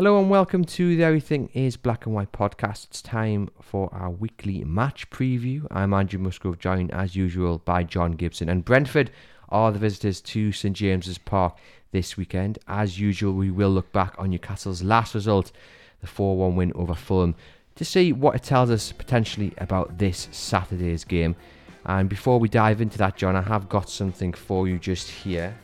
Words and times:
Hello 0.00 0.18
and 0.18 0.30
welcome 0.30 0.64
to 0.64 0.96
the 0.96 1.04
Everything 1.04 1.50
is 1.52 1.76
Black 1.76 2.06
and 2.06 2.14
White 2.14 2.32
podcast. 2.32 2.86
It's 2.86 3.02
time 3.02 3.50
for 3.60 3.92
our 3.92 4.08
weekly 4.08 4.64
match 4.64 5.10
preview. 5.10 5.66
I'm 5.70 5.92
Andrew 5.92 6.18
Musgrove, 6.18 6.58
joined 6.58 6.90
as 6.90 7.14
usual 7.14 7.58
by 7.58 7.82
John 7.82 8.12
Gibson. 8.12 8.48
And 8.48 8.64
Brentford 8.64 9.10
are 9.50 9.70
the 9.70 9.78
visitors 9.78 10.22
to 10.22 10.52
St 10.52 10.74
James's 10.74 11.18
Park 11.18 11.58
this 11.92 12.16
weekend. 12.16 12.58
As 12.66 12.98
usual, 12.98 13.34
we 13.34 13.50
will 13.50 13.68
look 13.68 13.92
back 13.92 14.14
on 14.16 14.30
Newcastle's 14.30 14.82
last 14.82 15.14
result, 15.14 15.52
the 16.00 16.06
4 16.06 16.34
1 16.34 16.56
win 16.56 16.72
over 16.74 16.94
Fulham, 16.94 17.34
to 17.74 17.84
see 17.84 18.10
what 18.14 18.34
it 18.34 18.42
tells 18.42 18.70
us 18.70 18.92
potentially 18.92 19.52
about 19.58 19.98
this 19.98 20.28
Saturday's 20.32 21.04
game. 21.04 21.36
And 21.84 22.08
before 22.08 22.40
we 22.40 22.48
dive 22.48 22.80
into 22.80 22.96
that, 22.96 23.18
John, 23.18 23.36
I 23.36 23.42
have 23.42 23.68
got 23.68 23.90
something 23.90 24.32
for 24.32 24.66
you 24.66 24.78
just 24.78 25.10
here. 25.10 25.54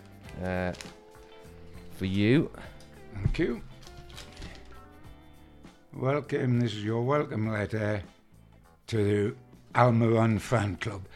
Uh, 0.45 0.75
for 1.93 2.05
you. 2.05 2.51
Thank 3.15 3.39
you. 3.39 3.63
Welcome, 5.99 6.61
this 6.61 6.75
is 6.75 6.85
your 6.85 7.01
welcome 7.01 7.51
letter 7.51 8.03
to 8.89 8.97
the 8.97 9.35
Almiron 9.75 10.39
fan 10.39 10.77
club. 10.77 11.07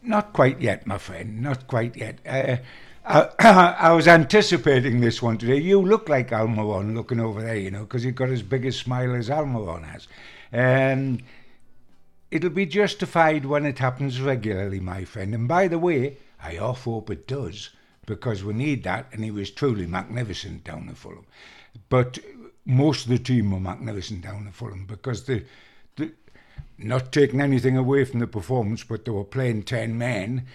Not 0.00 0.32
quite 0.32 0.60
yet, 0.60 0.86
my 0.86 0.96
friend, 0.98 1.42
not 1.42 1.66
quite 1.66 1.96
yet. 1.96 2.20
Uh, 2.24 2.58
I, 3.04 3.74
I, 3.80 3.92
was 3.92 4.06
anticipating 4.06 5.00
this 5.00 5.20
one 5.20 5.38
today. 5.38 5.56
You 5.56 5.82
look 5.82 6.08
like 6.08 6.30
Almiron 6.30 6.94
looking 6.94 7.18
over 7.18 7.42
there, 7.42 7.56
you 7.56 7.72
know, 7.72 7.80
because 7.80 8.04
you've 8.04 8.14
got 8.14 8.28
as 8.28 8.42
big 8.42 8.64
a 8.64 8.70
smile 8.70 9.12
as 9.16 9.28
Almiron 9.28 9.82
has. 9.82 10.06
Um, 10.52 11.18
it'll 12.30 12.50
be 12.50 12.66
justified 12.66 13.44
when 13.44 13.66
it 13.66 13.80
happens 13.80 14.20
regularly, 14.20 14.78
my 14.78 15.04
friend. 15.04 15.34
And 15.34 15.48
by 15.48 15.66
the 15.66 15.80
way, 15.80 16.18
I 16.40 16.58
off 16.58 16.84
hope 16.84 17.10
it 17.10 17.26
does, 17.26 17.70
because 18.06 18.44
we 18.44 18.54
need 18.54 18.84
that, 18.84 19.08
and 19.10 19.24
he 19.24 19.32
was 19.32 19.50
truly 19.50 19.88
magnificent 19.88 20.62
down 20.62 20.88
at 20.90 20.96
Fulham. 20.96 21.26
But 21.88 22.20
most 22.64 23.04
of 23.04 23.10
the 23.10 23.18
team 23.18 23.50
were 23.50 23.60
magnificent 23.60 24.22
down 24.22 24.46
at 24.46 24.54
Fulham 24.54 24.86
because 24.86 25.24
they, 25.24 25.44
not 26.78 27.12
taking 27.12 27.40
anything 27.40 27.76
away 27.76 28.04
from 28.04 28.20
the 28.20 28.26
performance, 28.26 28.84
but 28.84 29.04
they 29.04 29.10
were 29.10 29.24
playing 29.24 29.62
10 29.62 29.96
men. 29.96 30.46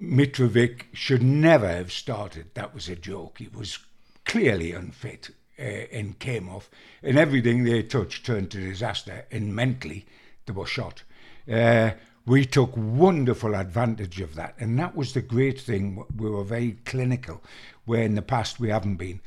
Mitrovic 0.00 0.84
should 0.92 1.22
never 1.22 1.68
have 1.68 1.92
started. 1.92 2.46
That 2.54 2.74
was 2.74 2.88
a 2.88 2.96
joke. 2.96 3.38
He 3.38 3.48
was 3.48 3.78
clearly 4.24 4.72
unfit 4.72 5.30
uh, 5.58 5.62
and 5.62 6.18
came 6.18 6.48
off. 6.48 6.70
And 7.02 7.18
everything 7.18 7.64
they 7.64 7.82
touched 7.82 8.26
turned 8.26 8.50
to 8.50 8.60
disaster. 8.60 9.26
And 9.30 9.54
mentally, 9.54 10.06
they 10.46 10.52
were 10.52 10.66
shot. 10.66 11.02
Uh, 11.50 11.92
we 12.26 12.44
took 12.46 12.76
wonderful 12.76 13.54
advantage 13.54 14.20
of 14.20 14.34
that. 14.34 14.54
And 14.58 14.78
that 14.78 14.96
was 14.96 15.12
the 15.12 15.22
great 15.22 15.60
thing. 15.60 16.04
We 16.16 16.30
were 16.30 16.44
very 16.44 16.78
clinical, 16.84 17.42
where 17.84 18.02
in 18.02 18.14
the 18.14 18.22
past 18.22 18.58
we 18.58 18.70
haven't 18.70 18.96
been. 18.96 19.20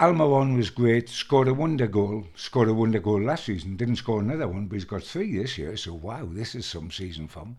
Almiron 0.00 0.56
was 0.56 0.70
great, 0.70 1.08
scored 1.08 1.48
a 1.48 1.54
wonder 1.54 1.86
goal, 1.86 2.26
scored 2.34 2.68
a 2.68 2.74
wonder 2.74 2.98
goal 2.98 3.20
last 3.20 3.44
season, 3.44 3.76
didn't 3.76 3.96
score 3.96 4.20
another 4.20 4.48
one, 4.48 4.66
but 4.66 4.74
he's 4.74 4.84
got 4.84 5.02
three 5.02 5.36
this 5.36 5.58
year, 5.58 5.76
so 5.76 5.92
wow, 5.92 6.26
this 6.30 6.54
is 6.54 6.64
some 6.64 6.90
season 6.90 7.28
form. 7.28 7.56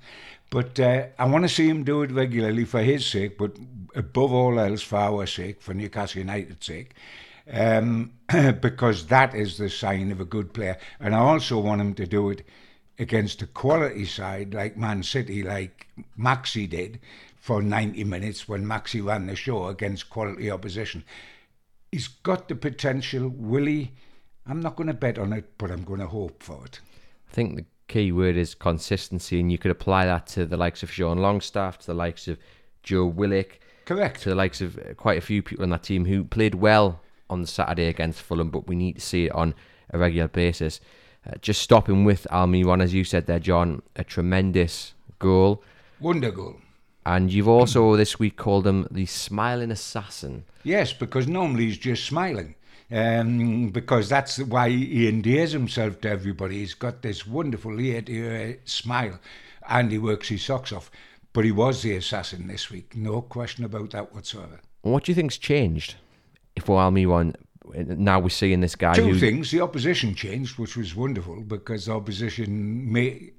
But 0.49 0.79
uh, 0.79 1.05
I 1.19 1.25
want 1.25 1.43
to 1.45 1.49
see 1.49 1.69
him 1.69 1.83
do 1.83 2.01
it 2.01 2.11
regularly 2.11 2.65
for 2.65 2.81
his 2.81 3.05
sake, 3.05 3.37
but 3.37 3.55
above 3.95 4.33
all 4.33 4.59
else 4.59 4.81
for 4.81 4.97
our 4.97 5.27
sake, 5.27 5.61
for 5.61 5.73
Newcastle 5.73 6.19
United's 6.19 6.65
sake, 6.65 6.95
um, 7.51 8.11
because 8.61 9.05
that 9.07 9.35
is 9.35 9.57
the 9.57 9.69
sign 9.69 10.11
of 10.11 10.19
a 10.19 10.25
good 10.25 10.53
player. 10.53 10.77
And 10.99 11.15
I 11.15 11.19
also 11.19 11.59
want 11.59 11.81
him 11.81 11.93
to 11.93 12.07
do 12.07 12.31
it 12.31 12.45
against 12.97 13.43
a 13.43 13.47
quality 13.47 14.05
side 14.05 14.53
like 14.53 14.75
Man 14.75 15.03
City, 15.03 15.43
like 15.43 15.87
Maxi 16.19 16.67
did 16.67 16.99
for 17.39 17.61
90 17.61 18.03
minutes 18.05 18.47
when 18.47 18.65
Maxi 18.65 19.05
ran 19.05 19.27
the 19.27 19.35
show 19.35 19.67
against 19.67 20.09
quality 20.09 20.49
opposition 20.49 21.03
he's 21.93 22.07
got 22.07 22.47
the 22.47 22.55
potential. 22.55 23.29
Will 23.29 23.67
he? 23.67 23.91
I'm 24.47 24.61
not 24.61 24.75
going 24.75 24.87
to 24.87 24.93
bet 24.93 25.19
on 25.19 25.31
it, 25.31 25.57
but 25.59 25.69
I'm 25.69 25.83
going 25.83 25.99
to 25.99 26.07
hope 26.07 26.41
for 26.41 26.65
it. 26.65 26.81
I 27.29 27.33
think 27.33 27.55
the 27.55 27.65
key 27.87 28.11
word 28.11 28.35
is 28.35 28.55
consistency, 28.55 29.39
and 29.39 29.51
you 29.51 29.59
could 29.59 29.71
apply 29.71 30.05
that 30.05 30.25
to 30.27 30.45
the 30.45 30.57
likes 30.57 30.81
of 30.81 30.91
Sean 30.91 31.19
Longstaff, 31.19 31.77
to 31.79 31.87
the 31.87 31.93
likes 31.93 32.27
of 32.27 32.39
Joe 32.81 33.05
Willock. 33.05 33.59
Correct. 33.85 34.21
To 34.23 34.29
the 34.29 34.35
likes 34.35 34.59
of 34.59 34.79
quite 34.97 35.19
a 35.19 35.21
few 35.21 35.43
people 35.43 35.63
on 35.63 35.69
that 35.69 35.83
team 35.83 36.05
who 36.05 36.23
played 36.23 36.55
well 36.55 37.01
on 37.29 37.45
Saturday 37.45 37.87
against 37.87 38.21
Fulham, 38.21 38.49
but 38.49 38.67
we 38.67 38.75
need 38.75 38.95
to 38.95 39.01
see 39.01 39.25
it 39.25 39.31
on 39.33 39.53
a 39.91 39.97
regular 39.99 40.27
basis. 40.27 40.79
Uh, 41.27 41.35
just 41.41 41.61
stopping 41.61 42.03
with 42.03 42.25
Almiron, 42.31 42.81
as 42.81 42.93
you 42.93 43.03
said 43.03 43.27
there, 43.27 43.39
John, 43.39 43.83
a 43.95 44.03
tremendous 44.03 44.93
goal. 45.19 45.63
Wonder 45.99 46.31
goal. 46.31 46.57
And 47.05 47.31
you've 47.31 47.47
also 47.47 47.95
this 47.97 48.19
week 48.19 48.37
called 48.37 48.67
him 48.67 48.87
the 48.91 49.05
smiling 49.05 49.71
assassin. 49.71 50.45
Yes, 50.63 50.93
because 50.93 51.27
normally 51.27 51.65
he's 51.65 51.77
just 51.77 52.05
smiling. 52.05 52.55
Um, 52.91 53.69
because 53.69 54.07
that's 54.07 54.37
why 54.37 54.69
he 54.69 55.07
endears 55.07 55.51
himself 55.51 56.01
to 56.01 56.09
everybody. 56.09 56.59
He's 56.59 56.75
got 56.75 57.01
this 57.01 57.25
wonderful 57.25 57.79
ear 57.79 58.01
to 58.03 58.57
smile 58.65 59.19
and 59.67 59.91
he 59.91 59.97
works 59.97 60.27
his 60.27 60.43
socks 60.43 60.71
off. 60.71 60.91
But 61.31 61.45
he 61.45 61.51
was 61.51 61.81
the 61.81 61.95
assassin 61.95 62.47
this 62.47 62.69
week, 62.69 62.95
no 62.95 63.21
question 63.21 63.65
about 63.65 63.91
that 63.91 64.13
whatsoever. 64.13 64.59
What 64.83 65.05
do 65.05 65.11
you 65.11 65.15
think's 65.15 65.37
changed 65.37 65.95
If 66.55 66.69
we're 66.69 66.77
Almiron? 66.77 67.35
Now 67.73 68.19
we're 68.19 68.29
seeing 68.29 68.59
this 68.61 68.75
guy. 68.75 68.93
Two 68.93 69.13
who... 69.13 69.19
things. 69.19 69.49
The 69.49 69.61
opposition 69.61 70.13
changed, 70.13 70.59
which 70.59 70.77
was 70.77 70.95
wonderful 70.95 71.41
because 71.41 71.85
the 71.85 71.93
opposition 71.93 72.91
may 72.91 73.31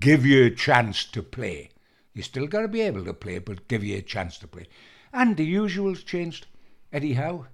give 0.00 0.26
you 0.26 0.46
a 0.46 0.50
chance 0.50 1.04
to 1.04 1.22
play. 1.22 1.70
You 2.16 2.22
still 2.22 2.46
got 2.46 2.62
to 2.62 2.68
be 2.68 2.80
able 2.80 3.04
to 3.04 3.12
play, 3.12 3.38
but 3.40 3.68
give 3.68 3.84
you 3.84 3.98
a 3.98 4.00
chance 4.00 4.38
to 4.38 4.48
play. 4.48 4.68
And 5.12 5.36
the 5.36 5.44
usual's 5.44 6.02
changed. 6.02 6.46
Eddie 6.90 7.12
Howe. 7.12 7.48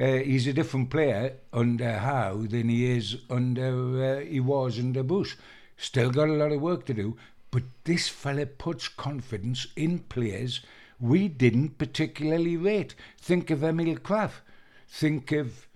Uh, 0.00 0.06
he's 0.06 0.46
a 0.46 0.54
different 0.54 0.88
player 0.88 1.36
under 1.52 1.98
Howe 1.98 2.46
than 2.46 2.70
he 2.70 2.96
is 2.96 3.18
under 3.28 4.20
uh, 4.20 4.20
he 4.20 4.40
was 4.40 4.78
under 4.78 5.02
Bruce. 5.02 5.36
Still 5.76 6.10
got 6.10 6.30
a 6.30 6.32
lot 6.32 6.50
of 6.50 6.62
work 6.62 6.86
to 6.86 6.94
do, 6.94 7.18
but 7.50 7.64
this 7.84 8.08
fella 8.08 8.46
puts 8.46 8.88
confidence 8.88 9.66
in 9.76 9.98
players 9.98 10.62
we 10.98 11.28
didn't 11.28 11.76
particularly 11.76 12.56
rate. 12.56 12.94
Think 13.18 13.50
of 13.50 13.62
Emil 13.62 13.96
Krafth. 13.96 14.40
Think 14.88 15.30
of 15.32 15.68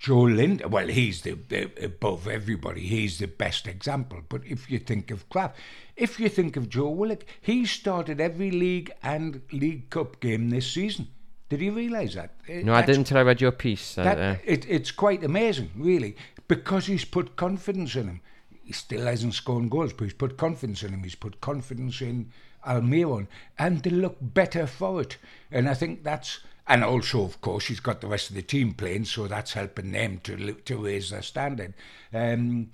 Joelinton. 0.00 0.36
Lind, 0.36 0.72
well, 0.72 0.86
he's 0.86 1.22
the, 1.22 1.32
the, 1.48 1.70
above 1.84 2.26
everybody. 2.26 2.80
He's 2.80 3.18
the 3.18 3.26
best 3.26 3.66
example. 3.66 4.20
But 4.28 4.42
if 4.46 4.70
you 4.70 4.78
think 4.78 5.10
of 5.10 5.28
Krafth, 5.28 5.54
if 5.96 6.18
you 6.18 6.28
think 6.28 6.56
of 6.56 6.68
Joe 6.68 6.88
Willock, 6.88 7.24
he 7.40 7.66
started 7.66 8.20
every 8.20 8.50
league 8.50 8.90
and 9.02 9.42
League 9.52 9.90
Cup 9.90 10.20
game 10.20 10.48
this 10.50 10.70
season. 10.72 11.08
Did 11.50 11.60
you 11.60 11.72
realise 11.72 12.14
that? 12.14 12.30
No, 12.48 12.72
That's, 12.72 12.84
I 12.84 12.86
didn't 12.86 12.98
until 13.00 13.18
I 13.18 13.22
read 13.22 13.40
your 13.40 13.52
piece. 13.52 13.96
That, 13.96 14.18
uh, 14.18 14.36
it, 14.44 14.64
it's 14.68 14.92
quite 14.92 15.24
amazing, 15.24 15.70
really, 15.76 16.16
because 16.48 16.86
he's 16.86 17.04
put 17.04 17.36
confidence 17.36 17.96
in 17.96 18.06
him. 18.06 18.20
He 18.64 18.72
still 18.72 19.04
hasn't 19.04 19.34
scored 19.34 19.68
goals, 19.68 19.92
but 19.92 20.04
he's 20.04 20.14
put 20.14 20.36
confidence 20.36 20.84
in 20.84 20.94
him. 20.94 21.02
He's 21.02 21.16
put 21.16 21.40
confidence 21.40 22.00
in 22.00 22.30
Almiron, 22.64 23.26
and 23.58 23.82
they 23.82 23.90
look 23.90 24.16
better 24.20 24.66
for 24.66 25.00
it. 25.00 25.16
And 25.50 25.68
I 25.68 25.74
think 25.74 26.04
that's 26.04 26.40
and 26.70 26.84
also, 26.84 27.24
of 27.24 27.40
course, 27.40 27.66
he's 27.66 27.80
got 27.80 28.00
the 28.00 28.06
rest 28.06 28.30
of 28.30 28.36
the 28.36 28.42
team 28.42 28.74
playing, 28.74 29.04
so 29.04 29.26
that's 29.26 29.54
helping 29.54 29.90
them 29.90 30.20
to 30.22 30.52
to 30.52 30.76
raise 30.76 31.10
their 31.10 31.20
standard. 31.20 31.74
Um, 32.14 32.70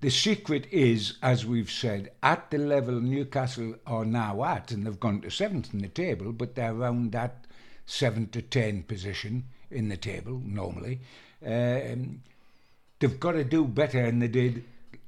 the 0.00 0.10
secret 0.10 0.66
is, 0.70 1.18
as 1.22 1.44
we've 1.44 1.70
said, 1.70 2.12
at 2.22 2.50
the 2.50 2.56
level 2.56 2.98
Newcastle 2.98 3.74
are 3.86 4.06
now 4.06 4.42
at, 4.44 4.70
and 4.70 4.86
they've 4.86 4.98
gone 4.98 5.20
to 5.20 5.30
seventh 5.30 5.74
in 5.74 5.82
the 5.82 5.88
table, 5.88 6.32
but 6.32 6.54
they're 6.54 6.72
around 6.72 7.12
that 7.12 7.44
seven 7.84 8.26
to 8.28 8.40
ten 8.40 8.84
position 8.84 9.44
in 9.70 9.90
the 9.90 9.98
table 9.98 10.40
normally. 10.42 11.00
Um, 11.44 12.22
they've 12.98 13.20
got 13.20 13.32
to 13.32 13.44
do 13.44 13.66
better 13.66 14.06
than 14.06 14.20
they 14.20 14.28
did 14.28 14.64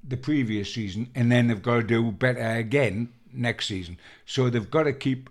the 0.07 0.19
previous 0.19 0.75
season, 0.75 1.09
and 1.15 1.33
then 1.33 1.47
they've 1.47 1.63
got 1.63 1.77
to 1.77 1.83
do 1.83 2.13
better 2.13 2.47
again 2.47 3.09
next 3.33 3.69
season. 3.69 3.97
So 4.27 4.51
they've 4.51 4.71
got 4.71 4.83
to 4.83 4.93
keep 4.93 5.31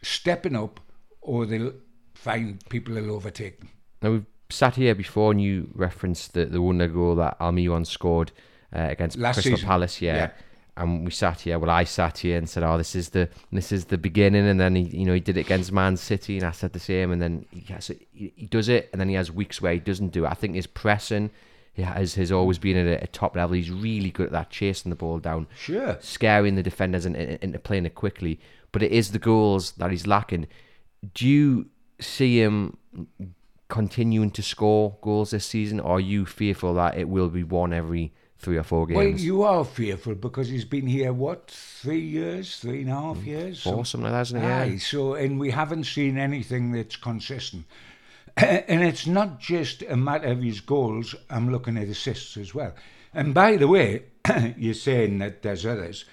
stepping 0.00 0.56
up 0.56 0.80
or 1.26 1.46
they'll 1.46 1.72
find 2.14 2.64
people 2.68 2.94
will 2.94 3.10
overtake 3.10 3.58
them. 3.60 3.68
Now 4.02 4.10
we've 4.12 4.26
sat 4.50 4.76
here 4.76 4.94
before 4.94 5.32
and 5.32 5.40
you 5.42 5.68
referenced 5.74 6.34
the, 6.34 6.46
the 6.46 6.62
wonder 6.62 6.88
goal 6.88 7.14
that 7.16 7.38
Almiron 7.40 7.86
scored 7.86 8.32
uh, 8.74 8.86
against 8.90 9.18
Last 9.18 9.36
Crystal 9.36 9.56
season. 9.56 9.66
Palace, 9.68 10.00
yeah. 10.00 10.16
yeah. 10.16 10.30
and 10.76 11.04
we 11.04 11.10
sat 11.10 11.40
here. 11.40 11.58
Well, 11.58 11.70
I 11.70 11.84
sat 11.84 12.18
here 12.18 12.38
and 12.38 12.48
said, 12.48 12.62
"Oh, 12.62 12.76
this 12.78 12.94
is 12.94 13.10
the 13.10 13.28
this 13.52 13.72
is 13.72 13.86
the 13.86 13.98
beginning." 13.98 14.46
And 14.46 14.58
then 14.60 14.76
he, 14.76 14.82
you 14.82 15.04
know, 15.06 15.14
he 15.14 15.20
did 15.20 15.36
it 15.36 15.46
against 15.46 15.72
Man 15.72 15.96
City, 15.96 16.36
and 16.38 16.46
I 16.46 16.52
said 16.52 16.72
the 16.72 16.78
same. 16.80 17.10
And 17.12 17.20
then 17.20 17.46
he 17.50 17.60
has 17.72 17.88
he, 18.12 18.32
he 18.36 18.46
does 18.46 18.68
it, 18.68 18.88
and 18.92 19.00
then 19.00 19.08
he 19.08 19.14
has 19.14 19.30
weeks 19.32 19.60
where 19.60 19.72
he 19.72 19.80
doesn't 19.80 20.12
do 20.12 20.24
it. 20.24 20.28
I 20.30 20.34
think 20.34 20.54
his 20.54 20.66
pressing 20.66 21.30
he 21.74 21.82
has 21.82 22.14
has 22.14 22.30
always 22.32 22.58
been 22.58 22.76
at 22.76 22.86
a, 22.86 23.04
a 23.04 23.06
top 23.08 23.36
level. 23.36 23.54
He's 23.56 23.70
really 23.70 24.10
good 24.10 24.26
at 24.26 24.32
that, 24.32 24.50
chasing 24.50 24.90
the 24.90 24.96
ball 24.96 25.18
down, 25.18 25.46
Sure. 25.56 25.96
scaring 26.00 26.54
the 26.56 26.62
defenders 26.62 27.04
and 27.06 27.16
and- 27.16 27.38
into 27.42 27.58
playing 27.58 27.86
it 27.86 27.94
quickly. 27.94 28.38
But 28.72 28.82
it 28.82 28.92
is 28.92 29.12
the 29.12 29.18
goals 29.18 29.72
that 29.72 29.90
he's 29.90 30.06
lacking. 30.06 30.46
Do 31.14 31.26
you 31.26 31.66
see 32.00 32.40
him 32.40 32.76
continuing 33.68 34.30
to 34.32 34.42
score 34.42 34.96
goals 35.00 35.30
this 35.30 35.46
season, 35.46 35.80
or 35.80 35.96
are 35.96 36.00
you 36.00 36.26
fearful 36.26 36.74
that 36.74 36.96
it 36.96 37.08
will 37.08 37.28
be 37.28 37.42
one 37.42 37.72
every 37.72 38.12
three 38.38 38.56
or 38.56 38.62
four 38.62 38.86
games? 38.86 38.96
Well, 38.96 39.08
you 39.08 39.42
are 39.42 39.64
fearful 39.64 40.14
because 40.14 40.48
he's 40.48 40.64
been 40.64 40.86
here, 40.86 41.12
what, 41.12 41.50
three 41.50 42.00
years, 42.00 42.58
three 42.58 42.82
and 42.82 42.90
a 42.90 42.94
half 42.94 43.18
years? 43.18 43.60
Mm, 43.60 43.62
Four, 43.62 43.84
something 43.84 44.12
like 44.12 44.28
that, 44.28 44.36
it? 44.36 44.42
Yeah. 44.42 44.60
Aye, 44.60 44.76
so, 44.78 45.14
and 45.14 45.38
we 45.40 45.50
haven't 45.50 45.84
seen 45.84 46.18
anything 46.18 46.72
that's 46.72 46.96
consistent. 46.96 47.64
and 48.36 48.82
it's 48.82 49.06
not 49.06 49.40
just 49.40 49.82
a 49.82 49.96
matter 49.96 50.28
of 50.28 50.42
his 50.42 50.60
goals, 50.60 51.14
I'm 51.30 51.50
looking 51.50 51.76
at 51.76 51.88
assists 51.88 52.36
as 52.36 52.54
well. 52.54 52.74
And 53.14 53.32
by 53.32 53.56
the 53.56 53.68
way, 53.68 54.04
you're 54.56 54.74
saying 54.74 55.18
that 55.18 55.42
there's 55.42 55.64
others. 55.64 56.04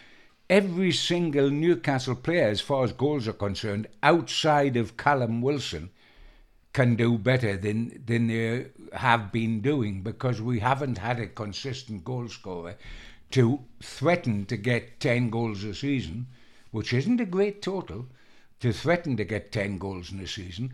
Every 0.54 0.92
single 0.92 1.50
Newcastle 1.50 2.14
player, 2.14 2.48
as 2.48 2.62
far 2.62 2.84
as 2.84 2.94
goals 2.94 3.28
are 3.28 3.34
concerned, 3.34 3.88
outside 4.04 4.78
of 4.78 4.98
Callum 4.98 5.42
Wilson, 5.42 5.90
can 6.74 6.96
do 6.96 7.18
better 7.18 7.58
than 7.58 8.04
than 8.06 8.28
they 8.28 8.68
have 8.94 9.32
been 9.32 9.62
doing 9.62 10.04
because 10.04 10.44
we 10.44 10.60
haven't 10.60 11.00
had 11.00 11.20
a 11.20 11.26
consistent 11.26 12.04
goal 12.04 12.28
scorer 12.28 12.76
to 13.32 13.62
threaten 13.82 14.46
to 14.46 14.56
get 14.56 15.00
10 15.00 15.32
goals 15.32 15.64
a 15.64 15.74
season, 15.74 16.28
which 16.70 16.94
isn't 16.94 17.20
a 17.20 17.26
great 17.26 17.64
total, 17.64 18.06
to 18.60 18.72
threaten 18.72 19.18
to 19.18 19.24
get 19.24 19.52
10 19.52 19.80
goals 19.80 20.12
in 20.12 20.20
a 20.20 20.28
season, 20.28 20.72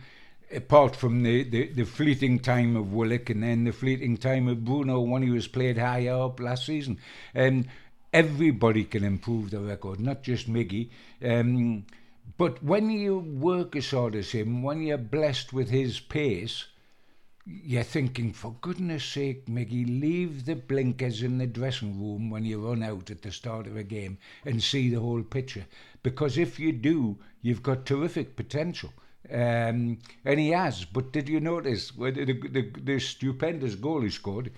apart 0.51 0.93
from 0.93 1.23
the, 1.23 1.43
the, 1.43 1.67
the 1.69 1.85
fleeting 1.85 2.37
time 2.37 2.75
of 2.75 2.91
Willock 2.91 3.29
and 3.29 3.43
then 3.43 3.63
the 3.63 3.71
fleeting 3.71 4.17
time 4.17 4.49
of 4.49 4.65
Bruno 4.65 4.99
when 4.99 5.23
he 5.23 5.29
was 5.29 5.47
played 5.47 5.77
higher 5.77 6.21
up 6.21 6.41
last 6.41 6.65
season. 6.65 6.99
Um, 7.33 7.63
everybody 8.13 8.83
can 8.83 9.03
improve 9.03 9.51
the 9.51 9.59
record, 9.59 9.99
not 9.99 10.23
just 10.23 10.51
Miggy. 10.51 10.89
Um, 11.23 11.85
but 12.37 12.63
when 12.63 12.89
you 12.89 13.19
work 13.19 13.75
as 13.75 13.91
hard 13.91 14.15
as 14.15 14.31
him, 14.31 14.63
when 14.63 14.81
you're 14.81 14.97
blessed 14.97 15.51
with 15.53 15.69
his 15.69 15.99
pace, 15.99 16.65
you're 17.45 17.83
thinking, 17.83 18.31
for 18.31 18.55
goodness 18.61 19.03
sake, 19.03 19.47
Miggy, 19.47 19.85
leave 19.99 20.45
the 20.45 20.55
blinkers 20.55 21.23
in 21.23 21.37
the 21.39 21.47
dressing 21.47 21.99
room 21.99 22.29
when 22.29 22.45
you 22.45 22.67
run 22.67 22.83
out 22.83 23.09
at 23.09 23.23
the 23.23 23.31
start 23.31 23.65
of 23.65 23.75
a 23.75 23.83
game 23.83 24.17
and 24.45 24.61
see 24.61 24.89
the 24.89 24.99
whole 24.99 25.23
picture. 25.23 25.65
Because 26.03 26.37
if 26.37 26.59
you 26.59 26.71
do, 26.71 27.17
you've 27.41 27.63
got 27.63 27.85
terrific 27.85 28.35
potential. 28.35 28.93
Um, 29.31 29.99
and 30.25 30.39
he 30.39 30.49
has. 30.49 30.85
But 30.85 31.11
did 31.11 31.27
you 31.27 31.39
notice 31.39 31.91
the, 31.91 32.11
the, 32.11 32.71
the 32.81 32.99
stupendous 32.99 33.75
goal 33.75 34.01
he 34.01 34.09
scored? 34.09 34.51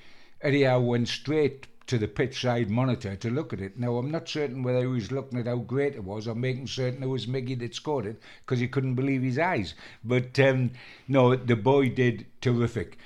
Howe 0.44 0.80
went 0.80 1.07
straight 1.07 1.68
to 1.92 1.98
the 1.98 2.08
pitch 2.08 2.40
side 2.40 2.70
monitor 2.70 3.18
to 3.18 3.30
look 3.30 3.52
at 3.52 3.60
it. 3.60 3.78
Now, 3.78 3.98
I'm 3.98 4.10
not 4.10 4.30
certain 4.30 4.64
whether 4.64 4.80
he 4.80 4.86
was 4.86 5.12
looking 5.12 5.38
at 5.38 5.46
how 5.46 5.58
great 5.58 5.94
it 5.94 6.06
was 6.06 6.26
or 6.26 6.34
making 6.34 6.68
certain 6.68 7.04
it 7.04 7.08
was 7.08 7.26
Miggy 7.26 7.60
that 7.60 7.76
scored 7.76 8.06
it 8.06 8.22
because 8.46 8.62
he 8.62 8.70
couldn't 8.70 8.96
believe 8.96 9.22
his 9.22 9.38
eyes. 9.38 9.74
But 10.02 10.40
um, 10.40 10.72
no, 11.10 11.36
the 11.36 11.58
boy 11.58 11.90
did 11.90 12.28
terrific. 12.40 12.98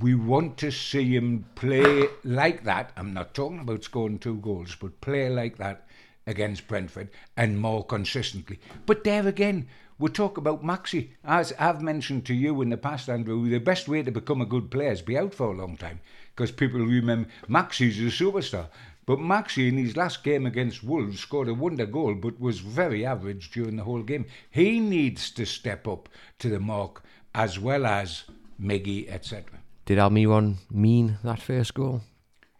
We 0.00 0.14
want 0.14 0.56
to 0.56 0.72
see 0.72 1.14
him 1.14 1.44
play 1.54 2.06
like 2.24 2.64
that. 2.64 2.92
I'm 2.96 3.12
not 3.12 3.34
talking 3.34 3.60
about 3.60 3.84
scoring 3.84 4.18
two 4.18 4.36
goals, 4.36 4.74
but 4.74 5.02
play 5.02 5.28
like 5.28 5.58
that 5.58 5.86
against 6.26 6.66
Brentford 6.66 7.10
and 7.36 7.60
more 7.60 7.84
consistently. 7.84 8.58
But 8.86 9.04
there 9.04 9.28
again, 9.28 9.68
we 9.98 10.08
talk 10.08 10.38
about 10.38 10.64
Maxi. 10.64 11.10
As 11.22 11.52
I've 11.58 11.82
mentioned 11.82 12.24
to 12.24 12.34
you 12.34 12.62
in 12.62 12.70
the 12.70 12.78
past, 12.78 13.10
Andrew, 13.10 13.46
the 13.50 13.58
best 13.58 13.86
way 13.86 14.02
to 14.02 14.10
become 14.10 14.40
a 14.40 14.46
good 14.46 14.70
player 14.70 14.92
is 14.92 15.02
be 15.02 15.18
out 15.18 15.34
for 15.34 15.52
a 15.52 15.56
long 15.58 15.76
time 15.76 16.00
because 16.40 16.52
people 16.52 16.80
remember 16.80 17.28
Maxi's 17.50 17.98
a 17.98 18.24
superstar. 18.24 18.68
But 19.04 19.18
Maxi, 19.18 19.68
in 19.68 19.76
his 19.76 19.94
last 19.94 20.24
game 20.24 20.46
against 20.46 20.82
Wolves, 20.82 21.20
scored 21.20 21.48
a 21.48 21.54
wonder 21.54 21.84
goal 21.84 22.14
but 22.14 22.40
was 22.40 22.60
very 22.60 23.04
average 23.04 23.50
during 23.50 23.76
the 23.76 23.84
whole 23.84 24.02
game. 24.02 24.24
He 24.50 24.80
needs 24.80 25.30
to 25.32 25.44
step 25.44 25.86
up 25.86 26.08
to 26.38 26.48
the 26.48 26.58
mark 26.58 27.02
as 27.34 27.58
well 27.58 27.84
as 27.84 28.24
Miggy, 28.58 29.06
etc. 29.10 29.58
Did 29.84 29.98
Almiron 29.98 30.54
mean 30.70 31.18
that 31.24 31.42
first 31.42 31.74
goal? 31.74 32.00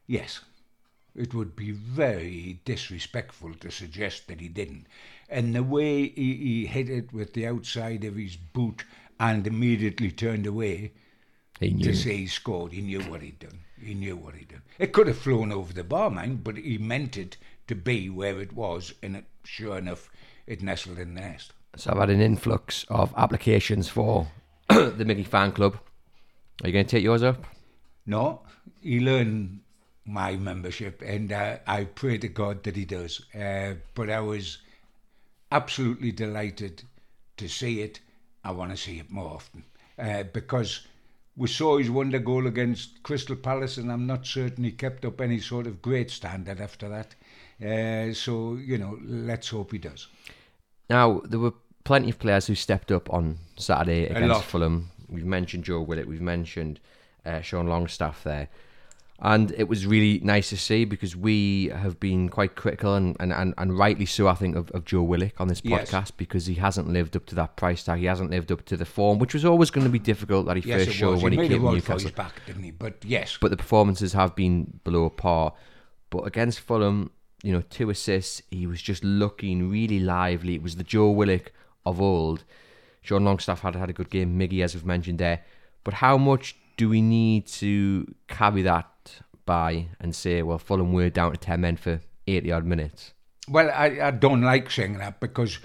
Yes. 0.06 0.40
It 1.16 1.32
would 1.32 1.56
be 1.56 1.70
very 1.70 2.60
disrespectful 2.66 3.54
to 3.54 3.70
suggest 3.70 4.28
that 4.28 4.42
he 4.42 4.48
didn't. 4.48 4.88
And 5.30 5.54
the 5.54 5.62
way 5.62 6.08
he, 6.08 6.34
he 6.34 6.66
hit 6.66 6.90
it 6.90 7.14
with 7.14 7.32
the 7.32 7.46
outside 7.46 8.04
of 8.04 8.16
his 8.16 8.36
boot 8.36 8.84
and 9.18 9.46
immediately 9.46 10.10
turned 10.10 10.46
away 10.46 10.92
to 11.60 11.94
say 11.94 12.16
he 12.16 12.26
scored, 12.26 12.72
he 12.72 12.80
knew 12.80 13.00
what 13.02 13.22
he'd 13.22 13.38
done. 13.38 13.60
He 13.82 13.94
knew 13.94 14.16
what 14.16 14.34
he'd 14.34 14.48
done. 14.48 14.62
It 14.78 14.92
could 14.92 15.06
have 15.06 15.18
flown 15.18 15.52
over 15.52 15.72
the 15.72 15.84
bar, 15.84 16.10
man, 16.10 16.36
but 16.36 16.56
he 16.56 16.78
meant 16.78 17.16
it 17.16 17.36
to 17.66 17.74
be 17.74 18.10
where 18.10 18.40
it 18.40 18.52
was, 18.52 18.92
and 19.02 19.16
it, 19.16 19.24
sure 19.44 19.78
enough, 19.78 20.10
it 20.46 20.62
nestled 20.62 20.98
in 20.98 21.14
the 21.14 21.20
nest. 21.20 21.52
So 21.76 21.90
I've 21.90 21.98
had 21.98 22.10
an 22.10 22.20
influx 22.20 22.84
of 22.88 23.14
applications 23.16 23.88
for 23.88 24.28
the 24.68 25.04
Miggy 25.04 25.26
fan 25.26 25.52
club. 25.52 25.78
Are 26.62 26.68
you 26.68 26.72
going 26.72 26.84
to 26.84 26.90
take 26.90 27.04
yours 27.04 27.22
up? 27.22 27.44
No, 28.06 28.42
he 28.82 29.00
learned 29.00 29.60
my 30.04 30.36
membership, 30.36 31.02
and 31.02 31.32
uh, 31.32 31.58
I 31.66 31.84
pray 31.84 32.18
to 32.18 32.28
God 32.28 32.64
that 32.64 32.76
he 32.76 32.84
does. 32.84 33.24
Uh, 33.34 33.74
but 33.94 34.10
I 34.10 34.20
was 34.20 34.58
absolutely 35.52 36.12
delighted 36.12 36.82
to 37.36 37.48
see 37.48 37.80
it. 37.82 38.00
I 38.44 38.50
want 38.50 38.70
to 38.72 38.76
see 38.76 38.98
it 38.98 39.10
more 39.10 39.34
often 39.34 39.64
uh, 39.98 40.24
because 40.24 40.86
we 41.40 41.48
saw 41.48 41.78
his 41.78 41.90
wonder 41.90 42.18
goal 42.18 42.46
against 42.46 43.02
Crystal 43.02 43.34
Palace, 43.34 43.78
and 43.78 43.90
I'm 43.90 44.06
not 44.06 44.26
certain 44.26 44.62
he 44.62 44.72
kept 44.72 45.06
up 45.06 45.22
any 45.22 45.40
sort 45.40 45.66
of 45.66 45.80
great 45.80 46.10
standard 46.10 46.60
after 46.60 46.86
that. 46.90 47.14
Uh, 47.64 48.12
so 48.12 48.56
you 48.56 48.76
know, 48.76 48.98
let's 49.02 49.48
hope 49.48 49.72
he 49.72 49.78
does. 49.78 50.08
Now, 50.90 51.22
there 51.24 51.38
were 51.38 51.54
plenty 51.84 52.10
of 52.10 52.18
players 52.18 52.46
who 52.46 52.54
stepped 52.54 52.92
up 52.92 53.08
on 53.08 53.38
Saturday 53.56 54.04
against 54.04 54.44
Fulham. 54.44 54.90
We've 55.08 55.24
mentioned 55.24 55.64
Joe 55.64 55.80
Willock, 55.80 56.06
we've 56.06 56.20
mentioned 56.20 56.78
uh, 57.24 57.40
Sean 57.40 57.68
Longstaff 57.68 58.22
there. 58.22 58.48
And 59.22 59.52
it 59.52 59.68
was 59.68 59.86
really 59.86 60.18
nice 60.20 60.48
to 60.48 60.56
see 60.56 60.86
because 60.86 61.14
we 61.14 61.66
have 61.68 62.00
been 62.00 62.30
quite 62.30 62.56
critical 62.56 62.94
and, 62.94 63.16
and, 63.20 63.34
and, 63.34 63.52
and 63.58 63.76
rightly 63.76 64.06
so, 64.06 64.28
I 64.28 64.34
think, 64.34 64.56
of, 64.56 64.70
of 64.70 64.86
Joe 64.86 65.02
Willock 65.02 65.38
on 65.38 65.48
this 65.48 65.60
Yes. 65.62 65.90
podcast 65.90 66.12
because 66.16 66.46
he 66.46 66.54
hasn't 66.54 66.88
lived 66.88 67.14
up 67.16 67.26
to 67.26 67.34
that 67.34 67.54
price 67.56 67.84
tag. 67.84 67.98
He 67.98 68.06
hasn't 68.06 68.30
lived 68.30 68.50
up 68.50 68.64
to 68.64 68.78
the 68.78 68.86
form, 68.86 69.18
which 69.18 69.34
was 69.34 69.44
always 69.44 69.70
going 69.70 69.84
to 69.84 69.90
be 69.90 69.98
difficult 69.98 70.46
that 70.46 70.56
he 70.56 70.66
Yes, 70.66 70.86
first 70.86 70.96
showed 70.96 71.22
when 71.22 71.32
he 71.32 71.42
he, 71.42 71.48
came 71.48 71.60
to 71.62 71.70
Newcastle. 71.72 72.10
back, 72.12 72.40
didn't 72.46 72.62
he? 72.62 72.70
But 72.70 73.04
yes, 73.04 73.36
but 73.38 73.50
the 73.50 73.58
performances 73.58 74.14
have 74.14 74.34
been 74.34 74.80
below 74.84 75.10
par. 75.10 75.52
But 76.08 76.20
against 76.20 76.60
Fulham, 76.60 77.10
you 77.42 77.52
know, 77.52 77.60
two 77.68 77.90
assists, 77.90 78.40
he 78.50 78.66
was 78.66 78.80
just 78.80 79.04
looking 79.04 79.70
really 79.70 80.00
lively. 80.00 80.54
It 80.54 80.62
was 80.62 80.76
the 80.76 80.84
Joe 80.84 81.10
Willock 81.10 81.52
of 81.84 82.00
old. 82.00 82.44
Sean 83.02 83.24
Longstaff 83.24 83.60
had 83.60 83.76
had 83.76 83.90
a 83.90 83.92
good 83.92 84.08
game, 84.08 84.38
Miggy, 84.38 84.64
as 84.64 84.74
we've 84.74 84.84
mentioned 84.86 85.18
there. 85.18 85.42
But 85.84 85.94
how 85.94 86.16
much 86.18 86.56
do 86.80 86.88
we 86.88 87.02
need 87.02 87.46
to 87.46 88.06
carry 88.26 88.62
that 88.62 89.20
by 89.44 89.88
and 90.00 90.16
say, 90.16 90.40
well, 90.40 90.58
Fulham 90.58 90.94
were 90.94 91.10
down 91.10 91.30
to 91.30 91.36
10 91.36 91.60
men 91.60 91.76
for 91.76 92.00
80 92.26 92.52
odd 92.52 92.64
minutes? 92.64 93.12
Well, 93.46 93.70
I, 93.70 93.98
I 94.00 94.10
don't 94.12 94.40
like 94.40 94.70
saying 94.70 94.96
that 94.96 95.20
because 95.20 95.58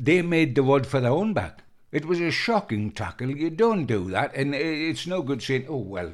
they 0.00 0.20
made 0.20 0.56
the 0.56 0.64
word 0.64 0.84
for 0.84 0.98
their 0.98 1.12
own 1.12 1.32
back. 1.32 1.62
It 1.92 2.06
was 2.06 2.18
a 2.18 2.32
shocking 2.32 2.90
tackle. 2.90 3.30
You 3.30 3.50
don't 3.50 3.86
do 3.86 4.10
that. 4.10 4.34
And 4.34 4.52
it's 4.52 5.06
no 5.06 5.22
good 5.22 5.44
saying, 5.44 5.66
oh, 5.68 5.76
well, 5.76 6.12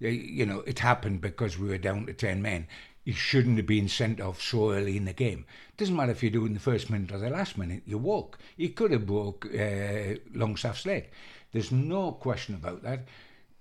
you 0.00 0.44
know, 0.44 0.64
it 0.66 0.80
happened 0.80 1.20
because 1.20 1.56
we 1.56 1.68
were 1.68 1.78
down 1.78 2.06
to 2.06 2.12
10 2.12 2.42
men. 2.42 2.66
He 3.04 3.12
shouldn't 3.12 3.56
have 3.56 3.68
been 3.68 3.88
sent 3.88 4.20
off 4.20 4.42
so 4.42 4.72
early 4.72 4.96
in 4.96 5.04
the 5.04 5.12
game. 5.12 5.44
It 5.68 5.76
doesn't 5.76 5.94
matter 5.94 6.10
if 6.10 6.24
you 6.24 6.30
do 6.30 6.42
it 6.42 6.48
in 6.48 6.54
the 6.54 6.58
first 6.58 6.90
minute 6.90 7.12
or 7.12 7.18
the 7.18 7.30
last 7.30 7.56
minute, 7.56 7.84
you 7.86 7.98
walk. 7.98 8.36
He 8.56 8.68
could 8.68 8.90
have 8.90 9.06
broke 9.06 9.46
uh, 9.46 10.16
Longstaff's 10.34 10.86
leg. 10.86 11.10
There's 11.52 11.70
no 11.70 12.10
question 12.10 12.56
about 12.56 12.82
that. 12.82 13.06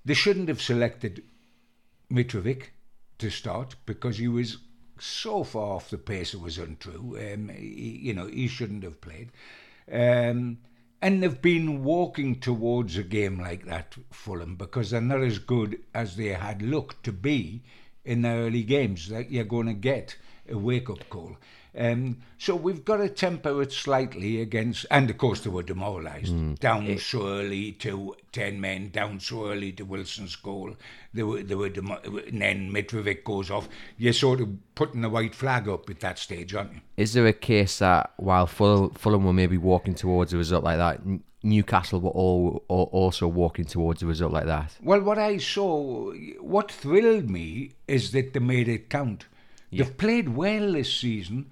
They 0.05 0.13
shouldn't 0.13 0.49
have 0.49 0.61
selected 0.61 1.23
Mitrovic 2.11 2.67
to 3.17 3.29
start 3.31 3.75
because 3.85 4.19
he 4.19 4.27
was 4.27 4.57
so 4.99 5.43
far 5.43 5.75
off 5.75 5.89
the 5.89 5.97
pace 5.97 6.33
it 6.33 6.39
was 6.39 6.57
untrue. 6.57 7.17
Um, 7.19 7.49
he, 7.49 7.99
you 8.03 8.13
know, 8.13 8.27
he 8.27 8.47
shouldn't 8.47 8.83
have 8.83 9.01
played. 9.01 9.31
Um, 9.91 10.59
and 11.01 11.21
they've 11.21 11.41
been 11.41 11.83
walking 11.83 12.39
towards 12.39 12.97
a 12.97 13.03
game 13.03 13.39
like 13.39 13.65
that, 13.65 13.95
Fulham, 14.11 14.55
because 14.55 14.91
they're 14.91 15.01
not 15.01 15.21
as 15.21 15.39
good 15.39 15.79
as 15.93 16.15
they 16.15 16.29
had 16.29 16.61
looked 16.61 17.03
to 17.03 17.11
be 17.11 17.63
in 18.03 18.21
the 18.21 18.29
early 18.29 18.63
games. 18.63 19.09
That 19.09 19.31
you're 19.31 19.43
going 19.43 19.67
to 19.67 19.73
get 19.73 20.15
a 20.47 20.57
wake 20.57 20.89
up 20.89 21.09
call. 21.09 21.37
Um, 21.77 22.19
so 22.37 22.55
we've 22.55 22.85
got 22.85 22.97
to 22.97 23.09
temper 23.09 23.61
it 23.61 23.71
slightly 23.71 24.41
against, 24.41 24.85
and 24.89 25.09
of 25.09 25.17
course 25.17 25.41
they 25.41 25.49
were 25.49 25.63
demoralised. 25.63 26.59
Down 26.59 26.97
so 26.97 27.27
early 27.27 27.73
to 27.73 28.15
10 28.31 28.61
men, 28.61 28.89
down 28.89 29.19
so 29.19 29.49
early 29.49 29.71
to 29.73 29.83
Wilson's 29.83 30.35
goal. 30.35 30.75
They 31.13 31.23
were, 31.23 31.43
they 31.43 31.55
were 31.55 31.69
demo- 31.69 31.99
and 32.03 32.41
then 32.41 32.71
Mitrovic 32.71 33.23
goes 33.23 33.51
off. 33.51 33.67
You're 33.97 34.13
sort 34.13 34.41
of 34.41 34.49
putting 34.75 35.01
the 35.01 35.09
white 35.09 35.35
flag 35.35 35.67
up 35.67 35.89
at 35.89 35.99
that 35.99 36.17
stage, 36.19 36.55
aren't 36.55 36.73
you? 36.75 36.81
Is 36.97 37.13
there 37.13 37.27
a 37.27 37.33
case 37.33 37.79
that 37.79 38.11
while 38.17 38.47
Ful- 38.47 38.91
Fulham 38.95 39.25
were 39.25 39.33
maybe 39.33 39.57
walking 39.57 39.95
towards 39.95 40.33
a 40.33 40.37
result 40.37 40.63
like 40.63 40.77
that, 40.77 41.01
Newcastle 41.43 41.99
were 41.99 42.09
all, 42.09 42.63
all 42.69 42.89
also 42.91 43.27
walking 43.27 43.65
towards 43.65 44.01
a 44.01 44.05
result 44.05 44.31
like 44.31 44.45
that? 44.45 44.75
Well, 44.81 45.01
what 45.01 45.19
I 45.19 45.37
saw, 45.37 46.11
what 46.39 46.71
thrilled 46.71 47.29
me 47.29 47.73
is 47.87 48.11
that 48.11 48.33
they 48.33 48.39
made 48.39 48.67
it 48.67 48.89
count. 48.89 49.25
They've 49.71 49.97
played 49.97 50.29
well 50.29 50.71
this 50.71 50.93
season, 50.93 51.51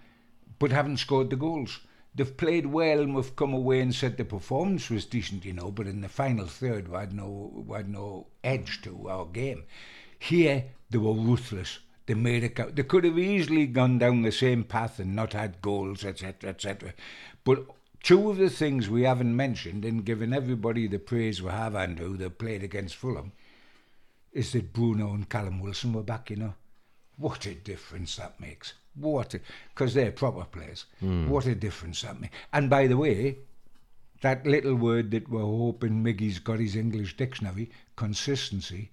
but 0.63 0.71
haven't 0.71 0.95
scored 0.95 1.29
the 1.29 1.35
goals. 1.35 1.81
They've 2.15 2.37
played 2.37 2.67
well 2.67 3.01
and 3.01 3.13
we've 3.13 3.35
come 3.35 3.53
away 3.53 3.81
and 3.81 3.93
said 3.93 4.15
the 4.15 4.23
performance 4.23 4.89
was 4.89 5.03
decent, 5.03 5.43
you 5.43 5.51
know, 5.51 5.71
but 5.71 5.87
in 5.87 5.99
the 5.99 6.07
final 6.07 6.47
third, 6.47 6.87
we 6.87 6.95
had 6.95 7.11
no, 7.11 7.51
we 7.67 7.75
had 7.75 7.89
no 7.89 8.27
edge 8.45 8.81
to 8.83 9.09
our 9.09 9.25
game. 9.25 9.65
Here, 10.17 10.63
they 10.89 10.99
were 10.99 11.11
ruthless. 11.11 11.79
They 12.05 12.13
made 12.13 12.55
count. 12.55 12.77
They 12.77 12.83
could 12.83 13.03
have 13.03 13.19
easily 13.19 13.67
gone 13.67 13.99
down 13.99 14.21
the 14.21 14.31
same 14.31 14.63
path 14.63 14.99
and 14.99 15.13
not 15.13 15.33
had 15.33 15.61
goals, 15.61 16.05
etc., 16.05 16.51
etc. 16.51 16.93
But 17.43 17.65
two 18.01 18.29
of 18.29 18.37
the 18.37 18.49
things 18.49 18.89
we 18.89 19.03
haven't 19.03 19.35
mentioned, 19.35 19.83
and 19.83 20.05
given 20.05 20.31
everybody 20.31 20.87
the 20.87 20.97
praise 20.97 21.41
we 21.41 21.51
have, 21.51 21.75
Andrew, 21.75 22.15
that 22.15 22.39
played 22.39 22.63
against 22.63 22.95
Fulham, 22.95 23.33
is 24.31 24.53
that 24.53 24.71
Bruno 24.71 25.13
and 25.13 25.27
Callum 25.27 25.59
Wilson 25.59 25.91
were 25.91 26.03
back, 26.03 26.29
you 26.29 26.37
know. 26.37 26.53
What 27.17 27.45
a 27.47 27.53
difference 27.53 28.15
that 28.15 28.39
makes. 28.39 28.75
What 28.95 29.35
because 29.73 29.93
they're 29.93 30.11
proper 30.11 30.43
players. 30.43 30.85
Hmm. 30.99 31.29
What 31.29 31.45
a 31.45 31.55
difference 31.55 32.01
that 32.03 32.19
makes. 32.19 32.35
And 32.51 32.69
by 32.69 32.87
the 32.87 32.97
way, 32.97 33.37
that 34.21 34.45
little 34.45 34.75
word 34.75 35.11
that 35.11 35.29
we're 35.29 35.41
hoping 35.41 36.03
Miggy's 36.03 36.39
got 36.39 36.59
his 36.59 36.75
English 36.75 37.17
dictionary, 37.17 37.71
consistency, 37.95 38.91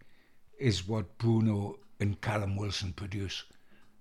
is 0.59 0.89
what 0.89 1.19
Bruno 1.19 1.79
and 2.01 2.21
Callum 2.21 2.57
Wilson 2.57 2.93
produce. 2.93 3.45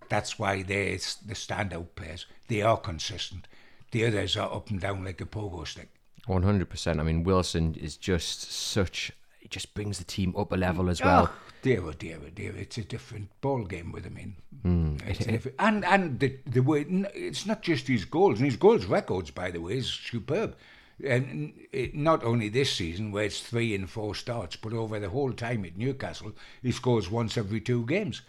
That's 0.08 0.40
why 0.40 0.64
they're 0.64 0.98
the 1.26 1.36
standout 1.36 1.88
players. 1.96 2.26
They 2.48 2.62
are 2.62 2.78
consistent. 2.78 3.48
The 3.92 4.06
others 4.06 4.38
are 4.38 4.52
up 4.52 4.70
and 4.70 4.80
down 4.80 5.04
like 5.04 5.22
a 5.22 5.26
pogo 5.26 5.68
stick. 5.68 5.90
One 6.26 6.44
hundred 6.44 6.70
percent. 6.70 7.00
I 7.00 7.04
mean, 7.04 7.24
Wilson 7.24 7.76
is 7.76 7.98
just 7.98 8.52
such. 8.52 9.12
He 9.50 9.56
just 9.56 9.74
brings 9.74 9.98
the 9.98 10.04
team 10.04 10.36
up 10.38 10.52
a 10.52 10.56
mm. 10.56 10.60
level 10.60 10.90
as 10.92 11.02
well. 11.02 11.32
Oh, 11.32 11.36
dear, 11.64 11.84
oh 11.84 11.94
dear, 11.94 12.20
oh 12.24 12.30
dear. 12.30 12.56
It's 12.56 12.78
a 12.78 12.84
different 12.84 13.30
ball 13.42 13.66
game 13.66 13.92
with 13.92 14.06
him 14.06 14.18
in. 14.18 14.36
Mm. 14.64 15.10
It's 15.10 15.48
and 15.58 15.84
and 15.86 16.20
the, 16.20 16.38
the 16.46 16.62
way 16.62 16.82
it's 17.16 17.48
not 17.48 17.64
just 17.64 17.88
his 17.88 18.06
goals, 18.06 18.38
and 18.38 18.46
his 18.46 18.58
goals 18.58 18.86
records, 18.86 19.32
by 19.32 19.50
the 19.50 19.60
way, 19.60 19.78
is 19.78 19.88
superb. 19.88 20.56
And 21.04 21.54
it, 21.72 21.96
not 21.96 22.24
only 22.24 22.50
this 22.50 22.72
season, 22.72 23.12
where 23.12 23.24
it's 23.24 23.40
three 23.40 23.74
and 23.74 23.90
four 23.90 24.14
starts, 24.14 24.56
but 24.56 24.74
over 24.74 25.00
the 25.00 25.10
whole 25.10 25.32
time 25.32 25.66
at 25.66 25.78
Newcastle, 25.78 26.34
he 26.62 26.72
scores 26.72 27.10
once 27.10 27.36
every 27.36 27.60
two 27.60 27.88
games. 27.88 28.22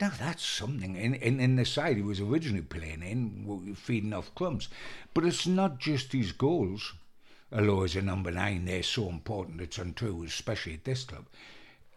Now 0.00 0.12
that's 0.16 0.44
something. 0.46 0.94
In, 0.94 1.14
in, 1.14 1.40
in 1.40 1.56
the 1.56 1.64
side 1.64 1.96
he 1.96 2.02
was 2.02 2.20
originally 2.20 2.62
playing 2.62 3.02
in, 3.02 3.74
feeding 3.74 4.12
off 4.12 4.34
crumbs. 4.36 4.68
But 5.14 5.24
it's 5.24 5.48
not 5.48 5.78
just 5.78 6.12
his 6.12 6.30
goals. 6.30 6.92
Although 7.52 7.82
as 7.82 7.96
a 7.96 8.02
number 8.02 8.30
nine, 8.30 8.64
they're 8.64 8.82
so 8.82 9.08
important, 9.08 9.60
it's 9.60 9.78
untrue, 9.78 10.22
especially 10.24 10.74
at 10.74 10.84
this 10.84 11.04
club. 11.04 11.26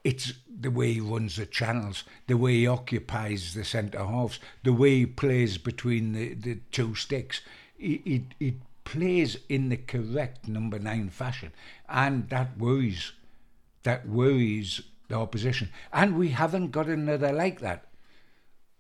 It's 0.04 0.34
the 0.50 0.72
way 0.72 0.94
he 0.94 1.00
runs 1.00 1.38
the 1.38 1.46
channels, 1.46 2.04
the 2.28 2.38
way 2.38 2.54
he 2.54 2.68
occupies 2.68 3.54
the 3.54 3.64
centre 3.64 4.04
halves, 4.04 4.40
the 4.64 4.74
way 4.74 5.00
he 5.00 5.06
plays 5.06 5.58
between 5.58 6.14
the, 6.14 6.34
the 6.34 6.60
two 6.72 6.96
sticks. 6.96 7.42
He, 7.78 8.02
he, 8.04 8.26
he 8.40 8.58
plays 8.84 9.38
in 9.48 9.70
the 9.70 9.78
correct 9.78 10.48
number 10.48 10.80
nine 10.80 11.10
fashion, 11.10 11.54
and 11.88 12.30
that 12.30 12.58
worries. 12.58 13.14
That 13.84 14.08
worries 14.08 14.82
the 15.08 15.16
opposition. 15.16 15.70
And 15.92 16.18
we 16.18 16.30
haven't 16.30 16.72
got 16.72 16.88
another 16.88 17.32
like 17.32 17.60
that. 17.60 17.86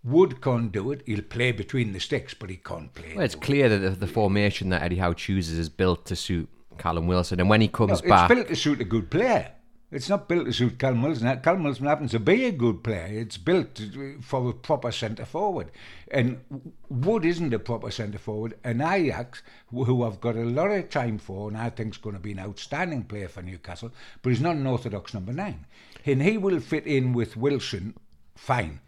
Wood 0.03 0.41
can't 0.41 0.71
do 0.71 0.91
it. 0.91 1.03
He'll 1.05 1.21
play 1.21 1.51
between 1.53 1.93
the 1.93 1.99
sticks, 1.99 2.33
but 2.33 2.49
he 2.49 2.57
can't 2.57 2.93
play. 2.93 3.13
Well, 3.15 3.23
it's 3.23 3.35
clear 3.35 3.69
that 3.69 3.77
the, 3.77 3.89
the 3.91 4.07
formation 4.07 4.69
that 4.69 4.81
Eddie 4.81 4.97
Howe 4.97 5.13
chooses 5.13 5.57
is 5.57 5.69
built 5.69 6.05
to 6.07 6.15
suit 6.15 6.49
Callum 6.77 7.07
Wilson, 7.07 7.39
and 7.39 7.49
when 7.49 7.61
he 7.61 7.69
No, 7.87 7.97
comes 7.97 8.01
it's 8.01 8.09
back, 8.09 8.29
built 8.29 8.47
to 8.47 8.55
suit 8.55 8.81
a 8.81 8.85
good 8.85 9.09
player. 9.09 9.51
It's 9.91 10.09
not 10.09 10.27
built 10.27 10.45
to 10.47 10.53
suit 10.53 10.79
Callum 10.79 11.03
Wilson. 11.03 11.39
Callum 11.41 11.63
Wilson 11.63 11.85
happens 11.85 12.11
to 12.11 12.19
be 12.19 12.45
a 12.45 12.51
good 12.51 12.83
player. 12.83 13.05
It's 13.11 13.37
built 13.37 13.79
for 14.21 14.49
a 14.49 14.53
proper 14.53 14.91
centre 14.91 15.25
forward. 15.25 15.69
And 16.09 16.41
Wood 16.89 17.25
isn't 17.25 17.53
a 17.53 17.59
proper 17.59 17.91
centre 17.91 18.17
forward. 18.17 18.55
And 18.63 18.81
Isak, 18.81 19.43
who 19.69 20.03
I've 20.03 20.19
got 20.19 20.35
a 20.35 20.45
lot 20.45 20.71
of 20.71 20.89
time 20.89 21.19
for, 21.19 21.47
and 21.47 21.55
I 21.55 21.69
think 21.69 21.93
is 21.93 21.97
going 21.99 22.15
to 22.15 22.19
be 22.21 22.31
an 22.31 22.39
outstanding 22.39 23.03
player 23.03 23.27
for 23.27 23.43
Newcastle, 23.43 23.91
but 24.23 24.31
he's 24.31 24.41
not 24.41 24.55
an 24.55 24.65
orthodox 24.65 25.13
number 25.13 25.31
nine. 25.31 25.67
And 26.07 26.23
he 26.23 26.39
will 26.39 26.59
fit 26.59 26.87
in 26.87 27.13
with 27.13 27.37
Wilson 27.37 27.93
fine 28.35 28.79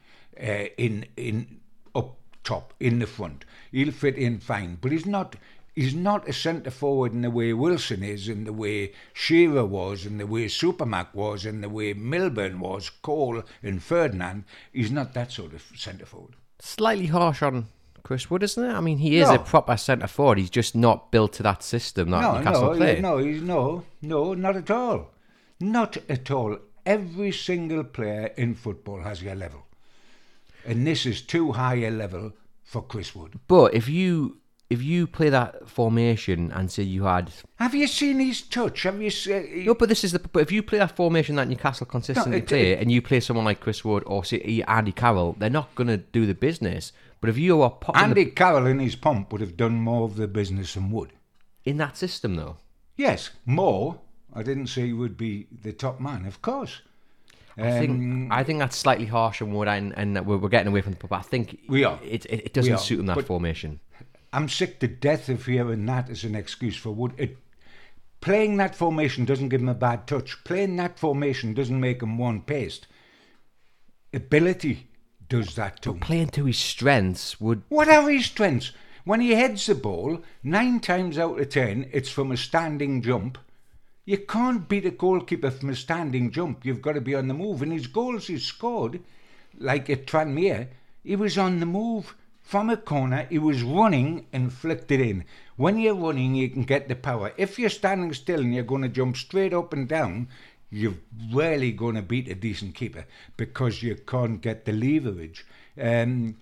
uh, 0.42 0.70
in 0.78 1.06
in 1.16 1.60
up 1.94 2.18
top 2.44 2.74
in 2.80 2.98
the 2.98 3.06
front. 3.06 3.46
He'll 3.72 3.92
fit 3.92 4.18
in 4.18 4.40
fine, 4.40 4.80
but 4.82 4.92
he's 4.92 5.06
not. 5.06 5.36
He's 5.76 5.94
not 5.94 6.28
a 6.30 6.34
centre 6.34 6.72
forward 6.72 7.12
in 7.12 7.22
the 7.22 7.30
way 7.30 7.52
Wilson 7.52 8.02
is, 8.02 8.30
in 8.30 8.46
the 8.46 8.54
way 8.54 8.94
Shearer 9.14 9.66
was, 9.66 10.06
in 10.06 10.18
the 10.18 10.26
way 10.26 10.46
Supermac 10.46 11.14
was, 11.14 11.46
in 11.46 11.60
the 11.60 11.68
way 11.70 11.92
Milburn 11.94 12.62
was, 12.62 12.90
Cole 12.90 13.44
and 13.62 13.84
Ferdinand. 13.84 14.46
He's 14.72 14.90
not 14.92 15.14
that 15.14 15.32
sort 15.34 15.54
of 15.54 15.62
centre 15.76 16.06
forward. 16.06 16.36
slightly 16.60 17.08
harsh 17.08 17.42
on 17.44 17.66
Chris 18.04 18.30
Wood, 18.30 18.44
isn't 18.44 18.64
it? 18.64 18.74
I 18.74 18.80
mean, 18.80 19.00
he 19.00 19.18
is 19.18 19.30
a 19.30 19.38
proper 19.40 19.76
centre 19.76 20.08
forward. 20.08 20.38
He's 20.38 20.50
just 20.50 20.76
not 20.76 21.12
built 21.12 21.34
to 21.34 21.44
that 21.44 21.62
system 21.64 22.10
that 22.12 22.22
No, 22.22 22.38
Newcastle 22.38 22.72
no, 22.72 22.78
play. 22.78 23.02
no, 23.02 23.18
he's 23.18 23.42
no, 23.42 23.84
no, 24.02 24.34
not 24.34 24.56
at 24.56 24.72
all, 24.72 25.12
not 25.60 25.98
at 26.08 26.32
all. 26.32 26.58
Every 26.86 27.32
single 27.34 27.84
player 27.84 28.28
in 28.38 28.54
football 28.56 29.02
has 29.02 29.22
a 29.24 29.34
level, 29.36 29.66
and 30.66 30.86
this 30.88 31.06
is 31.06 31.22
too 31.22 31.52
high 31.54 31.78
a 31.84 31.90
level 31.92 32.32
for 32.64 32.82
Chris 32.84 33.16
Wood. 33.16 33.40
But 33.48 33.74
if 33.74 33.90
you 33.90 34.38
if 34.70 34.82
you 34.82 35.06
play 35.06 35.30
that 35.30 35.70
formation 35.70 36.52
and 36.52 36.72
say 36.72 36.84
you 36.84 37.04
had 37.04 37.32
Have 37.58 37.76
you 37.76 37.88
seen 37.88 38.20
his 38.20 38.42
touch? 38.42 38.84
Have 38.84 39.02
you 39.02 39.10
seen? 39.12 39.66
no, 39.66 39.76
but 39.76 39.90
this 39.90 40.04
is 40.04 40.12
the 40.12 40.20
but 40.20 40.40
if 40.42 40.52
you 40.52 40.64
play 40.64 40.80
that 40.80 40.96
formation 40.96 41.36
that 41.36 41.48
Newcastle 41.48 41.86
consistently 41.86 42.40
it- 42.40 42.48
play, 42.48 42.72
it- 42.72 42.80
and 42.80 42.92
you 42.92 43.02
play 43.02 43.20
someone 43.20 43.46
like 43.46 43.60
Chris 43.60 43.86
Wood 43.86 44.04
or 44.08 44.24
say 44.26 44.64
Andy 44.68 44.92
Carroll, 44.92 45.36
they're 45.38 45.50
not 45.50 45.74
going 45.76 45.88
to 45.88 45.98
do 45.98 46.26
the 46.26 46.34
business. 46.34 46.92
But 47.22 47.30
if 47.30 47.38
you 47.38 47.62
are 47.62 47.70
popping 47.70 48.02
the- 48.02 48.08
Andy 48.22 48.26
Carroll 48.26 48.66
in 48.66 48.80
his 48.80 48.96
pump 48.96 49.32
would 49.32 49.42
have 49.42 49.56
done 49.58 49.76
more 49.76 50.04
of 50.06 50.16
the 50.16 50.28
business 50.28 50.74
than 50.74 50.92
Wood. 50.92 51.12
in 51.64 51.78
that 51.78 51.98
system, 51.98 52.36
though, 52.36 52.58
Yes, 52.98 53.32
more. 53.46 54.00
I 54.34 54.42
didn't 54.44 54.68
say 54.68 54.86
he 54.88 54.94
would 54.94 55.18
be 55.18 55.48
the 55.64 55.74
top 55.74 56.00
man, 56.00 56.26
of 56.26 56.42
course. 56.42 56.82
I 57.58 57.72
think 57.80 57.92
Um, 57.92 58.32
I 58.32 58.44
think 58.44 58.60
that's 58.60 58.76
slightly 58.76 59.06
harsh 59.06 59.42
on 59.42 59.54
Wood, 59.54 59.68
and, 59.70 59.94
and 59.98 60.26
we're, 60.26 60.38
we're 60.38 60.50
getting 60.50 60.68
away 60.68 60.82
from 60.82 60.94
the. 60.94 61.08
But 61.08 61.12
I 61.20 61.22
think 61.22 61.60
We 61.70 61.84
are. 61.86 61.98
It, 62.04 62.26
it, 62.26 62.46
it 62.48 62.54
doesn't 62.54 62.80
suit 62.80 63.00
him 63.00 63.06
that 63.08 63.16
But- 63.16 63.26
formation. 63.28 63.80
I'm 64.36 64.50
sick 64.50 64.80
to 64.80 64.88
death 64.90 65.30
of 65.30 65.46
hearing 65.46 65.86
that 65.86 66.10
as 66.10 66.26
an 66.26 66.36
excuse 66.36 66.76
for 66.76 66.92
Wood. 66.92 67.14
It, 67.18 67.38
playing 68.20 68.58
that 68.58 68.76
formation 68.76 69.24
doesn't 69.24 69.48
give 69.48 69.62
him 69.62 69.70
a 69.70 69.74
bad 69.74 70.08
touch. 70.08 70.44
Playing 70.44 70.76
that 70.76 71.00
formation 71.00 71.54
doesn't 71.54 71.80
make 71.80 72.04
him 72.04 72.18
one 72.18 72.42
paced. 72.42 72.86
Ability 74.14 74.90
does 75.30 75.56
that 75.56 75.82
to 75.84 75.94
him. 75.94 76.02
Playing 76.02 76.32
to 76.32 76.44
his 76.44 76.58
strengths 76.58 77.40
would 77.40 77.62
What 77.70 77.88
are 77.88 78.10
his 78.10 78.26
strengths? 78.26 78.74
When 79.06 79.22
he 79.22 79.32
heads 79.32 79.68
the 79.68 79.76
ball, 79.76 80.22
nine 80.44 80.82
times 80.82 81.18
out 81.18 81.40
of 81.40 81.50
ten, 81.50 81.90
it's 81.94 82.10
from 82.10 82.34
a 82.34 82.38
standing 82.38 83.02
jump. 83.02 83.38
You 84.04 84.18
can't 84.18 84.68
beat 84.68 84.86
a 84.86 84.92
goalkeeper 84.92 85.50
from 85.50 85.70
a 85.70 85.76
standing 85.78 86.30
jump. 86.30 86.66
You've 86.66 86.82
got 86.82 86.94
to 86.94 87.02
be 87.02 87.16
on 87.16 87.30
the 87.30 87.34
move. 87.34 87.62
And 87.62 87.72
his 87.72 87.88
goals 87.88 88.28
he 88.28 88.38
scored, 88.38 89.00
like 89.58 89.90
at 89.90 90.06
Tranmere, 90.06 90.68
he 91.06 91.16
was 91.16 91.38
on 91.38 91.62
the 91.62 91.66
move. 91.66 92.16
From 92.46 92.70
a 92.70 92.78
corner, 92.78 93.26
he 93.28 93.40
was 93.40 93.64
running 93.64 94.28
and 94.32 94.54
flicked 94.54 94.92
it 94.92 95.02
in. 95.02 95.26
When 95.56 95.80
you're 95.80 95.96
running, 95.96 96.36
you 96.36 96.48
can 96.48 96.62
get 96.62 96.88
the 96.88 96.96
power. 96.96 97.34
If 97.38 97.58
you're 97.58 97.72
standing 97.72 98.14
still 98.14 98.40
and 98.40 98.54
you're 98.54 98.64
going 98.64 98.84
to 98.84 98.88
jump 98.88 99.18
straight 99.18 99.52
up 99.52 99.74
and 99.74 99.88
down, 99.88 100.28
you're 100.70 101.00
rarely 101.34 101.72
going 101.72 101.96
to 101.96 102.04
beat 102.04 102.28
a 102.28 102.36
decent 102.36 102.76
keeper 102.76 103.08
because 103.36 103.82
you 103.82 103.96
can't 103.96 104.42
get 104.42 104.66
the 104.66 104.74
leverage. 104.74 105.44
Um, 105.82 106.38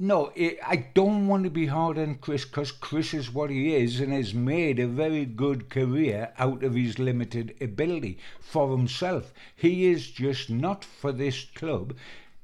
no, 0.00 0.32
I 0.36 0.58
I 0.66 0.76
don't 0.94 1.28
want 1.28 1.44
to 1.44 1.50
be 1.50 1.66
hard 1.66 1.98
on 1.98 2.16
Chris 2.16 2.44
because 2.44 2.72
Chris 2.72 3.14
is 3.14 3.32
what 3.32 3.50
he 3.50 3.76
is 3.76 4.00
and 4.00 4.12
has 4.12 4.34
made 4.34 4.80
a 4.80 4.88
very 4.88 5.24
good 5.24 5.70
career 5.70 6.32
out 6.36 6.64
of 6.64 6.74
his 6.74 6.98
limited 6.98 7.54
ability 7.60 8.18
for 8.40 8.76
himself. 8.76 9.32
He 9.54 9.86
is 9.86 10.10
just 10.10 10.50
not 10.50 10.84
for 10.84 11.12
this 11.12 11.44
club. 11.44 11.94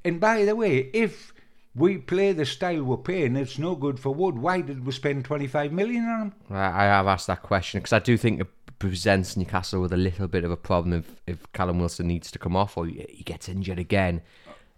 And 0.05 0.21
by 0.21 0.45
the 0.45 0.55
way, 0.55 0.91
if 0.93 1.34
we 1.77 1.99
play 1.99 2.33
the 2.33 2.47
style 2.47 2.85
we're 2.85 2.97
playing, 2.99 3.37
it's 3.37 3.59
no 3.59 3.75
good 3.75 3.99
for 3.99 4.15
Wood. 4.15 4.39
Why 4.39 4.61
did 4.61 4.87
we 4.87 4.93
spend 4.93 5.25
25 5.25 5.73
million 5.73 6.05
on 6.05 6.23
him? 6.23 6.35
I, 6.51 6.85
have 6.85 7.07
asked 7.07 7.27
that 7.27 7.43
question 7.43 7.81
because 7.81 7.93
I 7.93 7.99
do 7.99 8.17
think 8.17 8.41
it 8.41 8.47
presents 8.79 9.37
Newcastle 9.37 9.81
with 9.81 9.93
a 9.93 9.97
little 9.97 10.29
bit 10.29 10.45
of 10.45 10.51
a 10.51 10.57
problem 10.57 10.93
if, 10.93 11.21
if 11.27 11.53
Callum 11.53 11.79
Wilson 11.79 12.07
needs 12.07 12.31
to 12.31 12.39
come 12.39 12.55
off 12.55 12.77
or 12.77 12.87
he, 12.87 13.23
gets 13.25 13.49
injured 13.49 13.79
again. 13.79 14.23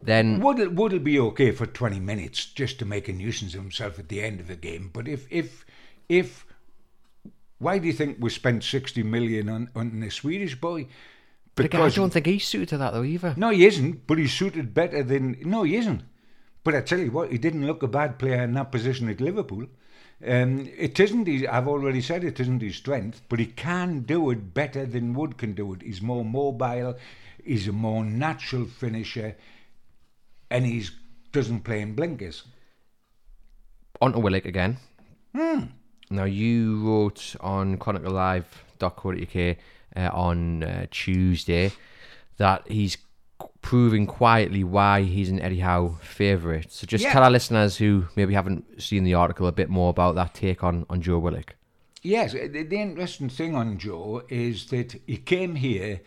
then 0.03 0.41
Wood'll, 0.41 0.71
Wood'll 0.71 0.99
be 0.99 1.19
okay 1.19 1.51
for 1.51 1.67
20 1.67 2.01
minutes 2.01 2.47
just 2.47 2.79
to 2.79 2.87
make 2.87 3.09
a 3.09 3.13
nuisance 3.13 3.55
of 3.55 3.61
himself 3.61 3.99
at 3.99 4.09
the 4.09 4.23
end 4.23 4.41
of 4.41 4.49
the 4.49 4.57
game. 4.57 4.91
But 4.93 5.07
if, 5.07 5.27
if, 5.31 5.67
if, 6.09 6.47
why 7.59 7.79
do 7.79 7.87
you 7.87 7.93
think 7.93 8.17
we 8.21 8.31
spent 8.31 8.65
60 8.65 9.03
million 9.03 9.51
on, 9.51 9.71
on 9.75 10.01
the 10.01 10.11
Swedish 10.11 10.59
boy? 10.59 10.87
but 11.57 11.67
again, 11.67 11.81
I 11.81 11.89
don't 11.89 12.13
think 12.13 12.27
he's 12.27 12.47
suited 12.47 12.69
to 12.71 12.79
that 12.79 12.93
though 12.93 13.03
either. 13.03 13.35
No, 13.37 13.49
he 13.49 13.67
isn't, 13.67 14.07
but 14.07 14.19
he's 14.19 14.33
suited 14.33 14.75
better 14.75 15.03
than. 15.03 15.39
No, 15.43 15.63
he 15.63 15.77
isn't. 15.77 16.03
But 16.67 16.75
I 16.75 16.81
tell 16.81 16.99
you 16.99 17.13
what, 17.13 17.31
he 17.31 17.39
didn't 17.39 17.65
look 17.65 17.85
a 17.85 17.87
bad 17.87 18.19
player 18.19 18.43
in 18.43 18.55
that 18.55 18.73
position 18.73 19.09
at 19.09 19.21
Liverpool. 19.21 19.67
Um, 20.27 20.69
it 20.77 20.99
isn't 20.99 21.29
his, 21.29 21.47
I've 21.49 21.69
already 21.69 22.01
said 22.01 22.25
it 22.25 22.41
isn't 22.41 22.61
his 22.61 22.75
strength, 22.75 23.23
but 23.29 23.39
he 23.39 23.47
can 23.47 24.01
do 24.01 24.31
it 24.31 24.53
better 24.53 24.85
than 24.85 25.15
Wood 25.15 25.39
can 25.39 25.53
do 25.53 25.75
it. 25.75 25.83
He's 25.83 26.03
more 26.03 26.25
mobile, 26.25 26.97
he's 27.45 27.69
a 27.69 27.73
more 27.73 28.05
natural 28.05 28.65
finisher, 28.65 29.37
and 30.51 30.67
he 30.67 30.85
doesn't 31.31 31.61
play 31.61 31.83
in 31.83 31.95
blinkers. 31.95 32.43
On 34.01 34.13
to 34.13 34.19
Willock 34.19 34.45
again. 34.45 34.79
Now, 35.35 36.25
you 36.25 36.85
wrote 36.85 37.37
on 37.39 37.79
chroniclelive.co.uk 37.79 39.57
uh, 39.95 40.11
on 40.13 40.65
uh, 40.65 40.87
Tuesday 40.91 41.71
that 42.39 42.67
he's 42.67 42.97
proving 43.67 44.07
quietly 44.07 44.63
why 44.63 45.03
he's 45.03 45.29
an 45.29 45.41
Eddie 45.41 45.59
Howe 45.59 45.99
favourite. 46.01 46.71
So 46.71 46.87
just 46.87 47.03
Yeah. 47.03 47.13
tell 47.13 47.25
our 47.25 47.33
listeners 47.33 47.79
who 47.79 48.07
maybe 48.15 48.33
haven't 48.33 48.81
seen 48.81 49.03
the 49.03 49.15
article 49.15 49.49
a 49.49 49.53
bit 49.53 49.69
more 49.69 49.91
about 49.91 50.15
that 50.15 50.35
take 50.35 50.63
on, 50.63 50.87
on 50.89 51.03
Joe 51.03 51.19
Willock. 51.19 51.57
Yes, 52.01 52.33
the, 52.33 52.47
the 52.63 52.81
interesting 52.81 53.29
thing 53.29 53.57
on 53.57 53.77
Joe 53.77 54.23
is 54.29 54.67
that 54.67 54.95
he 55.05 55.17
came 55.17 55.57
here, 55.57 56.01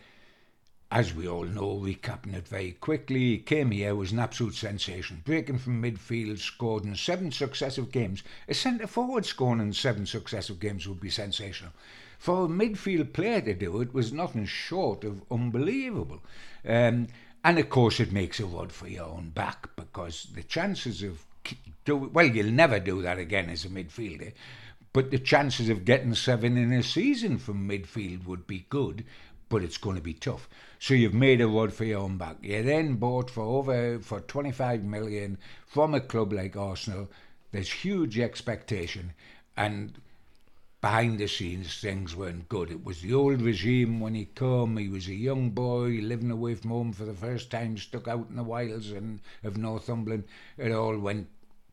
as 0.90 1.12
we 1.14 1.28
all 1.28 1.44
know, 1.44 1.78
recapping 1.78 2.32
it 2.34 2.48
very 2.48 2.72
quickly, 2.72 3.18
he 3.32 3.38
came 3.38 3.72
here, 3.72 3.94
was 3.94 4.10
an 4.10 4.20
absolute 4.20 4.54
sensation. 4.54 5.20
Breaking 5.26 5.58
from 5.58 5.82
midfield, 5.82 6.38
scored 6.38 6.84
in 6.84 6.96
seven 6.96 7.30
successive 7.30 7.92
games. 7.92 8.22
A 8.48 8.54
centre 8.54 8.86
forward 8.86 9.26
scoring 9.26 9.60
in 9.60 9.74
seven 9.74 10.06
successive 10.06 10.60
games 10.60 10.88
would 10.88 11.00
be 11.00 11.10
sensational. 11.10 11.72
For 12.18 12.46
a 12.46 12.48
midfield 12.48 13.12
player 13.12 13.42
to 13.42 13.52
do 13.52 13.82
it 13.82 13.92
was 13.92 14.14
nothing 14.14 14.46
short 14.46 15.04
of 15.04 15.22
unbelievable. 15.30 16.22
Um, 16.66 17.08
and 17.44 17.58
of 17.58 17.68
course, 17.70 18.00
it 18.00 18.12
makes 18.12 18.40
a 18.40 18.46
rod 18.46 18.72
for 18.72 18.88
your 18.88 19.06
own 19.06 19.30
back 19.30 19.74
because 19.76 20.28
the 20.34 20.42
chances 20.42 21.02
of 21.02 21.24
do 21.84 21.96
well, 21.96 22.26
you'll 22.26 22.52
never 22.52 22.78
do 22.78 23.02
that 23.02 23.18
again 23.18 23.48
as 23.48 23.64
a 23.64 23.68
midfielder. 23.68 24.32
But 24.92 25.10
the 25.10 25.18
chances 25.18 25.68
of 25.68 25.84
getting 25.84 26.14
seven 26.14 26.56
in 26.56 26.72
a 26.72 26.82
season 26.82 27.38
from 27.38 27.68
midfield 27.68 28.26
would 28.26 28.46
be 28.46 28.66
good, 28.68 29.04
but 29.48 29.62
it's 29.62 29.78
going 29.78 29.96
to 29.96 30.02
be 30.02 30.14
tough. 30.14 30.48
So 30.78 30.94
you've 30.94 31.14
made 31.14 31.40
a 31.40 31.46
rod 31.46 31.72
for 31.72 31.84
your 31.84 32.00
own 32.00 32.16
back. 32.18 32.36
You 32.42 32.62
then 32.62 32.96
bought 32.96 33.30
for 33.30 33.42
over 33.42 33.98
for 34.00 34.20
25 34.20 34.82
million 34.84 35.38
from 35.66 35.94
a 35.94 36.00
club 36.00 36.32
like 36.32 36.56
Arsenal. 36.56 37.08
There's 37.52 37.70
huge 37.70 38.18
expectation, 38.18 39.12
and 39.56 39.92
behind 40.80 41.18
the 41.18 41.28
scenes 41.28 41.78
things 41.80 42.16
weren't 42.16 42.48
good. 42.48 42.70
It 42.70 42.84
was 42.84 43.00
the 43.00 43.12
old 43.12 43.42
regime 43.42 44.00
when 44.00 44.14
he 44.14 44.24
come. 44.24 44.76
He 44.76 44.88
was 44.88 45.08
a 45.08 45.14
young 45.14 45.50
boy 45.50 46.00
living 46.02 46.30
away 46.30 46.54
from 46.54 46.70
home 46.70 46.92
for 46.92 47.04
the 47.04 47.14
first 47.14 47.50
time, 47.50 47.76
stuck 47.76 48.08
out 48.08 48.28
in 48.30 48.36
the 48.36 48.42
wilds 48.42 48.90
and 48.90 49.20
of 49.44 49.58
Northumberland. 49.58 50.24
It 50.56 50.72
all 50.72 50.98
went 50.98 51.28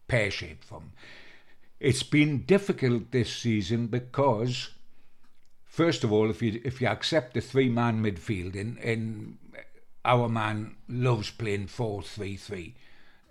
pear 0.08 0.32
shaped 0.32 0.64
for 0.64 0.80
him. 0.80 0.92
It's 1.80 2.04
been 2.04 2.44
difficult 2.44 3.12
this 3.12 3.34
season 3.34 3.88
because, 3.88 4.70
first 5.64 6.04
of 6.04 6.12
all, 6.12 6.30
if 6.30 6.42
you 6.42 6.60
if 6.66 6.82
you 6.82 6.88
accept 6.88 7.34
the 7.34 7.42
three 7.42 7.70
man 7.70 8.04
midfield, 8.04 8.56
and, 8.60 9.38
our 10.04 10.30
man 10.30 10.76
loves 10.88 11.30
playing 11.32 11.68
four 11.68 12.02
three 12.02 12.38
three, 12.38 12.76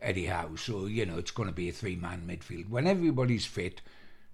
Eddie 0.00 0.26
Howe. 0.26 0.54
So 0.56 0.86
you 0.86 1.06
know 1.06 1.18
it's 1.18 1.30
going 1.30 1.48
to 1.48 1.54
be 1.54 1.68
a 1.68 1.72
three 1.72 1.96
man 1.96 2.22
midfield. 2.26 2.68
When 2.68 2.86
everybody's 2.86 3.46
fit, 3.46 3.80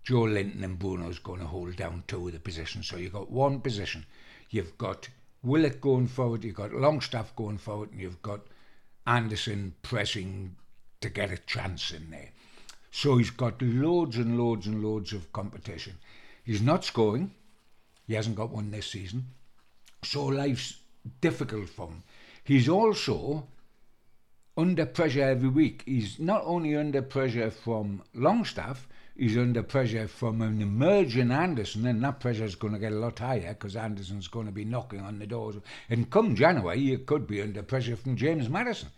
Joelinton 0.05 0.65
and 0.65 0.79
Bruno's 0.79 1.19
going 1.19 1.41
to 1.41 1.47
hold 1.47 1.77
down 1.77 2.05
two 2.07 2.27
of 2.27 2.33
the 2.33 2.41
positions. 2.41 2.89
So 2.89 2.97
you've 2.97 3.13
got 3.13 3.31
one 3.31 3.61
position. 3.61 4.05
You've 4.51 4.77
got 4.77 5.09
Willock 5.43 5.81
going 5.81 6.07
forward, 6.07 6.45
you've 6.45 6.55
got 6.55 6.73
Longstaff 6.73 7.35
going 7.35 7.59
forward, 7.59 7.91
and 7.91 8.01
you've 8.01 8.23
got 8.23 8.41
Anderson 9.07 9.75
pressing 9.83 10.55
to 11.01 11.09
get 11.09 11.33
a 11.33 11.39
chance 11.39 11.91
in 11.91 12.11
there. 12.11 12.31
So 12.91 13.17
he's 13.17 13.31
got 13.31 13.61
loads 13.61 14.17
and 14.17 14.39
loads 14.39 14.67
and 14.67 14.85
loads 14.85 15.13
of 15.13 15.33
competition. 15.33 15.95
He's 16.45 16.63
not 16.63 16.85
scoring. 16.85 17.33
He 18.07 18.15
hasn't 18.15 18.37
got 18.37 18.51
one 18.51 18.71
this 18.71 18.89
season. 18.89 19.27
So 20.05 20.27
life's 20.27 20.79
difficult 21.21 21.69
for 21.69 21.89
him. 21.89 22.03
He's 22.45 22.69
also 22.69 23.47
under 24.57 24.85
pressure 24.87 25.23
every 25.23 25.49
week. 25.49 25.83
He's 25.87 26.19
not 26.19 26.43
only 26.45 26.77
under 26.77 27.03
pressure 27.03 27.51
from 27.51 28.03
Longstaff, 28.15 28.87
he's 29.17 29.37
under 29.37 29.63
pressure 29.63 30.09
from 30.09 30.43
an 30.43 30.61
emerging 30.61 31.31
Anderson, 31.31 31.87
and 31.87 32.03
that 32.03 32.21
pressure 32.21 32.45
is 32.45 32.55
going 32.55 32.73
to 32.73 32.79
get 32.79 32.93
a 32.93 32.99
lot 32.99 33.19
higher 33.19 33.55
because 33.55 33.77
Anderson's 33.77 34.29
going 34.29 34.47
to 34.47 34.53
be 34.53 34.65
knocking 34.65 35.01
on 35.01 35.19
the 35.19 35.27
doors. 35.27 35.57
And 35.91 36.11
come 36.11 36.35
January, 36.35 36.81
you 36.81 36.99
could 36.99 37.27
be 37.27 37.43
under 37.43 37.63
pressure 37.63 37.97
from 37.97 38.17
James 38.17 38.49
Maddison. 38.49 38.91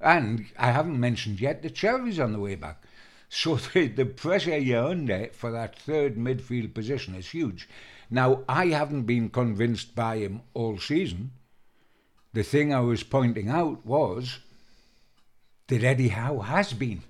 And 0.00 0.46
I 0.58 0.72
haven't 0.72 0.98
mentioned 0.98 1.40
yet 1.40 1.62
that 1.62 1.74
Shelvey's 1.74 2.18
on 2.18 2.32
the 2.32 2.40
way 2.40 2.56
back. 2.56 2.82
So 3.28 3.56
the, 3.74 3.88
the 3.88 4.04
pressure 4.04 4.58
you're 4.58 4.88
under 4.88 5.28
for 5.32 5.50
that 5.52 5.78
third 5.78 6.16
midfield 6.16 6.74
position 6.74 7.14
is 7.14 7.30
huge. 7.30 7.68
Now, 8.10 8.42
I 8.46 8.66
haven't 8.66 9.04
been 9.04 9.30
convinced 9.30 9.94
by 9.94 10.18
him 10.18 10.42
all 10.52 10.78
season. 10.78 11.30
The 12.34 12.42
thing 12.42 12.74
I 12.74 12.80
was 12.80 13.02
pointing 13.02 13.48
out 13.48 13.86
was 13.86 14.38
that 15.68 15.82
Eddie 15.82 16.08
Howe 16.08 16.40
has 16.40 16.74
been. 16.74 17.02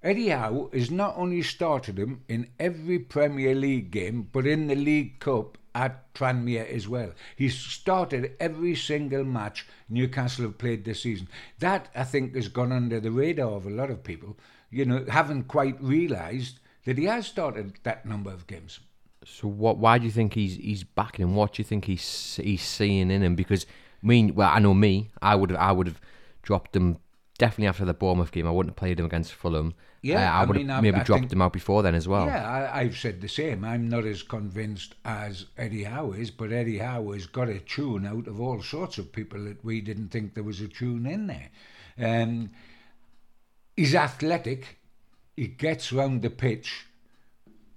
Eddie 0.00 0.28
Howe 0.28 0.70
has 0.72 0.92
not 0.92 1.16
only 1.16 1.42
started 1.42 1.98
him 1.98 2.22
in 2.28 2.48
every 2.60 3.00
Premier 3.00 3.54
League 3.54 3.90
game, 3.90 4.28
but 4.32 4.46
in 4.46 4.68
the 4.68 4.76
League 4.76 5.18
Cup 5.18 5.58
at 5.74 6.14
Tranmere 6.14 6.68
as 6.72 6.88
well. 6.88 7.12
He's 7.34 7.56
started 7.58 8.32
every 8.38 8.76
single 8.76 9.24
match 9.24 9.66
Newcastle 9.88 10.44
have 10.44 10.58
played 10.58 10.84
this 10.84 11.02
season. 11.02 11.28
That, 11.58 11.88
I 11.96 12.04
think, 12.04 12.36
has 12.36 12.46
gone 12.46 12.70
under 12.70 13.00
the 13.00 13.10
radar 13.10 13.50
of 13.50 13.66
a 13.66 13.70
lot 13.70 13.90
of 13.90 14.04
people, 14.04 14.38
you 14.70 14.84
know, 14.84 15.04
haven't 15.08 15.44
quite 15.44 15.82
realised 15.82 16.60
that 16.84 16.96
he 16.96 17.04
has 17.06 17.26
started 17.26 17.78
that 17.82 18.06
number 18.06 18.30
of 18.30 18.46
games. 18.46 18.78
So 19.24 19.48
what? 19.48 19.78
Why 19.78 19.98
do 19.98 20.04
you 20.04 20.12
think 20.12 20.34
he's 20.34 20.56
he's 20.56 20.84
backing 20.84 21.24
him? 21.24 21.34
What 21.34 21.54
do 21.54 21.60
you 21.60 21.64
think 21.64 21.86
he's 21.86 22.36
he's 22.42 22.62
seeing 22.62 23.10
in 23.10 23.22
him? 23.22 23.34
Because 23.34 23.66
I 24.02 24.06
mean, 24.06 24.34
well, 24.34 24.50
I 24.50 24.60
know 24.60 24.74
me. 24.74 25.10
I 25.20 25.34
would 25.34 25.50
have 25.50 25.58
I 25.58 25.72
would 25.72 25.88
have 25.88 26.00
dropped 26.42 26.74
him 26.74 26.98
definitely 27.38 27.68
after 27.68 27.84
the 27.84 27.94
Bournemouth 27.94 28.32
game. 28.32 28.46
I 28.46 28.50
wouldn't 28.50 28.72
have 28.72 28.76
played 28.76 28.98
him 29.00 29.06
against 29.06 29.32
Fulham. 29.32 29.74
Yeah, 30.02 30.30
Uh, 30.30 30.36
I 30.38 30.42
I 30.42 30.44
would 30.44 30.56
mean, 30.56 30.68
have 30.68 30.82
maybe 30.82 30.96
I 30.98 31.02
dropped 31.04 31.22
think- 31.22 31.32
him 31.32 31.42
out 31.42 31.52
before 31.52 31.82
then 31.82 31.94
as 31.94 32.06
well. 32.06 32.26
Yeah, 32.26 32.48
I, 32.48 32.80
I've 32.80 32.96
said 32.96 33.20
the 33.20 33.28
same. 33.28 33.64
I'm 33.64 33.88
not 33.88 34.04
as 34.04 34.22
convinced 34.22 34.94
as 35.04 35.46
Eddie 35.56 35.84
Howe 35.84 36.12
is, 36.12 36.30
but 36.30 36.52
Eddie 36.52 36.78
Howe 36.78 37.12
has 37.12 37.26
got 37.26 37.48
a 37.48 37.58
tune 37.58 38.06
out 38.06 38.26
of 38.26 38.40
all 38.40 38.60
sorts 38.62 38.98
of 38.98 39.12
people 39.12 39.42
that 39.44 39.64
we 39.64 39.80
didn't 39.80 40.08
think 40.08 40.34
there 40.34 40.44
was 40.44 40.60
a 40.60 40.68
tune 40.68 41.06
in 41.06 41.26
there. 41.26 41.50
Um, 41.98 42.50
he's 43.76 43.94
athletic. 43.94 44.78
He 45.36 45.46
gets 45.48 45.92
round 45.92 46.22
the 46.22 46.30
pitch 46.30 46.86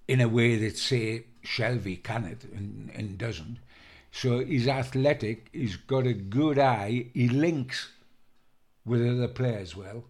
in 0.07 0.21
a 0.21 0.27
way 0.27 0.57
that, 0.57 0.77
say, 0.77 1.25
Shelvey 1.43 2.03
can 2.03 2.25
it 2.25 2.43
and, 2.55 2.91
and 2.95 3.17
doesn't. 3.17 3.57
So 4.11 4.43
he's 4.43 4.67
athletic. 4.67 5.49
He's 5.53 5.75
got 5.75 6.05
a 6.05 6.13
good 6.13 6.59
eye. 6.59 7.07
He 7.13 7.29
links 7.29 7.91
with 8.85 9.01
other 9.07 9.27
players 9.27 9.75
well. 9.75 10.05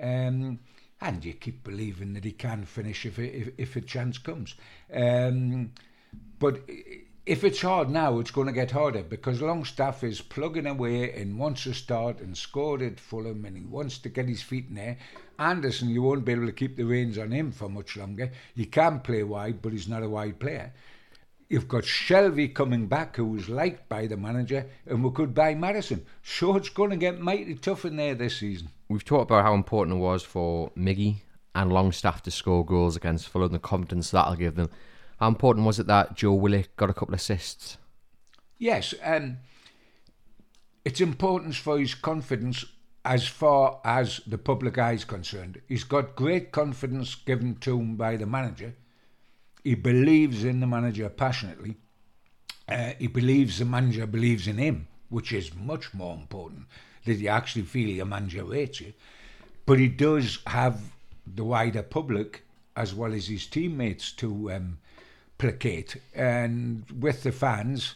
Um, 0.00 0.60
and 1.00 1.24
you 1.24 1.32
keep 1.34 1.64
believing 1.64 2.14
that 2.14 2.24
he 2.24 2.32
can 2.32 2.64
finish 2.64 3.04
if 3.04 3.18
if, 3.18 3.50
if 3.58 3.76
a 3.76 3.80
chance 3.80 4.18
comes. 4.18 4.54
Um, 4.92 5.72
but 6.38 6.60
if 7.24 7.44
it's 7.44 7.62
hard 7.62 7.88
now, 7.88 8.18
it's 8.18 8.32
going 8.32 8.48
to 8.48 8.52
get 8.52 8.72
harder 8.72 9.02
because 9.02 9.40
Longstaff 9.40 10.02
is 10.02 10.20
plugging 10.20 10.66
away 10.66 11.12
and 11.12 11.38
wants 11.38 11.64
to 11.64 11.72
start 11.72 12.20
and 12.20 12.36
scored 12.36 12.82
at 12.82 12.98
Fulham 12.98 13.44
and 13.44 13.56
he 13.56 13.64
wants 13.64 13.98
to 13.98 14.08
get 14.08 14.28
his 14.28 14.42
feet 14.42 14.66
in 14.68 14.74
there. 14.74 14.98
Anderson, 15.38 15.88
you 15.88 16.02
won't 16.02 16.24
be 16.24 16.32
able 16.32 16.46
to 16.46 16.52
keep 16.52 16.76
the 16.76 16.82
reins 16.82 17.18
on 17.18 17.30
him 17.30 17.52
for 17.52 17.68
much 17.68 17.96
longer. 17.96 18.32
He 18.56 18.66
can 18.66 19.00
play 19.00 19.22
wide, 19.22 19.62
but 19.62 19.72
he's 19.72 19.88
not 19.88 20.02
a 20.02 20.08
wide 20.08 20.40
player. 20.40 20.72
You've 21.52 21.68
got 21.68 21.82
Shelvey 21.82 22.54
coming 22.54 22.86
back, 22.86 23.16
who 23.16 23.26
was 23.26 23.50
liked 23.50 23.86
by 23.86 24.06
the 24.06 24.16
manager, 24.16 24.64
and 24.86 25.04
we 25.04 25.10
could 25.10 25.34
buy 25.34 25.54
Maddison. 25.54 26.06
So 26.22 26.56
it's 26.56 26.70
going 26.70 26.88
to 26.88 26.96
get 26.96 27.20
mighty 27.20 27.56
tough 27.56 27.84
in 27.84 27.96
there 27.96 28.14
this 28.14 28.38
season. 28.38 28.70
We've 28.88 29.04
talked 29.04 29.30
about 29.30 29.44
how 29.44 29.52
important 29.52 29.98
it 29.98 30.00
was 30.00 30.22
for 30.22 30.70
Miggy 30.70 31.16
and 31.54 31.70
Longstaff 31.70 32.22
to 32.22 32.30
score 32.30 32.64
goals 32.64 32.96
against 32.96 33.28
Fulham, 33.28 33.52
the 33.52 33.58
confidence 33.58 34.10
that'll 34.10 34.36
give 34.36 34.54
them. 34.54 34.70
How 35.20 35.28
important 35.28 35.66
was 35.66 35.78
it 35.78 35.86
that 35.88 36.16
Joe 36.16 36.32
Willock 36.32 36.74
got 36.76 36.88
a 36.88 36.94
couple 36.94 37.12
of 37.12 37.20
assists? 37.20 37.76
Yes, 38.56 38.94
um, 39.04 39.36
it's 40.86 41.02
important 41.02 41.54
for 41.54 41.78
his 41.78 41.94
confidence 41.94 42.64
as 43.04 43.26
far 43.26 43.78
as 43.84 44.22
the 44.26 44.38
public 44.38 44.78
eye 44.78 44.92
is 44.92 45.04
concerned. 45.04 45.60
He's 45.68 45.84
got 45.84 46.16
great 46.16 46.50
confidence 46.50 47.14
given 47.14 47.56
to 47.56 47.78
him 47.78 47.96
by 47.96 48.16
the 48.16 48.24
manager. 48.24 48.74
He 49.62 49.74
believes 49.74 50.44
in 50.44 50.60
the 50.60 50.66
manager 50.66 51.08
passionately. 51.08 51.76
Uh, 52.68 52.92
he 52.98 53.06
believes 53.06 53.58
the 53.58 53.64
manager 53.64 54.06
believes 54.06 54.46
in 54.48 54.58
him 54.58 54.88
which 55.12 55.30
is 55.30 55.54
much 55.54 55.92
more 55.92 56.14
important, 56.14 56.64
that 57.04 57.14
you 57.14 57.28
actually 57.28 57.62
feel 57.62 57.88
your 57.88 58.06
manager 58.06 58.44
rates 58.44 58.80
you. 58.80 58.94
But 59.66 59.78
he 59.78 59.88
does 59.88 60.38
have 60.46 60.80
the 61.26 61.44
wider 61.44 61.82
public 61.82 62.42
as 62.74 62.94
well 62.94 63.12
as 63.12 63.26
his 63.26 63.46
teammates 63.46 64.10
to 64.12 64.50
um, 64.50 64.78
placate. 65.36 65.98
And 66.14 66.84
with 66.98 67.22
the 67.22 67.30
fans, 67.30 67.94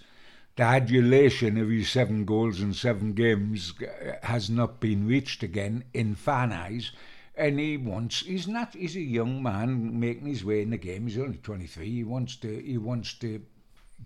the 0.57 0.65
adulation 0.65 1.57
of 1.57 1.71
his 1.71 1.89
seven 1.89 2.27
goals 2.27 2.61
in 2.61 2.75
seven 2.75 3.15
games 3.15 3.73
uh, 3.81 4.13
has 4.23 4.51
not 4.51 4.79
been 4.79 5.07
reached 5.07 5.43
again 5.43 5.85
in 5.95 6.15
fan 6.15 6.53
eyes. 6.53 6.93
And 7.37 7.61
he 7.61 7.77
wants, 7.77 8.21
he's 8.21 8.49
not, 8.49 8.75
he's 8.75 8.97
a 8.97 9.01
young 9.01 9.43
man 9.43 10.01
making 10.01 10.27
his 10.27 10.45
way 10.45 10.63
in 10.63 10.71
the 10.71 10.79
game. 10.79 11.07
He's 11.07 11.19
only 11.19 11.37
23. 11.37 11.89
He 11.89 12.05
wants 12.05 12.37
to, 12.37 12.63
he 12.63 12.79
wants 12.79 13.13
to 13.15 13.43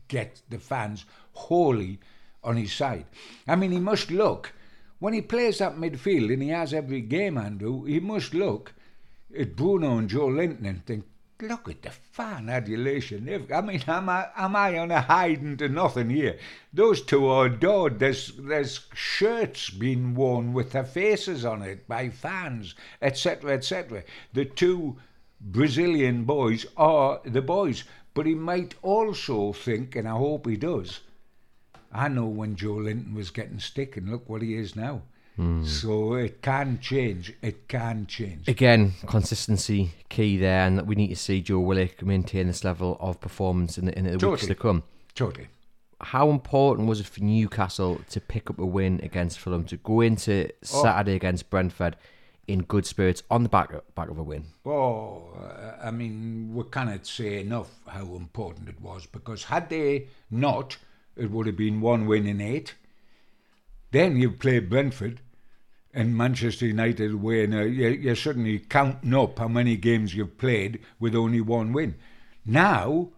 get 0.08 0.42
the 0.48 0.58
fans 0.58 1.04
wholly 1.32 2.00
on 2.42 2.56
his 2.56 2.72
side. 2.72 3.06
I 3.46 3.56
mean, 3.56 3.70
he 3.70 3.78
must 3.78 4.10
look, 4.10 4.52
when 4.98 5.14
he 5.14 5.22
plays 5.22 5.58
that 5.58 5.76
midfield 5.76 6.32
and 6.32 6.42
he 6.42 6.48
has 6.48 6.74
every 6.74 7.00
game, 7.00 7.38
Andrew, 7.38 7.84
he 7.84 8.00
must 8.00 8.34
look 8.34 8.74
at 9.38 9.56
Bruno 9.56 9.98
and 9.98 10.10
Joelinton 10.10 10.66
and 10.66 10.84
think, 10.84 11.04
look 11.42 11.68
at 11.68 11.82
the 11.82 11.90
fan 11.90 12.48
adulation. 12.48 13.46
I 13.52 13.60
mean, 13.60 13.82
am 13.86 14.08
I, 14.08 14.28
am 14.36 14.56
I 14.56 14.78
on 14.78 14.90
a 14.90 15.00
hiding 15.00 15.56
to 15.58 15.68
nothing 15.68 16.10
here? 16.10 16.38
Those 16.72 17.02
two 17.02 17.26
are 17.26 17.46
adored. 17.46 17.98
There's, 17.98 18.32
there's 18.36 18.86
shirts 18.94 19.70
being 19.70 20.14
worn 20.14 20.52
with 20.52 20.72
their 20.72 20.84
faces 20.84 21.44
on 21.44 21.62
it 21.62 21.86
by 21.88 22.08
fans, 22.08 22.74
etc., 23.00 23.52
etc. 23.52 24.04
The 24.32 24.44
two 24.44 24.98
Brazilian 25.40 26.24
boys 26.24 26.66
are 26.76 27.20
the 27.24 27.42
boys. 27.42 27.84
But 28.12 28.26
he 28.26 28.34
might 28.34 28.74
also 28.82 29.52
think, 29.52 29.94
and 29.94 30.08
I 30.08 30.12
hope 30.12 30.46
he 30.46 30.56
does, 30.56 31.00
I 31.92 32.08
know 32.08 32.26
when 32.26 32.56
Joelinton 32.56 33.14
was 33.14 33.30
getting 33.30 33.60
stick, 33.60 33.96
and 33.96 34.08
look 34.08 34.28
what 34.28 34.42
he 34.42 34.54
is 34.54 34.76
now. 34.76 35.02
Mm. 35.40 35.66
So 35.66 36.14
it 36.14 36.42
can 36.42 36.78
change. 36.80 37.32
It 37.40 37.66
can 37.66 38.06
change. 38.06 38.46
Again, 38.46 38.92
consistency 39.06 39.92
key 40.10 40.36
there, 40.36 40.66
and 40.66 40.86
we 40.86 40.94
need 40.94 41.08
to 41.08 41.16
see 41.16 41.40
Joe 41.40 41.60
Willock 41.60 42.02
maintain 42.02 42.46
this 42.46 42.62
level 42.62 42.98
of 43.00 43.20
performance 43.20 43.78
in 43.78 43.86
the, 43.86 43.98
in 43.98 44.04
the 44.04 44.10
totally. 44.12 44.32
weeks 44.32 44.46
to 44.48 44.54
come. 44.54 44.82
Totally. 45.14 45.48
How 46.02 46.28
important 46.28 46.88
was 46.88 47.00
it 47.00 47.06
for 47.06 47.22
Newcastle 47.22 48.00
to 48.10 48.20
pick 48.20 48.50
up 48.50 48.58
a 48.58 48.66
win 48.66 49.00
against 49.02 49.38
Fulham 49.38 49.64
to 49.64 49.78
go 49.78 50.02
into 50.02 50.46
oh. 50.46 50.52
Saturday 50.62 51.14
against 51.14 51.48
Brentford 51.48 51.96
in 52.46 52.62
good 52.64 52.84
spirits 52.84 53.22
on 53.30 53.42
the 53.42 53.48
back 53.48 53.72
of, 53.72 53.94
back 53.94 54.10
of 54.10 54.18
a 54.18 54.22
win? 54.22 54.44
Oh, 54.66 55.32
I 55.82 55.90
mean, 55.90 56.54
we 56.54 56.64
cannot 56.64 57.06
say 57.06 57.40
enough 57.40 57.70
how 57.86 58.14
important 58.14 58.68
it 58.68 58.80
was 58.80 59.06
because 59.06 59.44
had 59.44 59.70
they 59.70 60.08
not, 60.30 60.76
it 61.16 61.30
would 61.30 61.46
have 61.46 61.56
been 61.56 61.80
one 61.80 62.06
win 62.06 62.26
in 62.26 62.42
eight. 62.42 62.74
Then 63.90 64.16
you 64.16 64.30
play 64.30 64.58
Brentford 64.58 65.20
and 65.92 66.16
Manchester 66.16 66.66
United 66.66 67.12
away, 67.12 67.44
and 67.44 67.54
uh, 67.54 67.62
you're 67.62 68.14
suddenly 68.16 68.58
counting 68.60 69.14
up 69.14 69.38
how 69.38 69.48
many 69.48 69.76
games 69.76 70.14
you've 70.14 70.38
played 70.38 70.80
with 70.98 71.14
only 71.14 71.40
one 71.40 71.72
win. 71.72 71.96
Now 72.44 73.10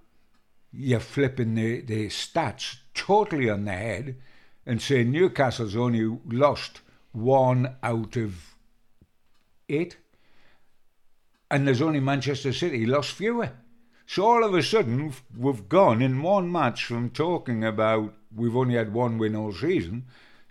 you're 0.73 1.01
flipping 1.01 1.55
the, 1.55 1.83
the 1.83 2.07
stats 2.07 2.77
totally 2.95 3.51
on 3.51 3.67
the 3.67 3.73
head 3.73 4.17
and 4.65 4.81
saying 4.81 5.11
Newcastle's 5.11 5.77
only 5.77 6.19
lost 6.29 6.81
one 7.13 7.77
out 7.83 8.17
of 8.17 8.55
eight. 9.69 9.97
And 11.51 11.67
there's 11.67 11.83
only 11.83 12.01
Manchester 12.01 12.53
City 12.53 12.87
lost 12.87 13.13
fewer. 13.13 13.51
So 14.07 14.25
all 14.25 14.45
of 14.45 14.55
a 14.55 14.63
sudden, 14.63 15.13
we've 15.37 15.69
gone 15.69 16.01
in 16.01 16.23
one 16.23 16.51
match 16.51 16.85
from 16.87 17.11
talking 17.11 17.65
about 17.65 18.15
we've 18.35 18.57
only 18.57 18.75
had 18.75 18.95
one 18.95 19.19
win 19.19 19.37
all 19.37 19.53
season 19.53 20.07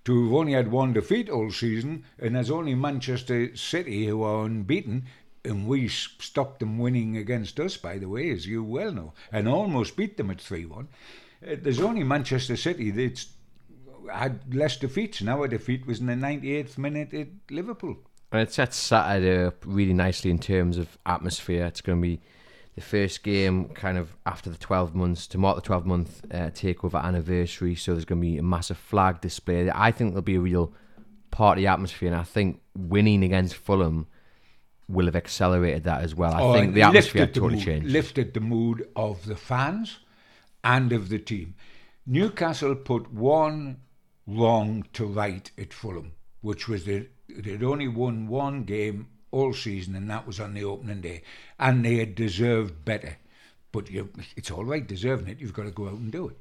to 0.06 0.26
have 0.26 0.34
only 0.34 0.54
had 0.54 0.72
one 0.72 0.94
defeat 0.94 1.30
all 1.30 1.52
season, 1.52 2.04
and 2.20 2.36
there's 2.36 2.52
only 2.52 2.76
Manchester 2.76 3.56
City 3.56 4.08
who 4.08 4.24
are 4.24 4.46
unbeaten, 4.46 5.06
and 5.46 5.68
we 5.68 5.88
stopped 5.88 6.60
them 6.60 6.78
winning 6.80 7.18
against 7.18 7.60
us, 7.60 7.78
by 7.78 7.98
the 7.98 8.10
way, 8.10 8.30
as 8.32 8.48
you 8.48 8.64
well 8.64 8.92
know, 8.92 9.14
and 9.32 9.48
almost 9.48 9.96
beat 9.96 10.18
them 10.18 10.32
at 10.32 10.42
3 10.42 10.66
1. 10.66 10.88
Uh, 11.46 11.56
there's 11.62 11.80
only 11.80 12.04
Manchester 12.04 12.56
City 12.56 12.92
that's 12.92 13.28
had 14.12 14.54
less 14.54 14.78
defeats. 14.78 15.22
Now 15.22 15.44
a 15.44 15.48
defeat 15.48 15.86
was 15.86 16.00
in 16.00 16.08
the 16.08 16.14
98th 16.14 16.78
minute 16.78 17.14
at 17.14 17.28
Liverpool. 17.50 17.98
And 18.32 18.42
it 18.42 18.54
sets 18.54 18.78
Saturday 18.78 19.46
up 19.46 19.64
really 19.66 19.94
nicely 19.94 20.32
in 20.32 20.40
terms 20.40 20.78
of 20.78 20.98
atmosphere. 21.06 21.66
It's 21.66 21.82
going 21.82 22.00
to 22.00 22.02
be 22.02 22.22
the 22.82 22.88
first 22.88 23.24
game 23.24 23.70
kind 23.70 23.98
of 23.98 24.16
after 24.26 24.50
the 24.50 24.58
12 24.58 24.96
months 24.96 25.28
to 25.28 25.38
mark 25.38 25.56
the 25.56 25.62
12 25.62 25.86
month 25.86 26.26
uh, 26.32 26.50
takeover 26.50 27.02
anniversary. 27.04 27.76
So 27.76 27.94
there's 27.94 28.06
going 28.06 28.20
to 28.20 28.28
be 28.28 28.38
a 28.38 28.44
massive 28.44 28.78
flag 28.78 29.22
display. 29.22 29.70
I 29.74 29.92
think 29.92 30.12
there'll 30.12 30.24
be 30.24 30.36
a 30.36 30.42
real 30.42 30.74
party 31.30 31.68
atmosphere, 31.68 32.10
and 32.12 32.18
I 32.18 32.24
think 32.24 32.60
winning 32.76 33.24
against 33.24 33.56
Fulham 33.56 34.08
will 34.90 35.06
have 35.06 35.16
accelerated 35.16 35.84
that 35.84 36.02
as 36.02 36.16
well. 36.16 36.34
I 36.34 36.42
oh, 36.42 36.54
think 36.54 36.74
the 36.74 36.82
atmosphere 36.82 37.28
totally 37.28 37.56
mood, 37.56 37.64
changed. 37.64 37.88
Lifted 37.88 38.34
the 38.34 38.42
mood 38.42 38.88
of 38.96 39.26
the 39.26 39.36
fans 39.36 40.00
and 40.64 40.92
of 40.92 41.10
the 41.10 41.20
team. 41.20 41.56
Newcastle 42.06 42.76
put 42.76 43.14
one 43.14 43.78
wrong 44.26 44.86
to 44.94 45.06
right 45.06 45.50
at 45.58 45.72
Fulham, 45.72 46.14
which 46.42 46.68
was 46.68 46.86
that 46.86 47.08
they'd 47.30 47.64
only 47.64 47.88
won 47.88 48.28
one 48.28 48.64
game 48.64 49.08
all 49.32 49.54
season, 49.54 49.96
and 49.96 50.10
that 50.10 50.28
was 50.28 50.40
on 50.40 50.54
the 50.54 50.64
opening 50.64 51.02
day. 51.02 51.24
And 51.60 51.84
they 51.84 51.96
had 51.96 52.16
deserved 52.16 52.86
better. 52.86 53.18
But 53.72 53.90
you, 53.90 54.10
it's 54.36 54.52
all 54.52 54.66
right 54.66 54.86
deserving 54.86 55.30
it. 55.30 55.40
You've 55.40 55.54
got 55.54 55.64
to 55.64 55.72
go 55.72 55.88
out 55.88 56.00
and 56.00 56.12
do 56.12 56.28
it. 56.28 56.38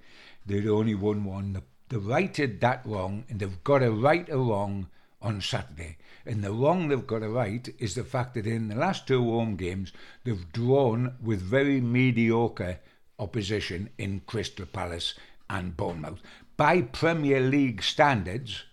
They'd 0.47 0.69
only 0.69 0.95
won 0.95 1.25
one. 1.25 1.53
The, 1.53 1.63
the 1.89 2.01
righted 2.01 2.61
that 2.61 2.83
wrong, 2.85 3.25
and 3.29 3.41
they've 3.41 3.65
got 3.65 3.79
to 3.79 3.91
right 3.91 4.29
a 4.29 4.37
wrong 4.37 4.89
on 5.23 5.41
Saturday. 5.41 5.97
And 6.27 6.43
the 6.43 6.53
wrong 6.53 6.89
they've 6.89 7.07
got 7.07 7.21
to 7.21 7.29
right 7.29 7.69
is 7.79 7.95
the 7.95 8.05
fact 8.05 8.35
that 8.35 8.47
in 8.47 8.69
the 8.69 8.75
last 8.75 9.07
two 9.07 9.23
home 9.23 9.57
games, 9.57 9.93
they've 10.25 10.53
drawn 10.53 11.15
with 11.23 11.41
very 11.41 11.81
mediocre 11.81 12.79
opposition 13.19 13.91
in 13.99 14.23
Crystal 14.27 14.67
Palace 14.67 15.15
and 15.49 15.77
Bournemouth. 15.77 16.21
By 16.57 16.83
Premier 16.83 17.41
League 17.41 17.83
standards, 17.83 18.65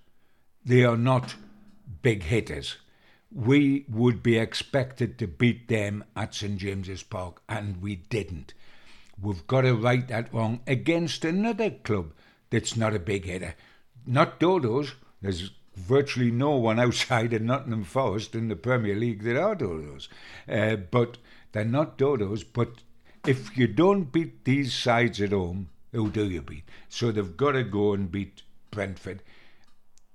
they 0.65 0.83
are 0.83 0.97
not 0.97 1.35
big 2.01 2.23
hitters 2.23 2.77
we 3.33 3.85
would 3.89 4.23
be 4.23 4.37
expected 4.37 5.17
to 5.19 5.27
beat 5.27 5.67
them 5.67 6.03
at 6.15 6.33
St 6.33 6.57
James's 6.57 7.03
Park, 7.03 7.41
and 7.49 7.81
we 7.81 7.95
didn't. 7.95 8.53
We've 9.21 9.45
got 9.47 9.61
to 9.61 9.73
right 9.73 10.07
that 10.07 10.33
wrong 10.33 10.61
against 10.67 11.25
another 11.25 11.71
club 11.71 12.13
that's 12.49 12.77
not 12.77 12.95
a 12.95 12.99
big 12.99 13.25
hitter. 13.25 13.55
Not 14.05 14.39
Dodos. 14.39 14.93
There's 15.21 15.51
virtually 15.75 16.31
no 16.31 16.51
one 16.51 16.79
outside 16.79 17.33
of 17.33 17.41
Nottingham 17.41 17.83
Forest 17.83 18.35
in 18.35 18.47
the 18.47 18.55
Premier 18.55 18.95
League 18.95 19.23
that 19.23 19.37
are 19.37 19.55
Dodos. 19.55 20.07
Uh, 20.47 20.75
but 20.75 21.17
they're 21.51 21.65
not 21.65 21.97
Dodos. 21.97 22.43
But 22.51 22.69
if 23.25 23.57
you 23.57 23.67
don't 23.67 24.11
beat 24.11 24.45
these 24.45 24.73
sides 24.73 25.21
at 25.21 25.31
home, 25.31 25.69
who 25.91 26.09
do 26.09 26.29
you 26.29 26.41
beat? 26.41 26.63
So 26.89 27.11
they've 27.11 27.37
got 27.37 27.53
to 27.53 27.63
go 27.63 27.93
and 27.93 28.11
beat 28.11 28.43
Brentford. 28.71 29.21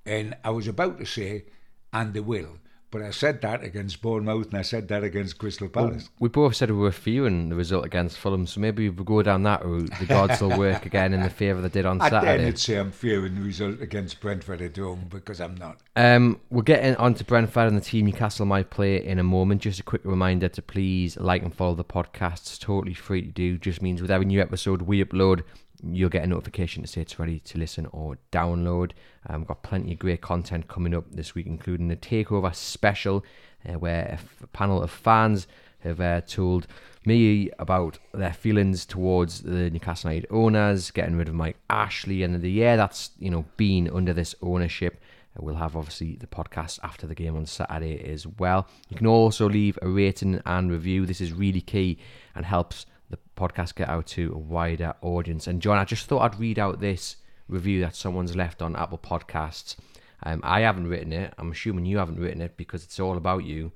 And 0.06 0.36
I 0.44 0.50
was 0.50 0.68
about 0.68 0.98
to 0.98 1.06
say, 1.06 1.44
and 1.92 2.14
they 2.14 2.20
will. 2.20 2.58
But 2.92 3.00
I 3.00 3.10
said 3.10 3.40
that 3.40 3.64
against 3.64 4.02
Bournemouth 4.02 4.50
and 4.50 4.58
I 4.58 4.62
said 4.62 4.86
that 4.88 5.02
against 5.02 5.38
Crystal 5.38 5.66
Palace. 5.66 6.10
Well, 6.10 6.10
we 6.20 6.28
both 6.28 6.54
said 6.54 6.70
we 6.70 6.76
were 6.76 6.92
fearing 6.92 7.48
the 7.48 7.56
result 7.56 7.86
against 7.86 8.18
Fulham, 8.18 8.46
so 8.46 8.60
maybe 8.60 8.86
if 8.86 8.96
we 8.96 9.04
go 9.04 9.22
down 9.22 9.44
that 9.44 9.64
route, 9.64 9.90
the 9.98 10.04
gods 10.04 10.42
will 10.42 10.58
work 10.58 10.84
again 10.92 11.14
in 11.14 11.22
the 11.22 11.30
favour 11.30 11.62
they 11.62 11.70
did 11.70 11.86
on 11.86 12.02
I 12.02 12.10
Saturday. 12.10 12.48
I'd 12.48 12.58
say 12.58 12.76
I'm 12.76 12.92
fearing 12.92 13.34
the 13.34 13.40
result 13.40 13.80
against 13.80 14.20
Brentford 14.20 14.60
at 14.60 14.76
home 14.76 15.06
because 15.08 15.40
I'm 15.40 15.54
not. 15.54 15.80
Um, 15.96 16.38
we're 16.50 16.60
getting 16.60 16.94
on 16.96 17.14
to 17.14 17.24
Brentford 17.24 17.68
and 17.68 17.78
the 17.78 17.80
team 17.80 18.04
Newcastle 18.04 18.44
might 18.44 18.68
play 18.68 19.02
in 19.02 19.18
a 19.18 19.24
moment. 19.24 19.62
Just 19.62 19.80
a 19.80 19.84
quick 19.84 20.02
reminder 20.04 20.50
to 20.50 20.60
please 20.60 21.16
like 21.16 21.42
and 21.42 21.54
follow 21.54 21.74
the 21.74 21.84
podcast. 21.84 22.42
It's 22.42 22.58
totally 22.58 22.92
free 22.92 23.22
to 23.22 23.28
do. 23.28 23.56
Just 23.56 23.80
means 23.80 24.02
with 24.02 24.10
every 24.10 24.26
new 24.26 24.42
episode 24.42 24.82
we 24.82 25.02
upload, 25.02 25.44
you'll 25.90 26.08
get 26.08 26.24
a 26.24 26.26
notification 26.26 26.82
to 26.82 26.88
say 26.88 27.00
it's 27.00 27.18
ready 27.18 27.40
to 27.40 27.58
listen 27.58 27.86
or 27.92 28.18
download. 28.30 28.92
Um, 29.26 29.40
we've 29.40 29.48
got 29.48 29.62
plenty 29.62 29.92
of 29.92 29.98
great 29.98 30.20
content 30.20 30.68
coming 30.68 30.94
up 30.94 31.04
this 31.10 31.34
week, 31.34 31.46
including 31.46 31.88
the 31.88 31.96
Takeover 31.96 32.54
special, 32.54 33.24
uh, 33.68 33.74
where 33.74 34.18
a 34.42 34.46
panel 34.48 34.82
of 34.82 34.90
fans 34.90 35.46
have 35.80 36.00
uh, 36.00 36.20
told 36.22 36.66
me 37.04 37.50
about 37.58 37.98
their 38.14 38.32
feelings 38.32 38.86
towards 38.86 39.42
the 39.42 39.70
Newcastle 39.70 40.10
United 40.10 40.28
owners, 40.30 40.90
getting 40.90 41.16
rid 41.16 41.28
of 41.28 41.34
Mike 41.34 41.56
Ashley, 41.68 42.22
and 42.22 42.40
the 42.40 42.50
year 42.50 42.76
that's 42.76 43.10
you 43.18 43.30
know 43.30 43.44
been 43.56 43.90
under 43.90 44.12
this 44.12 44.34
ownership. 44.42 45.00
Uh, 45.36 45.42
we'll 45.42 45.56
have 45.56 45.76
obviously 45.76 46.16
the 46.16 46.26
podcast 46.26 46.78
after 46.82 47.06
the 47.06 47.14
game 47.14 47.36
on 47.36 47.46
Saturday 47.46 48.02
as 48.12 48.26
well. 48.26 48.68
You 48.88 48.96
can 48.96 49.06
also 49.06 49.48
leave 49.48 49.78
a 49.82 49.88
rating 49.88 50.40
and 50.46 50.70
review. 50.70 51.06
This 51.06 51.20
is 51.20 51.32
really 51.32 51.60
key 51.60 51.98
and 52.34 52.44
helps 52.44 52.86
the 53.12 53.18
podcast 53.36 53.76
get 53.76 53.88
out 53.88 54.06
to 54.08 54.32
a 54.34 54.38
wider 54.38 54.94
audience. 55.02 55.46
And 55.46 55.62
John, 55.62 55.78
I 55.78 55.84
just 55.84 56.06
thought 56.06 56.22
I'd 56.22 56.40
read 56.40 56.58
out 56.58 56.80
this 56.80 57.16
review 57.48 57.80
that 57.82 57.94
someone's 57.94 58.34
left 58.34 58.60
on 58.60 58.74
Apple 58.74 58.98
Podcasts. 58.98 59.76
Um, 60.24 60.40
I 60.42 60.60
haven't 60.60 60.88
written 60.88 61.12
it. 61.12 61.32
I'm 61.38 61.52
assuming 61.52 61.84
you 61.84 61.98
haven't 61.98 62.18
written 62.18 62.40
it 62.40 62.56
because 62.56 62.82
it's 62.82 62.98
all 62.98 63.16
about 63.16 63.44
you. 63.44 63.70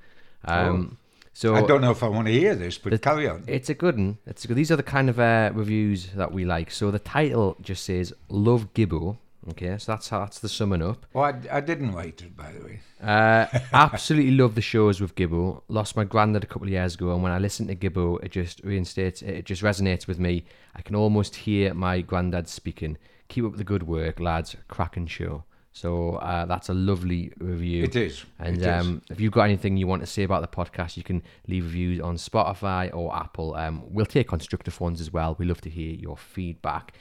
Um, 0.45 0.91
oh. 0.93 0.97
So 1.33 1.55
I 1.55 1.67
don't 1.67 1.83
know 1.83 1.91
if 1.91 2.03
I 2.03 2.09
want 2.09 2.29
to 2.29 2.33
hear 2.33 2.55
this, 2.55 2.79
but 2.79 2.93
the, 2.93 2.99
carry 2.99 3.29
on. 3.29 3.45
It's 3.47 3.69
a 3.69 3.75
good 3.75 3.97
one. 3.97 4.17
It's 4.27 4.47
a 4.47 4.49
good, 4.49 4.57
these 4.57 4.71
are 4.71 4.77
the 4.77 4.83
kind 4.83 5.11
of 5.11 5.21
uh, 5.21 5.51
reviews 5.53 6.07
that 6.13 6.33
we 6.33 6.47
like. 6.47 6.71
So 6.71 6.91
the 6.91 6.99
title 6.99 7.59
just 7.61 7.85
says 7.85 8.15
"Love 8.31 8.73
Gibbo," 8.73 9.19
Okay, 9.51 9.79
so 9.79 9.93
that's 9.93 10.09
that's 10.09 10.41
the 10.41 10.49
summing 10.49 10.83
up. 10.83 11.07
Well, 11.13 11.25
I, 11.25 11.59
I 11.59 11.61
didn't 11.61 11.93
write 11.93 12.21
it, 12.23 12.37
by 12.37 12.51
the 12.53 12.65
way. 12.65 12.81
Uh, 13.01 13.47
absolutely 13.73 14.33
love 14.33 14.55
the 14.57 14.61
shows 14.61 15.01
with 15.01 15.15
Gibbo. 15.15 15.63
Lost 15.69 15.95
my 15.97 16.05
granddad 16.05 16.43
a 16.43 16.47
couple 16.47 16.67
of 16.67 16.73
years 16.73 16.95
ago, 16.95 17.13
and 17.13 17.23
when 17.23 17.31
I 17.33 17.39
listen 17.39 17.69
to 17.69 17.77
Gibbo, 17.77 18.23
it 18.25 18.33
just 18.33 18.63
reinstates, 18.65 19.23
it 19.23 19.45
just 19.45 19.63
resonates 19.63 20.07
with 20.09 20.19
me. 20.19 20.45
I 20.75 20.83
can 20.83 20.97
almost 20.97 21.37
hear 21.37 21.75
my 21.75 22.01
granddad 22.01 22.49
speaking. 22.49 22.99
Keep 23.29 23.45
up 23.45 23.57
the 23.57 23.65
good 23.65 23.85
work, 23.85 24.19
lads. 24.21 24.57
Cracking 24.69 25.07
show. 25.07 25.45
So 25.73 26.15
uh, 26.17 26.47
that's 26.47 26.71
a 26.71 26.75
lovely 26.75 27.33
review. 27.39 27.85
It 27.85 27.97
is. 27.97 28.25
And 28.39 28.57
It 28.57 28.63
is. 28.63 28.67
um, 28.67 29.03
if 29.11 29.21
you've 29.21 29.33
got 29.33 29.43
anything 29.43 29.77
you 29.77 29.87
want 29.87 30.01
to 30.01 30.07
say 30.07 30.23
about 30.23 30.41
the 30.41 30.49
podcast, 30.49 30.97
you 30.97 31.03
can 31.03 31.23
leave 31.49 31.65
reviews 31.65 32.01
on 32.01 32.17
Spotify 32.17 32.91
or 32.95 33.15
Apple. 33.15 33.55
Um, 33.55 33.83
we'll 33.93 34.07
take 34.07 34.27
constructive 34.29 34.81
ones 34.81 35.03
as 35.03 35.13
well. 35.13 35.37
We 35.39 35.45
love 35.45 35.61
to 35.61 35.71
hear 35.71 35.93
your 35.95 36.17
feedback. 36.17 36.95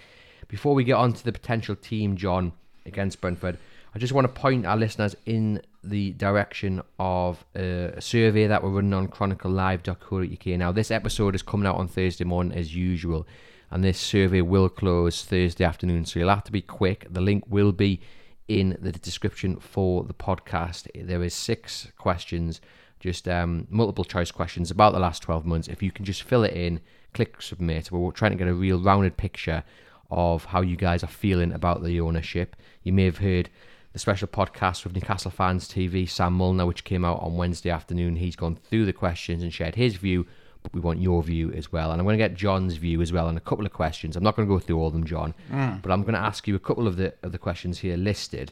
Before 0.48 0.76
we 0.76 0.84
get 0.84 0.94
on 0.94 1.14
to 1.14 1.24
the 1.24 1.32
potential 1.32 1.76
team, 1.76 2.16
John, 2.16 2.54
against 2.86 3.20
Brentford, 3.20 3.58
I 3.96 4.00
just 4.00 4.14
want 4.14 4.26
to 4.26 4.42
point 4.42 4.66
our 4.66 4.78
listeners 4.78 5.16
in 5.26 5.62
the 5.84 6.12
direction 6.12 6.82
of 7.00 7.44
uh, 7.56 7.94
a 7.96 8.02
survey 8.02 8.48
that 8.48 8.64
we're 8.64 8.70
running 8.70 8.94
on 8.94 9.08
chroniclelive.co.uk. 9.08 10.46
Now, 10.60 10.72
this 10.72 10.92
episode 10.92 11.34
is 11.34 11.42
coming 11.42 11.66
out 11.66 11.78
on 11.78 11.88
Thursday 11.88 12.26
morning 12.26 12.58
as 12.58 12.76
usual, 12.76 13.26
and 13.72 13.84
this 13.84 14.00
survey 14.00 14.42
will 14.42 14.70
close 14.70 15.24
Thursday 15.24 15.64
afternoon, 15.64 16.06
so 16.06 16.20
you'll 16.20 16.30
have 16.30 16.44
to 16.44 16.52
be 16.52 16.62
quick. 16.62 17.08
The 17.10 17.22
link 17.22 17.46
will 17.48 17.72
be 17.72 18.02
in 18.48 18.78
the 18.80 18.92
description 18.92 19.58
for 19.58 20.04
the 20.04 20.14
podcast. 20.14 20.88
There 20.94 21.24
is 21.24 21.34
six 21.34 21.88
questions, 21.98 22.62
just 23.00 23.28
um, 23.28 23.66
multiple 23.70 24.04
choice 24.04 24.30
questions 24.30 24.70
about 24.72 24.94
the 24.94 25.00
last 25.00 25.24
12 25.24 25.46
months. 25.46 25.68
If 25.68 25.82
you 25.82 25.92
can 25.92 26.06
just 26.06 26.24
fill 26.24 26.44
it 26.44 26.54
in, 26.54 26.82
click 27.14 27.42
submit. 27.42 27.92
We're 27.92 28.12
trying 28.12 28.32
to 28.32 28.38
get 28.38 28.48
a 28.48 28.54
real 28.54 28.80
rounded 28.80 29.18
picture 29.18 29.64
of 30.12 30.46
how 30.46 30.62
you 30.62 30.76
guys 30.76 31.04
are 31.04 31.08
feeling 31.08 31.52
about 31.52 31.84
the 31.84 32.00
ownership. 32.00 32.56
You 32.84 32.94
may 32.94 33.06
have 33.06 33.18
heard 33.18 33.50
the 33.94 34.00
special 34.00 34.28
podcast 34.28 34.84
with 34.84 34.94
Newcastle 34.94 35.32
Fans 35.32 35.68
TV, 35.70 36.08
Sam 36.08 36.38
Mulner, 36.38 36.68
which 36.68 36.84
came 36.84 37.06
out 37.06 37.22
on 37.22 37.38
Wednesday 37.38 37.70
afternoon. 37.70 38.18
He's 38.18 38.36
gone 38.36 38.56
through 38.56 38.86
the 38.86 38.94
questions 38.94 39.42
and 39.42 39.54
shared 39.54 39.76
his 39.76 39.96
view, 39.96 40.26
but 40.64 40.74
we 40.74 40.82
want 40.82 41.00
your 41.02 41.24
view 41.24 41.52
as 41.54 41.72
well. 41.72 41.92
And 41.92 42.00
I'm 42.00 42.06
going 42.06 42.18
to 42.18 42.24
get 42.24 42.36
John's 42.36 42.76
view 42.76 43.02
as 43.02 43.14
well 43.14 43.28
on 43.28 43.38
a 43.38 43.42
couple 43.42 43.66
of 43.66 43.72
questions. 43.74 44.16
I'm 44.16 44.24
not 44.24 44.36
going 44.36 44.48
to 44.48 44.54
go 44.54 44.60
through 44.60 44.78
all 44.80 44.88
of 44.88 44.94
them, 44.94 45.06
John, 45.06 45.34
but 45.82 45.92
I'm 45.92 46.02
going 46.02 46.14
to 46.14 46.20
ask 46.20 46.48
you 46.48 46.56
a 46.56 46.60
couple 46.60 46.88
of 46.88 46.98
the 46.98 47.14
of 47.24 47.32
the 47.32 47.38
questions 47.38 47.80
here 47.80 47.96
listed. 47.98 48.52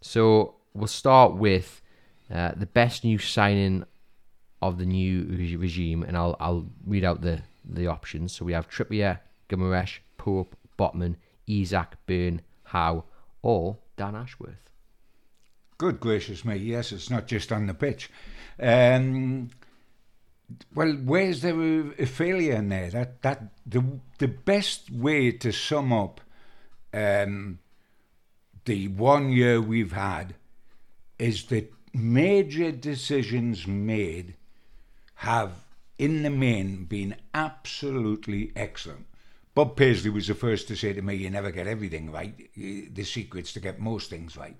So 0.00 0.54
we'll 0.74 0.86
start 0.86 1.34
with 1.34 1.80
uh, 2.32 2.52
the 2.56 2.66
best 2.66 3.04
new 3.04 3.18
signing 3.18 3.84
of 4.62 4.78
the 4.78 4.86
new 4.86 5.24
regime, 5.58 6.02
and 6.04 6.16
I'll 6.16 6.36
I'll 6.40 6.66
read 6.86 7.04
out 7.04 7.20
the 7.20 7.42
the 7.64 7.86
options. 7.88 8.32
So 8.32 8.44
we 8.44 8.52
have 8.52 8.68
Trippier, 8.70 9.18
Guimaraes, 9.48 9.98
Pope, 10.18 10.54
Botman, 10.78 11.16
Isaac, 11.48 11.96
Burn, 12.06 12.42
Howe, 12.64 13.04
or 13.42 13.78
Dan 13.96 14.14
Ashworth. 14.14 14.70
Good 15.78 16.00
gracious 16.00 16.44
me, 16.44 16.56
yes, 16.56 16.92
it's 16.92 17.10
not 17.10 17.26
just 17.26 17.52
on 17.52 17.66
the 17.66 17.74
pitch. 17.74 18.10
Um, 18.60 19.50
well, 20.74 20.92
where's 20.92 21.42
there 21.42 21.60
a, 21.60 21.90
a 21.98 22.06
failure 22.06 22.54
in 22.54 22.68
there? 22.68 22.90
That 22.90 23.22
that 23.22 23.42
the 23.66 23.82
the 24.18 24.28
best 24.28 24.90
way 24.90 25.32
to 25.32 25.52
sum 25.52 25.92
up 25.92 26.20
um, 26.92 27.58
the 28.64 28.88
one 28.88 29.30
year 29.30 29.60
we've 29.60 29.92
had 29.92 30.34
is 31.18 31.46
that 31.46 31.72
major 31.92 32.72
decisions 32.72 33.66
made 33.66 34.34
have, 35.16 35.52
in 35.98 36.22
the 36.22 36.30
main, 36.30 36.84
been 36.84 37.16
absolutely 37.34 38.52
excellent. 38.56 39.06
Bob 39.54 39.76
Paisley 39.76 40.10
was 40.10 40.26
the 40.26 40.34
first 40.34 40.66
to 40.66 40.74
say 40.74 40.92
to 40.92 41.00
me, 41.00 41.14
"You 41.14 41.30
never 41.30 41.52
get 41.52 41.68
everything 41.68 42.10
right. 42.10 42.34
The 42.56 43.04
secret's 43.04 43.52
to 43.52 43.60
get 43.60 43.78
most 43.78 44.10
things 44.10 44.36
right. 44.36 44.56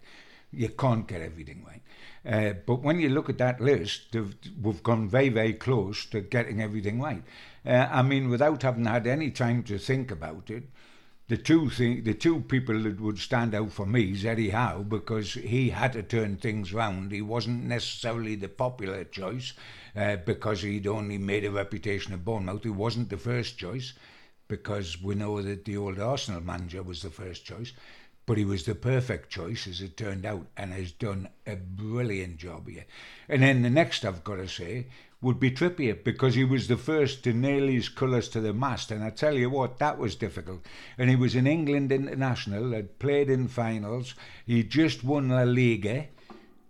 You 0.52 0.68
can't 0.68 1.08
get 1.08 1.20
everything 1.20 1.64
right." 1.66 1.82
Uh, 2.24 2.54
but 2.64 2.80
when 2.80 3.00
you 3.00 3.08
look 3.08 3.28
at 3.28 3.38
that 3.38 3.60
list, 3.60 4.14
we've 4.62 4.82
gone 4.84 5.08
very, 5.08 5.30
very 5.30 5.52
close 5.52 6.06
to 6.06 6.20
getting 6.20 6.62
everything 6.62 7.00
right. 7.00 7.24
Uh, 7.66 7.88
I 7.90 8.02
mean, 8.02 8.28
without 8.28 8.62
having 8.62 8.84
had 8.84 9.08
any 9.08 9.32
time 9.32 9.64
to 9.64 9.78
think 9.78 10.12
about 10.12 10.48
it, 10.48 10.68
the 11.26 11.38
two 11.38 11.70
thing, 11.70 12.04
the 12.04 12.14
two 12.14 12.40
people 12.42 12.80
that 12.82 13.00
would 13.00 13.18
stand 13.18 13.52
out 13.52 13.72
for 13.72 13.86
me 13.86 14.12
is 14.12 14.24
Eddie 14.24 14.50
Howe 14.50 14.82
because 14.82 15.34
he 15.34 15.70
had 15.70 15.94
to 15.94 16.04
turn 16.04 16.36
things 16.36 16.72
round. 16.72 17.10
He 17.10 17.20
wasn't 17.20 17.64
necessarily 17.64 18.36
the 18.36 18.48
popular 18.48 19.02
choice 19.02 19.54
uh, 19.96 20.16
because 20.16 20.62
he'd 20.62 20.86
only 20.86 21.18
made 21.18 21.44
a 21.44 21.50
reputation 21.50 22.12
at 22.12 22.24
Bournemouth. 22.24 22.62
He 22.62 22.68
wasn't 22.68 23.10
the 23.10 23.16
first 23.16 23.58
choice 23.58 23.94
because 24.48 25.02
we 25.02 25.14
know 25.14 25.40
that 25.42 25.64
the 25.64 25.76
old 25.76 25.98
Arsenal 25.98 26.40
manager 26.40 26.82
was 26.82 27.02
the 27.02 27.10
first 27.10 27.44
choice. 27.44 27.72
But 28.26 28.38
he 28.38 28.44
was 28.46 28.64
the 28.64 28.74
perfect 28.74 29.28
choice, 29.28 29.66
as 29.66 29.82
it 29.82 29.98
turned 29.98 30.24
out, 30.24 30.46
and 30.56 30.72
has 30.72 30.92
done 30.92 31.28
a 31.46 31.56
brilliant 31.56 32.38
job 32.38 32.68
here. 32.68 32.86
And 33.28 33.42
then 33.42 33.60
the 33.60 33.68
next 33.68 34.02
I've 34.02 34.24
got 34.24 34.36
to 34.36 34.48
say 34.48 34.86
would 35.20 35.40
be 35.40 35.50
Trippier 35.50 36.02
because 36.02 36.34
he 36.34 36.44
was 36.44 36.68
the 36.68 36.76
first 36.76 37.24
to 37.24 37.32
nail 37.32 37.66
his 37.66 37.88
colours 37.88 38.28
to 38.30 38.40
the 38.40 38.52
mast. 38.52 38.90
And 38.90 39.02
I 39.02 39.10
tell 39.10 39.34
you 39.34 39.50
what, 39.50 39.78
that 39.78 39.98
was 39.98 40.16
difficult. 40.16 40.60
And 40.96 41.10
he 41.10 41.16
was 41.16 41.34
an 41.34 41.46
England 41.46 41.92
international, 41.92 42.72
had 42.72 42.98
played 42.98 43.30
in 43.30 43.48
finals, 43.48 44.14
he 44.46 44.62
just 44.62 45.04
won 45.04 45.28
La 45.28 45.42
Liga, 45.42 46.06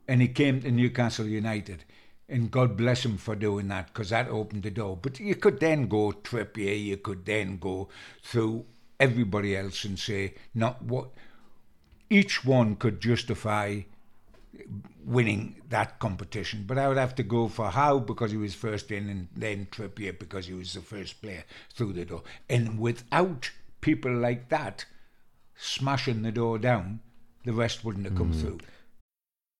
and 0.07 0.21
he 0.21 0.29
came 0.29 0.61
to 0.63 0.71
Newcastle 0.71 1.27
United. 1.27 1.85
And 2.29 2.51
God 2.51 2.77
bless 2.77 3.05
him 3.05 3.19
for 3.19 3.35
doing 3.35 3.69
that 3.69 3.93
because 3.93 4.11
that 4.11 4.29
opened 4.29 4.63
the 4.63 4.71
door. 4.71 4.97
But 5.01 5.21
you 5.21 5.35
could 5.35 5.61
then 5.61 5.89
go 5.89 6.13
Trippier, 6.13 6.83
you 6.83 6.97
could 6.97 7.27
then 7.27 7.59
go 7.59 7.89
through 8.23 8.65
everybody 8.99 9.57
else 9.57 9.85
and 9.85 9.99
say, 9.99 10.35
not 10.55 10.83
what 10.83 11.11
each 12.09 12.45
one 12.45 12.77
could 12.77 13.01
justify 13.01 13.83
winning 15.05 15.57
that 15.69 15.99
competition. 15.99 16.65
But 16.67 16.79
I 16.79 16.89
would 16.89 16.97
have 16.97 17.15
to 17.17 17.23
go 17.23 17.49
for 17.49 17.71
Howe 17.71 17.99
because 17.99 18.31
he 18.31 18.37
was 18.37 18.55
first 18.55 18.91
in, 18.91 19.09
and 19.09 19.29
then 19.35 19.69
Trippier 19.71 20.19
because 20.19 20.47
he 20.47 20.55
was 20.55 20.73
the 20.75 20.81
first 20.81 21.21
player 21.21 21.45
through 21.75 21.93
the 21.93 22.05
door. 22.05 22.23
And 22.49 22.79
without 22.79 23.51
people 23.81 24.15
like 24.15 24.49
that 24.49 24.87
smashing 25.57 26.23
the 26.23 26.33
door 26.33 26.59
down, 26.59 27.01
the 27.45 27.53
rest 27.53 27.85
wouldn't 27.85 28.07
have 28.07 28.17
come 28.17 28.33
mm. 28.33 28.41
through. 28.41 28.59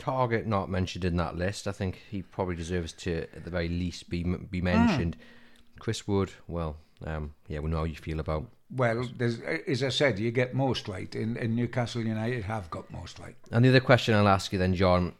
Targett 0.00 0.46
not 0.46 0.70
mentioned 0.70 1.04
in 1.04 1.16
that 1.16 1.36
list. 1.36 1.68
I 1.68 1.72
think 1.72 2.00
he 2.10 2.22
probably 2.22 2.56
deserves 2.56 2.92
to, 2.94 3.22
at 3.34 3.44
the 3.44 3.50
very 3.50 3.68
least, 3.68 4.08
be 4.08 4.22
be 4.22 4.60
mentioned. 4.60 5.16
Chris 5.78 6.06
Wood, 6.06 6.32
well, 6.48 6.76
um, 7.04 7.34
yeah, 7.48 7.60
we 7.60 7.70
know 7.70 7.78
how 7.78 7.84
you 7.84 7.96
feel 7.96 8.20
about. 8.20 8.46
Well, 8.70 9.08
there's, 9.16 9.40
as 9.40 9.82
I 9.82 9.88
said, 9.88 10.18
you 10.18 10.30
get 10.30 10.54
most 10.54 10.86
right, 10.86 11.12
and, 11.14 11.36
and 11.36 11.56
Newcastle 11.56 12.02
United 12.02 12.44
have 12.44 12.70
got 12.70 12.90
most 12.90 13.18
right. 13.18 13.34
And 13.50 13.64
the 13.64 13.70
other 13.70 13.80
question 13.80 14.14
I'll 14.14 14.28
ask 14.28 14.52
you 14.52 14.58
then, 14.58 14.74
John, 14.74 15.14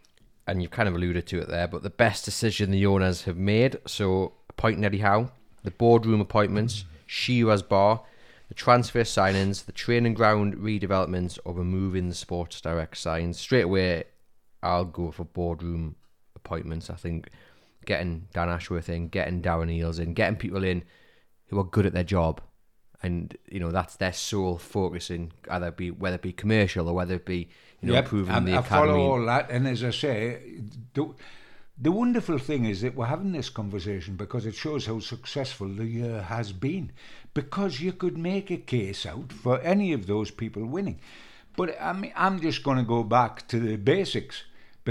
and 0.46 0.62
you've 0.62 0.70
kind 0.70 0.88
of 0.88 0.94
alluded 0.94 1.26
to 1.28 1.40
it 1.40 1.48
there, 1.48 1.66
but 1.66 1.82
the 1.82 1.90
best 1.90 2.24
decision 2.24 2.70
the 2.70 2.86
owners 2.86 3.22
have 3.22 3.36
made. 3.36 3.78
So 3.86 4.34
appointing 4.48 4.84
Eddie 4.84 4.98
Howe, 4.98 5.30
the 5.64 5.70
boardroom 5.72 6.20
appointments, 6.20 6.84
Shearer's 7.06 7.62
Bar, 7.62 8.02
the 8.48 8.54
transfer 8.54 9.02
signings, 9.02 9.64
the 9.64 9.72
training 9.72 10.14
ground 10.14 10.56
redevelopments, 10.56 11.38
or 11.44 11.54
removing 11.54 12.08
the 12.08 12.14
Sports 12.14 12.60
Direct 12.60 12.96
signs. 12.96 13.38
Straight 13.38 13.64
away, 13.64 14.04
I'll 14.62 14.84
go 14.84 15.10
for 15.10 15.24
boardroom 15.24 15.96
appointments. 16.36 16.90
I 16.90 16.94
think 16.94 17.30
getting 17.86 18.28
Dan 18.32 18.48
Ashworth 18.48 18.88
in, 18.88 19.08
getting 19.08 19.42
Darren 19.42 19.70
Eales 19.76 19.98
in, 20.00 20.14
getting 20.14 20.36
people 20.36 20.64
in 20.64 20.84
who 21.48 21.58
are 21.58 21.64
good 21.64 21.86
at 21.86 21.92
their 21.92 22.04
job, 22.04 22.40
and 23.02 23.36
you 23.50 23.58
know 23.60 23.70
that's 23.70 23.96
their 23.96 24.12
sole 24.12 24.58
focus 24.58 25.10
in 25.10 25.32
either 25.50 25.68
it 25.68 25.76
be 25.76 25.90
whether 25.90 26.16
it 26.16 26.22
be 26.22 26.32
commercial 26.32 26.88
or 26.88 26.94
whether 26.94 27.14
it 27.14 27.24
be 27.26 27.48
you 27.80 27.88
know 27.88 27.94
Yep, 27.94 28.04
improving 28.04 28.34
I, 28.34 28.40
the 28.40 28.52
I 28.52 28.60
academy. 28.60 28.92
follow 28.92 28.98
all 29.00 29.24
that, 29.26 29.50
and 29.50 29.66
as 29.66 29.82
I 29.82 29.90
say, 29.90 30.60
the, 30.94 31.14
the 31.78 31.90
wonderful 31.90 32.38
thing 32.38 32.66
is 32.66 32.82
that 32.82 32.94
we're 32.94 33.06
having 33.06 33.32
this 33.32 33.48
conversation 33.48 34.16
because 34.16 34.44
it 34.44 34.54
shows 34.54 34.84
how 34.86 35.00
successful 35.00 35.68
the 35.68 35.86
year 35.86 36.22
has 36.22 36.52
been. 36.52 36.92
Because 37.32 37.80
you 37.80 37.92
could 37.92 38.18
make 38.18 38.50
a 38.50 38.58
case 38.58 39.06
out 39.06 39.32
for 39.32 39.60
any 39.60 39.92
of 39.92 40.06
those 40.06 40.30
people 40.30 40.66
winning. 40.66 41.00
But 41.56 41.80
I 41.80 41.92
mean, 41.94 42.12
I'm 42.16 42.40
just 42.40 42.62
going 42.62 42.76
to 42.78 42.82
go 42.84 43.02
back 43.02 43.48
to 43.48 43.58
the 43.60 43.76
basics 43.76 44.44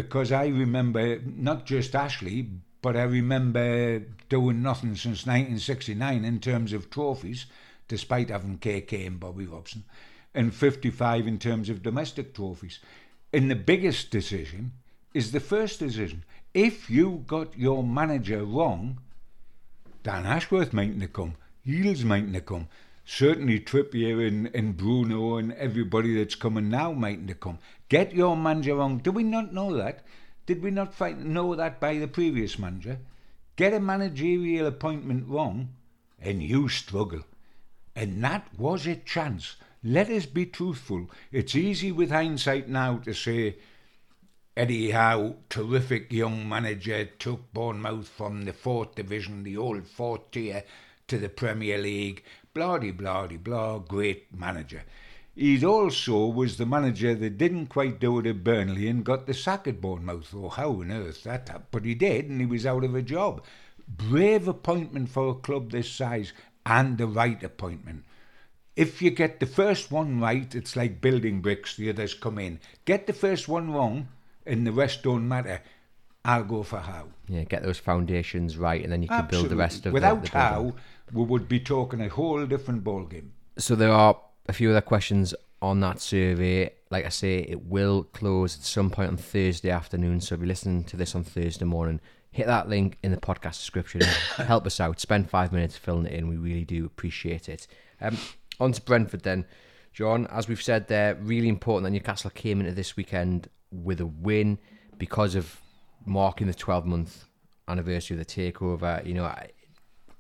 because 0.04 0.32
I 0.32 0.48
remember 0.48 1.20
not 1.20 1.66
just 1.66 1.94
Ashley, 1.96 2.50
but 2.82 2.96
I 2.96 3.04
remember 3.04 4.00
doing 4.30 4.62
nothing 4.62 4.96
since 4.96 5.26
1969 5.26 6.24
in 6.24 6.40
terms 6.40 6.72
of 6.74 6.90
trophies, 6.90 7.46
despite 7.88 8.30
having 8.30 8.60
KK 8.60 9.08
and 9.08 9.20
Bobby 9.20 9.46
Robson. 9.46 9.84
and 10.34 10.54
55 10.54 11.28
in 11.28 11.40
terms 11.40 11.70
of 11.70 11.84
domestic 11.84 12.34
trophies. 12.34 12.80
And 13.34 13.50
the 13.50 13.56
biggest 13.56 14.12
decision 14.12 14.74
is 15.14 15.32
the 15.32 15.40
first 15.40 15.80
decision. 15.80 16.24
If 16.54 16.90
you 16.90 17.24
got 17.28 17.58
your 17.58 17.84
manager 17.84 18.46
wrong, 18.46 19.00
Dan 20.04 20.26
Ashworth 20.26 20.72
mightn't 20.72 21.02
have 21.02 21.14
come, 21.14 21.36
Eales 21.68 22.04
mightn't 22.04 22.36
have 22.36 22.46
come, 22.46 22.68
certainly 23.06 23.60
Trippier 23.60 24.26
and, 24.26 24.50
and 24.54 24.78
Bruno 24.78 25.38
and 25.38 25.52
everybody 25.54 26.16
that's 26.16 26.36
coming 26.36 26.70
now 26.70 26.94
mightn't 26.94 27.30
have 27.30 27.40
come. 27.40 27.60
Get 27.90 28.14
your 28.14 28.38
manager 28.38 28.76
wrong. 28.76 29.00
Do 29.00 29.12
we 29.12 29.24
not 29.24 29.52
know 29.52 29.76
that? 29.76 30.06
Did 30.46 30.62
we 30.62 30.72
not 30.72 30.94
find, 30.94 31.26
know 31.26 31.56
that 31.56 31.80
by 31.80 31.98
the 31.98 32.08
previous 32.08 32.58
manager? 32.58 33.00
Get 33.56 33.74
a 33.74 33.80
managerial 33.80 34.68
appointment 34.68 35.28
wrong, 35.28 35.70
and 36.20 36.42
you 36.42 36.70
struggle. 36.70 37.24
And 37.96 38.24
that 38.24 38.48
was 38.58 38.88
a 38.88 38.96
chance. 38.96 39.56
Let 39.84 40.10
us 40.10 40.26
be 40.26 40.46
truthful. 40.46 41.10
It's 41.32 41.56
easy 41.56 41.92
with 41.92 42.12
hindsight 42.12 42.70
now 42.70 42.98
to 43.00 43.14
say 43.14 43.58
Eddie 44.56 44.92
Howe, 44.92 45.38
terrific 45.50 46.12
young 46.12 46.48
manager, 46.48 47.06
took 47.06 47.52
Bournemouth 47.54 48.08
from 48.08 48.46
the 48.46 48.54
fourth 48.54 48.96
division, 48.96 49.44
the 49.44 49.58
old 49.58 49.88
fourth 49.88 50.32
tier, 50.32 50.64
to 51.08 51.18
the 51.18 51.30
Premier 51.30 51.78
League. 51.78 52.24
Blah 52.54 52.80
blah 52.80 53.28
blah, 53.28 53.80
great 53.80 54.34
manager. 54.38 54.84
He 55.36 55.64
also 55.64 56.26
was 56.26 56.58
the 56.58 56.66
manager 56.66 57.16
that 57.16 57.38
didn't 57.38 57.68
quite 57.68 58.00
do 58.00 58.20
it 58.20 58.26
at 58.26 58.44
Burnley 58.44 58.88
and 58.88 59.06
got 59.06 59.26
the 59.26 59.34
sack 59.34 59.68
at 59.68 59.80
Bournemouth. 59.80 60.34
Oh, 60.36 60.50
how 60.50 60.72
on 60.72 60.92
earth 60.92 61.24
that 61.24 61.48
happened? 61.48 61.68
But 61.72 61.86
he 61.86 61.96
did, 61.96 62.30
and 62.30 62.42
he 62.42 62.46
was 62.46 62.66
out 62.66 62.84
of 62.84 62.96
a 62.96 63.02
job. 63.02 63.44
Brave 63.88 64.48
appointment 64.48 65.10
for 65.10 65.30
a 65.30 65.36
club 65.36 65.72
this 65.72 65.90
size, 65.90 66.34
and 66.66 66.98
the 66.98 67.08
right 67.08 67.42
appointment. 67.42 68.04
If 68.76 69.02
you 69.02 69.12
get 69.12 69.40
the 69.40 69.46
first 69.46 69.92
one 69.92 70.20
right, 70.20 70.54
it's 70.54 70.76
like 70.76 71.02
building 71.02 71.42
bricks, 71.42 71.76
the 71.76 71.90
others 71.90 72.14
come 72.14 72.38
in. 72.38 72.60
Get 72.86 73.08
the 73.08 73.14
first 73.14 73.48
one 73.48 73.72
wrong, 73.72 74.10
and 74.46 74.66
the 74.66 74.72
rest 74.72 75.04
don't 75.04 75.28
matter. 75.28 75.62
I'll 76.24 76.44
go 76.44 76.64
for 76.64 76.80
Howe. 76.80 77.08
Yeah, 77.28 77.44
get 77.44 77.64
those 77.64 77.80
foundations 77.80 78.58
right, 78.58 78.84
and 78.84 78.92
then 78.92 79.02
you 79.02 79.08
can 79.08 79.20
Absolutely. 79.20 79.50
build 79.50 79.52
the 79.52 79.62
rest 79.62 79.86
of 79.86 79.94
Without 79.94 80.24
the, 80.24 80.30
the 80.30 80.38
Howe, 80.38 80.74
we 81.14 81.24
would 81.24 81.48
be 81.48 81.60
talking 81.60 82.02
a 82.02 82.10
whole 82.10 82.46
different 82.46 82.84
ballgame. 82.84 83.30
So 83.58 83.76
there 83.76 83.92
are 83.92 84.18
a 84.50 84.54
few 84.54 84.72
other 84.72 84.82
questions 84.82 85.36
on 85.62 85.80
that 85.82 86.02
survey. 86.02 86.72
Like 86.90 87.06
I 87.06 87.10
say, 87.10 87.38
it 87.48 87.66
will 87.66 88.04
close 88.04 88.58
at 88.58 88.64
some 88.64 88.90
point 88.90 89.10
on 89.12 89.18
Thursday 89.18 89.70
afternoon. 89.70 90.20
So 90.22 90.34
if 90.34 90.42
you're 90.42 90.48
listening 90.48 90.84
to 90.86 90.98
this 90.98 91.14
on 91.14 91.24
Thursday 91.24 91.66
morning, 91.66 92.02
hit 92.32 92.48
that 92.48 92.68
link 92.68 92.98
in 93.04 93.12
the 93.12 93.18
podcast 93.18 93.60
description. 93.60 94.02
help 94.38 94.66
us 94.66 94.80
out. 94.80 95.00
Spend 95.00 95.30
five 95.30 95.54
minutes 95.54 95.78
filling 95.78 96.08
it 96.08 96.14
in. 96.14 96.28
We 96.28 96.38
really 96.38 96.66
do 96.66 96.84
appreciate 96.86 97.48
it. 97.48 97.68
Um, 98.02 98.18
on 98.60 98.72
to 98.72 98.82
Brentford 98.82 99.22
then. 99.22 99.46
John, 99.94 100.26
as 100.28 100.48
we've 100.48 100.62
said 100.62 100.88
there, 100.88 101.16
really 101.16 101.48
important 101.48 101.84
that 101.84 101.92
Newcastle 101.92 102.32
came 102.32 102.60
into 102.60 102.72
this 102.72 102.98
weekend 102.98 103.50
with 103.72 104.02
a 104.02 104.06
win 104.08 104.58
because 104.98 105.36
of 105.36 105.62
marking 106.06 106.48
the 106.48 106.54
12 106.56 106.88
month 106.88 107.26
anniversary 107.68 108.20
of 108.20 108.26
the 108.26 108.52
takeover. 108.52 109.06
You 109.06 109.14
know, 109.14 109.26
I, 109.26 109.50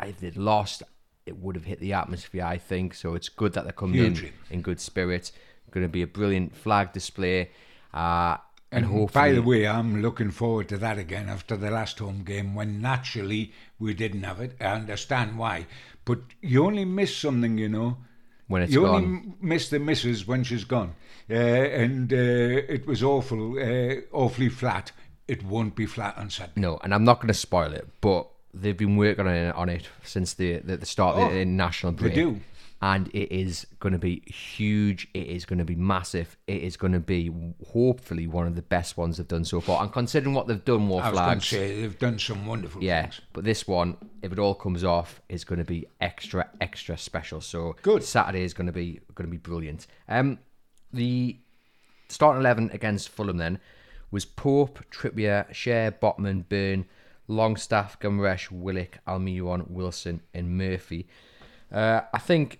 if 0.04 0.20
they'd 0.20 0.38
lost, 0.38 0.84
it 1.30 1.38
would 1.44 1.56
have 1.56 1.66
hit 1.72 1.80
the 1.80 1.94
atmosphere, 1.94 2.46
I 2.56 2.58
think. 2.58 2.88
So 3.02 3.08
it's 3.18 3.30
good 3.42 3.52
that 3.54 3.64
they're 3.66 3.82
coming 3.84 4.04
in 4.08 4.32
in 4.54 4.62
good 4.62 4.80
spirit. 4.80 5.32
Going 5.72 5.86
to 5.86 5.90
be 6.00 6.02
a 6.02 6.08
brilliant 6.20 6.56
flag 6.64 6.94
display. 7.00 7.52
Uh, 7.94 8.36
and, 8.72 8.86
And 8.86 8.94
hopefully, 8.94 9.30
by 9.30 9.32
the 9.34 9.42
way, 9.42 9.62
I'm 9.68 10.02
looking 10.02 10.32
forward 10.32 10.68
to 10.70 10.78
that 10.78 10.98
again 11.06 11.28
after 11.30 11.56
the 11.58 11.72
last 11.72 12.00
home 12.00 12.24
game 12.24 12.50
when 12.56 12.82
naturally 12.82 13.44
we 13.80 13.94
didn't 13.94 14.24
have 14.24 14.40
it. 14.42 14.52
I 14.60 14.66
understand 14.82 15.38
why. 15.38 15.66
But 16.06 16.20
you 16.42 16.66
only 16.66 16.86
miss 16.86 17.16
something, 17.16 17.58
you 17.58 17.70
know. 17.70 17.98
when 18.48 18.62
it's 18.64 18.74
you 18.74 18.82
gone. 18.82 18.96
only 18.96 19.34
miss 19.42 19.70
the 19.70 19.80
missus 19.80 20.28
when 20.28 20.44
she's 20.44 20.66
gone. 20.66 20.96
Uh, 21.30 21.34
and 21.84 22.12
uh, 22.12 22.76
it 22.76 22.86
was 22.88 23.04
awful, 23.04 23.58
uh, 23.60 23.96
awfully 24.12 24.50
flat. 24.50 24.92
It 25.28 25.44
won't 25.44 25.76
be 25.76 25.86
flat 25.86 26.18
on 26.18 26.30
Saturday. 26.32 26.60
No, 26.62 26.80
and 26.84 26.94
I'm 26.94 27.04
not 27.04 27.18
going 27.20 27.28
to 27.28 27.34
spoil 27.36 27.72
it, 27.74 27.88
but 28.02 28.28
they've 28.54 28.78
been 28.78 28.98
working 28.98 29.28
on 29.28 29.34
it, 29.34 29.56
on 29.56 29.70
it 29.70 29.88
since 30.04 30.34
the, 30.34 30.58
the, 30.60 30.78
the 30.78 30.86
start 30.86 31.18
of 31.18 31.24
Oh, 31.24 31.30
the 31.32 31.40
international 31.42 31.92
they 31.94 32.10
do. 32.10 32.40
And 32.82 33.10
it 33.10 33.30
is 33.34 33.68
going 33.82 33.92
to 33.92 34.00
be 34.00 34.22
huge. 34.22 35.10
It 35.14 35.28
is 35.28 35.46
going 35.46 35.60
to 35.60 35.66
be 35.66 35.76
massive. 35.76 36.38
It 36.48 36.64
is 36.64 36.78
going 36.78 36.94
to 36.94 37.02
be 37.02 37.30
hopefully 37.74 38.26
one 38.26 38.48
of 38.48 38.56
the 38.56 38.62
best 38.62 38.96
ones 38.96 39.18
they've 39.18 39.28
done 39.28 39.44
so 39.44 39.60
far. 39.60 39.84
And 39.84 39.92
considering 39.92 40.34
what 40.34 40.48
they've 40.48 40.64
done, 40.64 40.84
more 40.84 41.02
I 41.04 41.10
was 41.10 41.20
going 41.20 41.26
to 41.26 41.46
flags. 41.46 41.48
say 41.48 41.82
they've 41.82 42.00
done 42.00 42.18
some 42.20 42.46
wonderful 42.46 42.82
Yeah, 42.82 43.02
things. 43.02 43.20
but 43.34 43.44
this 43.44 43.68
one, 43.68 43.98
if 44.22 44.32
it 44.32 44.40
all 44.40 44.56
comes 44.56 44.86
off, 44.86 45.22
is 45.28 45.44
going 45.44 45.60
to 45.60 45.66
be 45.66 45.88
extra, 46.00 46.50
extra 46.62 46.98
special. 46.98 47.42
So 47.42 47.76
Good. 47.82 48.02
Saturday 48.02 48.44
is 48.44 48.54
going 48.54 48.68
to 48.68 48.74
be 48.74 49.02
going 49.14 49.28
to 49.28 49.32
be 49.32 49.38
brilliant. 49.38 49.86
Um, 50.08 50.40
the 50.94 51.38
starting 52.08 52.40
eleven 52.40 52.70
against 52.72 53.10
Fulham 53.10 53.36
then 53.38 53.60
was 54.10 54.24
Pope, 54.24 54.80
Trippier, 54.90 55.52
Schär, 55.52 55.92
Botman, 56.00 56.48
Burn, 56.48 56.86
Longstaff, 57.30 58.00
Guimarães, 58.00 58.52
Willock, 58.52 58.98
Almiron, 59.08 59.70
Wilson, 59.70 60.22
and 60.34 60.58
Murphy. 60.58 61.08
Uh, 61.72 62.02
I 62.14 62.18
think 62.18 62.60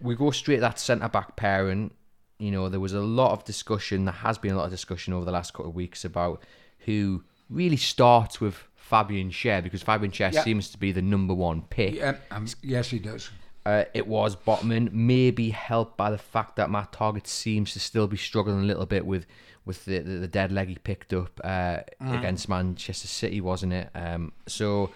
we 0.00 0.14
go 0.14 0.30
straight 0.30 0.56
to 0.56 0.60
that 0.60 0.78
centre 0.78 1.08
back 1.08 1.34
pairing. 1.34 1.90
You 2.38 2.50
know, 2.50 2.68
there 2.68 2.78
was 2.78 2.92
a 2.92 3.00
lot 3.00 3.32
of 3.32 3.44
discussion. 3.44 4.04
There 4.04 4.12
has 4.14 4.38
been 4.38 4.52
a 4.52 4.56
lot 4.56 4.64
of 4.66 4.70
discussion 4.70 5.12
over 5.14 5.24
the 5.24 5.32
last 5.32 5.52
couple 5.54 5.70
of 5.70 5.74
weeks 5.74 6.04
about 6.04 6.42
who 6.80 7.24
really 7.48 7.76
starts 7.76 8.40
with 8.40 8.62
Fabian 8.76 9.30
Schär 9.30 9.62
because 9.62 9.82
Fabian 9.82 10.12
Schär 10.12 10.32
Yeah. 10.32 10.42
seems 10.44 10.70
to 10.70 10.78
be 10.78 10.92
the 10.92 11.02
number 11.02 11.34
one 11.34 11.62
pick. 11.62 11.94
Yeah, 11.94 12.16
um, 12.30 12.46
yes, 12.62 12.90
he 12.90 12.98
does. 12.98 13.30
Uh, 13.66 13.84
it 13.92 14.06
was 14.06 14.36
Botman, 14.36 14.90
maybe 14.92 15.50
helped 15.50 15.96
by 15.96 16.10
the 16.10 16.18
fact 16.18 16.56
that 16.56 16.70
Matt 16.70 16.92
Targett 16.92 17.26
seems 17.26 17.72
to 17.74 17.80
still 17.80 18.06
be 18.06 18.16
struggling 18.16 18.60
a 18.60 18.64
little 18.64 18.86
bit 18.86 19.04
with 19.04 19.26
with 19.66 19.84
the 19.84 19.98
the, 19.98 20.18
the 20.18 20.28
dead 20.28 20.50
leg 20.50 20.68
he 20.68 20.76
picked 20.76 21.12
up 21.12 21.40
uh, 21.44 21.80
against 22.00 22.48
Manchester 22.48 23.06
City, 23.06 23.40
wasn't 23.40 23.72
it? 23.74 23.90
Um, 23.94 24.32
so, 24.46 24.90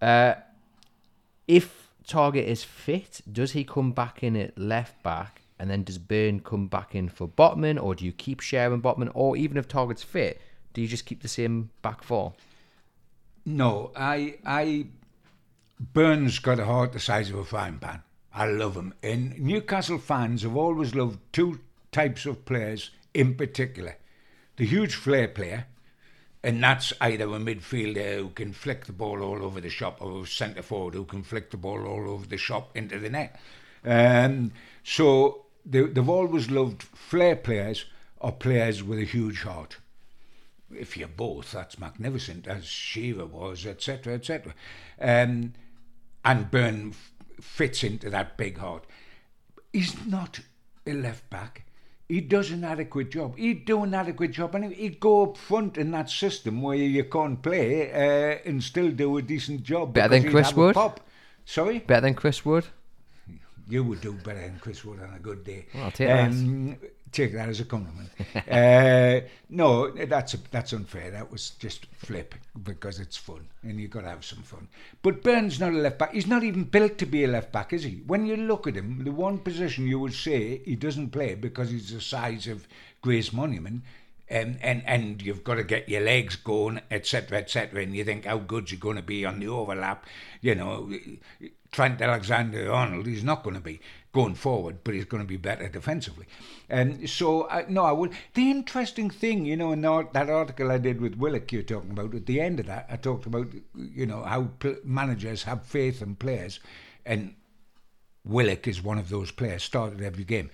uh, 0.00 0.34
if 1.48 1.90
Targett 2.06 2.44
is 2.44 2.62
fit, 2.62 3.20
does 3.30 3.52
he 3.52 3.64
come 3.64 3.92
back 3.92 4.22
in 4.22 4.36
at 4.36 4.56
left 4.56 5.02
back, 5.02 5.42
and 5.58 5.68
then 5.68 5.82
does 5.82 5.98
Burn 5.98 6.40
come 6.40 6.68
back 6.68 6.94
in 6.94 7.08
for 7.08 7.28
Botman, 7.28 7.82
or 7.82 7.94
do 7.94 8.04
you 8.04 8.12
keep 8.12 8.40
sharing 8.40 8.80
Botman, 8.80 9.10
or 9.14 9.36
even 9.36 9.56
if 9.56 9.66
Targett's 9.66 10.04
fit, 10.04 10.40
do 10.72 10.80
you 10.80 10.88
just 10.88 11.04
keep 11.04 11.22
the 11.22 11.28
same 11.28 11.70
back 11.82 12.02
four? 12.04 12.32
No, 13.44 13.90
I, 13.96 14.36
I, 14.46 14.86
Burn's 15.80 16.38
got 16.40 16.58
a 16.58 16.64
heart 16.64 16.92
the 16.92 17.00
size 17.00 17.30
of 17.30 17.36
a 17.36 17.44
frying 17.44 17.78
pan. 17.78 18.02
I 18.34 18.46
love 18.46 18.76
him. 18.76 18.94
And 19.02 19.38
Newcastle 19.38 19.98
fans 19.98 20.42
have 20.42 20.56
always 20.56 20.94
loved 20.94 21.20
two 21.32 21.60
types 21.92 22.26
of 22.26 22.44
players 22.44 22.90
in 23.14 23.36
particular: 23.36 23.96
the 24.56 24.66
huge 24.66 24.94
flair 24.94 25.28
player, 25.28 25.66
and 26.42 26.62
that's 26.62 26.92
either 27.00 27.24
a 27.24 27.38
midfielder 27.38 28.18
who 28.18 28.30
can 28.30 28.52
flick 28.52 28.86
the 28.86 28.92
ball 28.92 29.22
all 29.22 29.44
over 29.44 29.60
the 29.60 29.70
shop, 29.70 29.98
or 30.00 30.22
a 30.22 30.26
centre 30.26 30.62
forward 30.62 30.94
who 30.94 31.04
can 31.04 31.22
flick 31.22 31.50
the 31.50 31.56
ball 31.56 31.86
all 31.86 32.10
over 32.10 32.26
the 32.26 32.36
shop 32.36 32.76
into 32.76 32.98
the 32.98 33.10
net. 33.10 33.40
Um, 33.84 34.52
so 34.82 35.46
they, 35.64 35.82
they've 35.82 36.08
always 36.08 36.50
loved 36.50 36.82
flair 36.82 37.36
players 37.36 37.86
or 38.18 38.32
players 38.32 38.82
with 38.82 38.98
a 38.98 39.04
huge 39.04 39.42
heart 39.42 39.78
if 40.74 40.96
you're 40.96 41.08
both, 41.08 41.52
that's 41.52 41.78
magnificent, 41.78 42.46
as 42.46 42.66
Shearer 42.66 43.26
was, 43.26 43.66
etc., 43.66 44.14
etc. 44.14 44.54
Um, 45.00 45.54
and 46.28 46.50
Burn 46.50 46.90
f- 46.90 47.12
fits 47.40 47.82
into 47.84 48.10
that 48.10 48.36
big 48.36 48.58
heart. 48.58 48.84
He's 49.72 49.94
not 50.06 50.40
a 50.86 50.92
left 50.92 51.28
back. 51.30 51.64
He 52.08 52.20
does 52.22 52.50
an 52.50 52.64
adequate 52.64 53.10
job. 53.10 53.36
He'd 53.36 53.66
do 53.66 53.82
an 53.82 53.92
adequate 53.92 54.30
job, 54.30 54.54
and 54.54 54.72
he'd 54.72 54.98
go 54.98 55.24
up 55.24 55.36
front 55.36 55.76
in 55.76 55.90
that 55.90 56.08
system 56.08 56.62
where 56.62 56.76
you 56.76 57.04
can't 57.04 57.42
play 57.42 57.90
uh, 57.92 58.38
and 58.48 58.62
still 58.62 58.90
do 58.90 59.18
a 59.18 59.22
decent 59.22 59.62
job. 59.62 59.92
Better 59.92 60.18
than 60.18 60.30
Chris 60.30 60.54
Wood? 60.54 60.74
Pop. 60.74 61.00
Sorry, 61.44 61.80
Better 61.80 62.02
than 62.02 62.14
Chris 62.14 62.44
Wood? 62.44 62.66
you 63.70 63.84
would 63.84 64.00
do 64.00 64.12
better 64.12 64.40
than 64.40 64.58
Chris 64.58 64.82
Wood 64.84 65.00
on 65.00 65.12
a 65.14 65.18
good 65.18 65.44
day. 65.44 65.66
Well, 65.74 65.84
I'll 65.84 65.90
take 65.90 66.08
that. 66.08 66.78
Um, 67.08 67.12
Take 67.12 67.32
that 67.34 67.48
as 67.48 67.60
a 67.60 67.64
compliment. 67.64 68.10
uh, 68.50 69.26
no, 69.48 69.90
that's 69.90 70.32
that's 70.50 70.72
unfair. 70.72 71.10
That 71.10 71.30
was 71.30 71.50
just 71.50 71.86
flip 71.86 72.34
because 72.62 73.00
it's 73.00 73.16
fun 73.16 73.46
and 73.62 73.80
you've 73.80 73.90
got 73.90 74.02
to 74.02 74.08
have 74.08 74.24
some 74.24 74.42
fun. 74.42 74.68
But 75.02 75.22
Burn's 75.22 75.60
not 75.60 75.72
a 75.72 75.76
left 75.76 75.98
back. 75.98 76.12
He's 76.12 76.26
not 76.26 76.44
even 76.44 76.64
built 76.64 76.98
to 76.98 77.06
be 77.06 77.24
a 77.24 77.28
left 77.28 77.52
back, 77.52 77.72
is 77.72 77.84
he? 77.84 78.02
When 78.06 78.26
you 78.26 78.36
look 78.36 78.66
at 78.66 78.76
him, 78.76 79.04
the 79.04 79.12
one 79.12 79.38
position 79.38 79.86
you 79.86 79.98
would 80.00 80.14
say 80.14 80.58
he 80.64 80.76
doesn't 80.76 81.10
play 81.10 81.34
because 81.34 81.70
he's 81.70 81.92
the 81.92 82.00
size 82.00 82.46
of 82.46 82.66
Grey's 83.02 83.32
Monument. 83.32 83.82
And, 84.30 84.58
and 84.62 84.82
and 84.84 85.22
you've 85.22 85.42
got 85.42 85.54
to 85.54 85.64
get 85.64 85.88
your 85.88 86.02
legs 86.02 86.36
going, 86.36 86.82
etc., 86.90 87.38
etc. 87.38 87.82
And 87.82 87.96
you 87.96 88.04
think 88.04 88.26
how 88.26 88.36
good 88.36 88.70
you're 88.70 88.78
going 88.78 88.96
to 88.96 89.02
be 89.02 89.24
on 89.24 89.40
the 89.40 89.48
overlap? 89.48 90.04
You 90.42 90.54
know, 90.54 90.92
Trent 91.72 92.02
Alexander-Arnold, 92.02 93.06
he's 93.06 93.24
not 93.24 93.42
going 93.42 93.54
to 93.54 93.62
be 93.62 93.80
going 94.12 94.34
forward, 94.34 94.78
but 94.84 94.94
he's 94.94 95.04
going 95.04 95.22
to 95.22 95.28
be 95.28 95.36
better 95.36 95.68
defensively. 95.68 96.26
And 96.68 97.08
so, 97.08 97.42
uh, 97.42 97.64
no, 97.68 97.84
I 97.84 97.92
would. 97.92 98.12
The 98.34 98.50
interesting 98.50 99.10
thing, 99.10 99.44
you 99.44 99.56
know, 99.56 99.72
in 99.72 99.82
that 99.82 100.12
that 100.12 100.30
article 100.30 100.70
I 100.70 100.78
did 100.78 101.00
with 101.00 101.16
Willock, 101.16 101.52
you're 101.52 101.62
talking 101.62 101.90
about, 101.90 102.14
at 102.14 102.26
the 102.26 102.40
end 102.40 102.60
of 102.60 102.66
that, 102.66 102.86
I 102.90 102.96
talked 102.96 103.26
about, 103.26 103.48
you 103.74 104.06
know, 104.06 104.22
how 104.22 104.50
pl- 104.58 104.76
managers 104.84 105.42
have 105.44 105.64
faith 105.64 106.02
in 106.02 106.16
players, 106.16 106.60
and 107.04 107.34
Willock 108.24 108.66
is 108.66 108.82
one 108.82 108.98
of 108.98 109.08
those 109.08 109.30
players. 109.30 109.62
Started 109.62 110.02
every 110.02 110.24
game. 110.24 110.50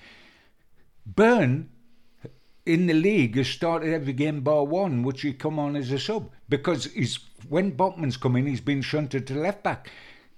Burn 1.07 1.71
in 2.67 2.87
the 2.87 2.95
league 2.95 3.37
has 3.37 3.49
started 3.49 3.93
every 3.93 4.13
game 4.13 4.41
bar 4.41 4.65
one, 4.65 5.03
which 5.03 5.21
he 5.21 5.33
come 5.33 5.59
on 5.59 5.77
as 5.77 5.91
a 5.93 5.99
sub 5.99 6.31
because 6.49 6.87
he's 6.87 7.19
when 7.49 7.77
Botman's 7.77 8.17
come 8.17 8.37
in, 8.37 8.47
he's 8.47 8.61
been 8.61 8.83
shunted 8.83 9.27
to 9.27 9.35
left 9.35 9.63
back. 9.63 9.91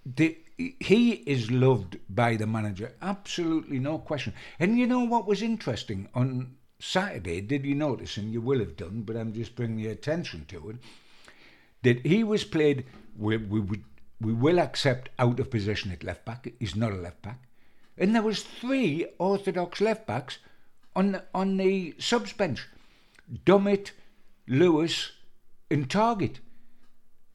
The, 0.05 0.37
he 0.59 1.13
is 1.27 1.51
loved 1.51 1.99
by 2.09 2.37
the 2.37 2.47
manager, 2.47 2.95
absolutely 3.03 3.79
no 3.79 3.99
question. 3.99 4.33
And 4.59 4.79
you 4.79 4.87
know 4.87 5.05
what 5.05 5.27
was 5.27 5.43
interesting 5.43 6.09
on 6.15 6.57
Saturday? 6.79 7.41
Did 7.41 7.65
you 7.65 7.75
notice? 7.75 8.17
And 8.17 8.33
you 8.33 8.41
will 8.41 8.61
have 8.61 8.77
done, 8.77 9.03
but 9.03 9.17
I'm 9.17 9.33
just 9.33 9.55
bringing 9.55 9.81
your 9.81 9.93
attention 9.93 10.47
to 10.49 10.71
it. 10.71 10.77
That 11.83 12.07
he 12.07 12.25
was 12.25 12.45
played. 12.45 12.85
We, 13.19 13.37
we 13.37 13.81
we 14.21 14.33
will 14.33 14.59
accept 14.59 15.11
out 15.19 15.39
of 15.39 15.51
position 15.51 15.93
at 15.93 16.03
left 16.03 16.25
back. 16.25 16.49
He's 16.59 16.75
not 16.75 16.93
a 16.93 16.97
left 16.97 17.21
back, 17.23 17.39
and 17.99 18.15
there 18.15 18.23
was 18.23 18.43
three 18.43 19.07
orthodox 19.19 19.81
left 19.81 20.07
backs 20.07 20.39
on 20.95 21.13
the, 21.13 21.25
on 21.35 21.59
the 21.59 21.95
subs 21.99 22.33
bench. 22.33 22.67
Dummett, 23.45 23.91
Lewis, 24.49 25.13
and 25.71 25.89
Targett. 25.89 26.39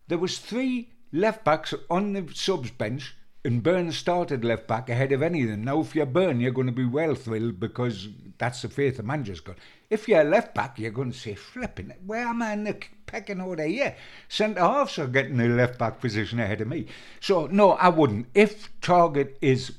There 0.07 0.17
was 0.17 0.39
three 0.39 0.89
left 1.11 1.43
backs 1.43 1.73
on 1.89 2.13
the 2.13 2.27
subs 2.33 2.71
bench, 2.71 3.15
and 3.43 3.63
Burn 3.63 3.91
started 3.91 4.45
left 4.45 4.67
back 4.67 4.89
ahead 4.89 5.11
of 5.11 5.23
any 5.23 5.43
of 5.43 5.49
them. 5.49 5.63
Now, 5.63 5.81
if 5.81 5.95
you're 5.95 6.05
Burn, 6.05 6.39
you're 6.39 6.51
going 6.51 6.67
to 6.67 6.73
be 6.73 6.85
well 6.85 7.15
thrilled 7.15 7.59
because 7.59 8.07
that's 8.37 8.61
the 8.61 8.69
faith 8.69 8.97
the 8.97 9.03
manager's 9.03 9.39
got. 9.39 9.57
If 9.89 10.07
you're 10.07 10.23
left 10.23 10.53
back, 10.53 10.77
you're 10.77 10.91
going 10.91 11.11
to 11.11 11.17
say, 11.17 11.33
flipping, 11.33 11.91
where 12.05 12.27
am 12.27 12.41
I 12.41 12.53
in 12.53 12.63
the 12.65 12.77
pecking 13.07 13.41
order 13.41 13.65
here? 13.65 13.95
Centre 14.29 14.61
halves 14.61 14.99
are 14.99 15.07
getting 15.07 15.37
the 15.37 15.47
left 15.47 15.79
back 15.79 15.99
position 15.99 16.39
ahead 16.39 16.61
of 16.61 16.67
me. 16.67 16.85
So, 17.19 17.47
no, 17.47 17.71
I 17.71 17.89
wouldn't. 17.89 18.27
If 18.35 18.69
Targett 18.79 19.35
is 19.41 19.73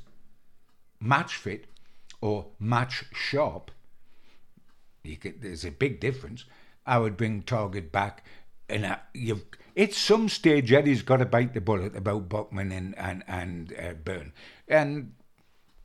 match 1.00 1.36
fit 1.36 1.66
or 2.20 2.46
match 2.58 3.04
sharp, 3.12 3.70
could, 5.20 5.40
there's 5.40 5.64
a 5.64 5.70
big 5.70 6.00
difference. 6.00 6.44
I 6.84 6.98
would 6.98 7.16
bring 7.16 7.42
Targett 7.42 7.92
back, 7.92 8.24
and 8.68 8.86
I, 8.86 8.98
you've 9.14 9.44
at 9.76 9.94
some 9.94 10.28
stage 10.28 10.72
Eddie's 10.72 11.02
got 11.02 11.18
to 11.18 11.26
bite 11.26 11.54
the 11.54 11.60
bullet 11.60 11.96
about 11.96 12.28
Botman 12.28 12.76
and 12.76 12.98
and 12.98 13.24
and 13.26 13.74
uh, 13.78 13.94
Burn, 13.94 14.32
and 14.68 15.12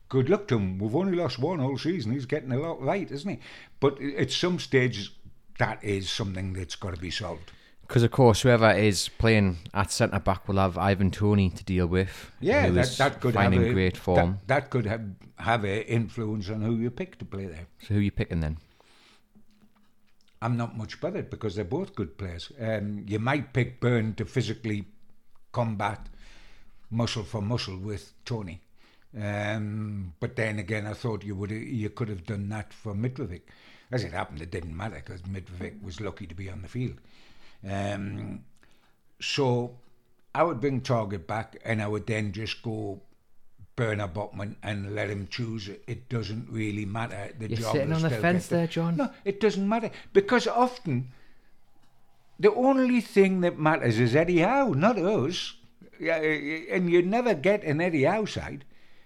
good 0.10 0.30
luck 0.30 0.48
to 0.50 0.58
him. 0.58 0.80
We've 0.80 0.96
only 0.96 1.18
lost 1.18 1.40
one 1.40 1.60
all 1.60 1.78
season. 1.78 2.14
He's 2.14 2.26
getting 2.26 2.52
a 2.52 2.60
lot 2.60 2.82
right, 2.82 3.10
isn't 3.10 3.30
he? 3.30 3.40
But 3.80 4.02
at 4.02 4.32
some 4.32 4.60
stage, 4.60 5.14
that 5.60 5.84
is 5.84 6.10
something 6.10 6.54
that's 6.54 6.76
got 6.76 6.96
to 6.96 7.02
be 7.02 7.12
solved. 7.12 7.52
Because 7.88 8.04
of 8.04 8.12
course, 8.12 8.42
whoever 8.42 8.72
is 8.72 9.08
playing 9.08 9.60
at 9.74 9.92
centre 9.92 10.20
back 10.20 10.48
will 10.48 10.58
have 10.58 10.78
Ivan 10.78 11.10
Toney 11.10 11.50
to 11.52 11.64
deal 11.64 11.88
with. 11.88 12.32
Yeah, 12.42 12.70
that, 12.70 12.90
that 12.98 13.22
could 13.22 13.34
finding 13.34 13.62
have 13.62 13.70
a, 13.70 13.74
great 13.74 13.96
form. 13.96 14.40
That, 14.48 14.48
that 14.48 14.70
could 14.70 14.86
have 14.86 15.06
have 15.38 15.64
an 15.64 15.84
influence 15.84 16.50
on 16.50 16.62
who 16.62 16.76
you 16.76 16.90
pick 16.90 17.18
to 17.20 17.26
play 17.26 17.46
there. 17.46 17.68
So 17.82 17.94
who 17.94 18.00
are 18.00 18.04
you 18.04 18.12
picking 18.12 18.42
then? 18.42 18.58
I'm 20.42 20.58
not 20.58 20.78
much 20.78 21.02
bothered 21.02 21.30
because 21.30 21.56
they're 21.56 21.66
both 21.66 21.96
good 21.96 22.18
players. 22.18 22.52
Um, 22.60 23.06
you 23.08 23.20
might 23.20 23.54
pick 23.54 23.80
Burn 23.80 24.14
to 24.16 24.26
physically 24.26 24.86
combat 25.52 26.08
muscle 26.90 27.24
for 27.24 27.42
muscle 27.42 27.78
with 27.78 28.14
Toney. 28.26 28.62
Um, 29.20 30.14
but 30.20 30.36
then 30.36 30.60
again, 30.60 30.86
I 30.86 30.94
thought 30.94 31.24
you 31.24 31.36
would 31.36 31.52
you 31.52 31.90
could 31.90 32.10
have 32.10 32.26
done 32.26 32.50
that 32.50 32.74
for 32.74 32.94
Mitrovic. 32.94 33.42
As 33.92 34.04
it 34.04 34.12
happened, 34.12 34.42
it 34.42 34.52
didn't 34.52 34.76
matter 34.76 35.02
because 35.04 35.22
Mitrovic 35.22 35.82
was 35.82 36.02
lucky 36.02 36.28
to 36.28 36.36
be 36.36 36.50
on 36.50 36.62
the 36.62 36.68
field. 36.68 36.98
Um, 37.68 38.44
so 39.20 39.78
I 40.36 40.44
would 40.44 40.60
bring 40.60 40.82
Targett 40.82 41.26
back, 41.26 41.58
and 41.64 41.82
I 41.82 41.88
would 41.88 42.06
then 42.06 42.32
just 42.32 42.62
go 42.62 43.02
Bernard 43.78 44.13
Botman 44.13 44.55
and 44.63 44.95
let 44.95 45.09
him 45.09 45.28
choose 45.30 45.69
it. 45.69 45.84
It 45.88 46.09
doesn't 46.09 46.49
really 46.49 46.84
matter. 46.84 47.32
The 47.39 47.47
You're 47.47 47.59
job 47.59 47.73
sitting 47.73 47.93
on 47.93 48.01
the 48.01 48.09
fence 48.09 48.47
there, 48.47 48.67
John. 48.67 48.97
No, 48.97 49.11
it 49.23 49.39
doesn't 49.39 49.69
matter 49.69 49.91
because 50.11 50.47
often 50.47 51.11
the 52.39 52.53
only 52.53 52.99
thing 53.01 53.41
that 53.41 53.59
matters 53.59 53.99
is 53.99 54.15
Eddie 54.15 54.39
Howe, 54.39 54.73
not 54.73 54.97
us. 54.97 55.53
Eh, 56.01 56.09
eh, 56.09 56.65
and 56.71 56.89
you 56.89 57.01
never 57.03 57.34
get 57.36 57.63
an 57.63 57.80
Eddie 57.80 58.03
Howe 58.03 58.25
side. 58.25 58.65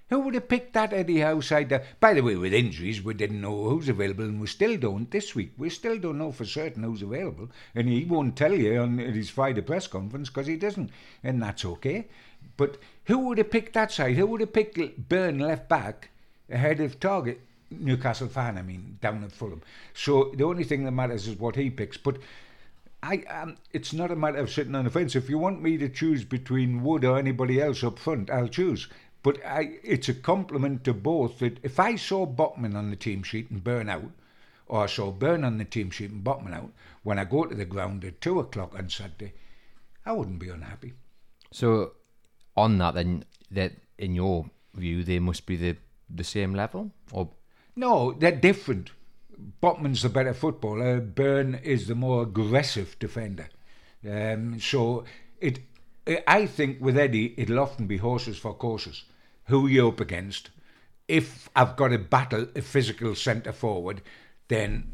Who 0.10 0.20
would 0.20 0.34
have 0.34 0.50
picked 0.50 0.74
that 0.74 0.94
Eddie 0.94 1.20
Howe 1.20 1.40
side? 1.42 1.70
There? 1.70 1.86
By 2.00 2.14
the 2.14 2.22
way, 2.22 2.36
with 2.36 2.54
injuries, 2.54 3.02
we 3.02 3.14
didn't 3.14 3.42
know 3.42 3.70
who's 3.70 3.88
available, 3.88 4.26
and 4.26 4.42
we 4.42 4.48
still 4.48 4.78
don't 4.78 5.10
this 5.12 5.36
week. 5.36 5.52
We 5.58 5.70
still 5.70 5.98
don't 6.00 6.18
know 6.18 6.32
for 6.32 6.46
certain 6.46 6.84
who's 6.84 7.02
available, 7.02 7.50
and 7.76 7.88
he 7.88 8.04
won't 8.06 8.38
tell 8.38 8.54
you 8.54 8.78
on 8.78 8.98
his 8.98 9.30
Friday 9.30 9.62
press 9.62 9.88
conference 9.88 10.30
because 10.30 10.48
he 10.48 10.58
doesn't, 10.58 10.92
and 11.24 11.42
that's 11.42 11.64
okay. 11.64 12.08
But 12.58 12.78
who 13.12 13.20
would 13.20 13.40
have 13.40 13.52
picked 13.52 13.74
that 13.74 13.92
side? 13.92 14.16
Who 14.16 14.26
would 14.28 14.40
have 14.40 14.54
picked 14.54 15.10
Burn 15.10 15.38
left 15.38 15.68
back 15.68 16.12
ahead 16.50 16.80
of 16.80 16.98
Targett? 16.98 17.40
Newcastle 17.70 18.30
fan, 18.30 18.58
I 18.58 18.62
mean, 18.62 19.00
down 19.02 19.26
at 19.26 19.34
Fulham. 19.34 19.62
So 19.94 20.32
the 20.34 20.46
only 20.46 20.64
thing 20.64 20.86
that 20.86 20.92
matters 20.92 21.28
is 21.28 21.38
what 21.38 21.58
he 21.58 21.70
picks. 21.70 21.98
But 21.98 22.20
I, 23.04 23.18
um, 23.24 23.58
it's 23.74 23.92
not 23.92 24.12
a 24.12 24.16
matter 24.16 24.38
of 24.38 24.50
sitting 24.50 24.76
on 24.76 24.86
the 24.86 24.90
fence. 24.90 25.14
If 25.14 25.30
you 25.30 25.38
want 25.38 25.62
me 25.62 25.78
to 25.80 25.90
choose 25.90 26.24
between 26.24 26.84
Wood 26.84 27.04
or 27.04 27.20
anybody 27.20 27.62
else 27.62 27.84
up 27.84 28.00
front, 28.00 28.30
I'll 28.30 28.48
choose. 28.48 28.88
But 29.24 29.46
I, 29.46 29.80
it's 29.84 30.08
a 30.08 30.14
compliment 30.14 30.86
to 30.86 30.94
both 30.94 31.40
that 31.40 31.60
if 31.64 31.82
I 31.82 31.98
saw 31.98 32.26
Botman 32.26 32.76
on 32.76 32.92
the 32.92 32.96
team 32.96 33.24
sheet 33.24 33.52
and 33.52 33.62
Burn 33.62 33.90
out, 33.90 34.12
or 34.68 34.84
I 34.84 34.88
saw 34.88 35.12
Burn 35.12 35.44
on 35.44 35.58
the 35.58 35.66
team 35.66 35.92
sheet 35.92 36.12
and 36.12 36.24
Botman 36.24 36.54
out, 36.54 36.72
when 37.04 37.20
I 37.20 37.26
go 37.26 37.44
to 37.44 37.56
the 37.56 37.66
ground 37.66 38.06
at 38.06 38.22
two 38.22 38.40
o'clock 38.40 38.74
on 38.74 38.90
Saturday, 38.90 39.34
I 40.06 40.14
wouldn't 40.14 40.40
be 40.40 40.48
unhappy. 40.48 40.94
So 41.52 41.92
on 42.62 42.78
that, 42.78 42.94
then 42.96 43.26
that 43.52 43.74
in 43.98 44.16
your 44.16 44.50
view 44.74 45.04
they 45.04 45.20
must 45.20 45.46
be 45.46 45.56
the 45.58 45.76
the 46.10 46.24
same 46.24 46.54
level, 46.54 46.92
or 47.12 47.30
no, 47.76 48.14
they're 48.14 48.32
different. 48.32 48.92
Botman's 49.62 50.02
the 50.02 50.10
better 50.10 50.34
footballer. 50.34 51.00
Burn 51.00 51.56
is 51.56 51.88
the 51.88 51.96
more 51.96 52.24
aggressive 52.24 52.98
defender. 53.00 53.48
Um, 54.08 54.60
so 54.60 55.06
it, 55.40 55.60
I 56.28 56.46
think 56.46 56.82
with 56.82 56.98
Eddie, 56.98 57.34
it'll 57.38 57.60
often 57.60 57.88
be 57.88 57.98
horses 57.98 58.38
for 58.38 58.54
courses. 58.54 59.04
Who 59.46 59.68
you 59.68 59.88
up 59.88 60.00
against? 60.00 60.50
If 61.08 61.50
I've 61.56 61.76
got 61.76 61.94
a 61.94 61.98
battle, 61.98 62.48
a 62.56 62.62
physical 62.62 63.16
centre 63.16 63.52
forward, 63.52 64.02
then 64.48 64.92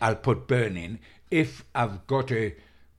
I'll 0.00 0.16
put 0.16 0.48
Burn 0.48 0.76
in. 0.76 0.98
If 1.30 1.64
I've 1.74 2.06
got 2.06 2.28
to 2.28 2.52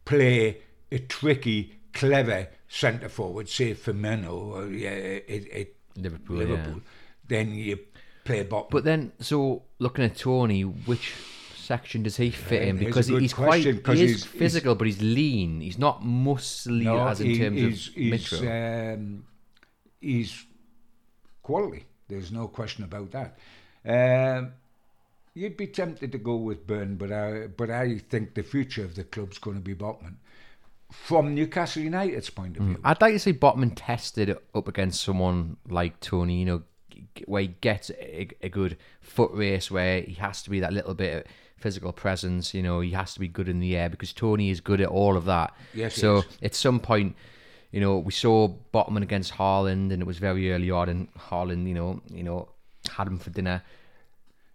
play 0.05 0.61
a 0.91 0.99
tricky, 0.99 1.79
clever 1.93 2.47
centre 2.67 3.09
forward, 3.09 3.47
say 3.47 3.73
Firmino 3.73 4.31
or 4.31 4.67
yeah, 4.67 5.19
at, 5.29 5.47
at 5.51 5.67
Liverpool, 5.95 6.37
Liverpool 6.37 6.73
yeah. 6.73 6.79
then 7.27 7.53
you 7.53 7.79
play 8.23 8.43
bottom. 8.43 8.67
But 8.71 8.83
then, 8.83 9.11
so 9.19 9.63
looking 9.79 10.05
at 10.05 10.17
Toney, 10.17 10.61
which 10.61 11.13
section 11.55 12.03
does 12.03 12.17
he 12.17 12.31
fit 12.31 12.63
in? 12.63 12.77
Because 12.77 13.07
he's 13.07 13.33
question, 13.33 13.81
quite 13.81 13.97
he 13.97 14.03
is 14.03 14.11
he's, 14.11 14.25
physical, 14.25 14.73
he's, 14.73 14.77
but 14.77 14.87
he's 14.87 15.01
lean. 15.01 15.61
He's 15.61 15.77
not 15.77 16.03
muscly 16.03 16.83
no, 16.83 17.07
as 17.07 17.21
in 17.21 17.27
he, 17.27 17.37
terms 17.39 17.57
he's, 17.57 17.87
of 17.87 17.93
he's. 17.93 18.41
Um, 18.41 19.25
he's 20.01 20.45
quality. 21.41 21.85
There's 22.07 22.31
no 22.31 22.47
question 22.47 22.83
about 22.83 23.11
that. 23.11 23.37
Um, 23.85 24.53
you'd 25.33 25.57
be 25.57 25.67
tempted 25.67 26.11
to 26.11 26.17
go 26.17 26.35
with 26.35 26.67
Burn, 26.67 26.95
but 26.95 27.11
I, 27.11 27.47
but 27.47 27.69
I 27.69 27.97
think 27.97 28.33
the 28.33 28.43
future 28.43 28.83
of 28.83 28.95
the 28.95 29.03
club's 29.03 29.37
going 29.37 29.57
to 29.57 29.63
be 29.63 29.75
Botman 29.75 30.15
from 30.93 31.33
Newcastle 31.33 31.81
United's 31.81 32.29
point 32.29 32.55
of 32.55 32.63
view. 32.63 32.75
Mm. 32.75 32.81
I'd 32.83 33.01
like 33.01 33.13
to 33.13 33.19
see 33.19 33.33
Botman 33.33 33.73
tested 33.75 34.37
up 34.53 34.67
against 34.67 35.01
someone 35.01 35.57
like 35.67 35.99
Toney, 35.99 36.39
you 36.39 36.45
know, 36.45 36.63
where 37.25 37.41
he 37.41 37.47
gets 37.61 37.89
a, 37.89 38.29
a, 38.41 38.49
good 38.49 38.77
foot 39.01 39.31
race, 39.33 39.69
where 39.69 40.01
he 40.01 40.13
has 40.13 40.43
to 40.43 40.49
be 40.49 40.59
that 40.59 40.71
little 40.71 40.93
bit 40.93 41.17
of 41.17 41.23
physical 41.57 41.91
presence, 41.91 42.53
you 42.53 42.61
know, 42.61 42.79
he 42.79 42.91
has 42.91 43.13
to 43.15 43.19
be 43.19 43.27
good 43.27 43.49
in 43.49 43.59
the 43.59 43.75
air 43.75 43.89
because 43.89 44.13
Toney 44.13 44.49
is 44.49 44.61
good 44.61 44.81
at 44.81 44.87
all 44.87 45.17
of 45.17 45.25
that. 45.25 45.53
Yes, 45.73 45.95
so 45.95 46.23
at 46.41 46.53
some 46.53 46.79
point, 46.79 47.15
you 47.71 47.81
know, 47.81 47.97
we 47.97 48.11
saw 48.11 48.53
Botman 48.73 49.01
against 49.01 49.33
Haaland, 49.33 49.91
and 49.91 50.01
it 50.01 50.05
was 50.05 50.19
very 50.19 50.53
early 50.53 50.69
on, 50.69 50.89
and 50.89 51.13
Haaland, 51.15 51.67
you 51.67 51.73
know, 51.73 52.01
you 52.13 52.23
know, 52.23 52.49
had 52.89 53.07
him 53.07 53.17
for 53.17 53.31
dinner. 53.31 53.63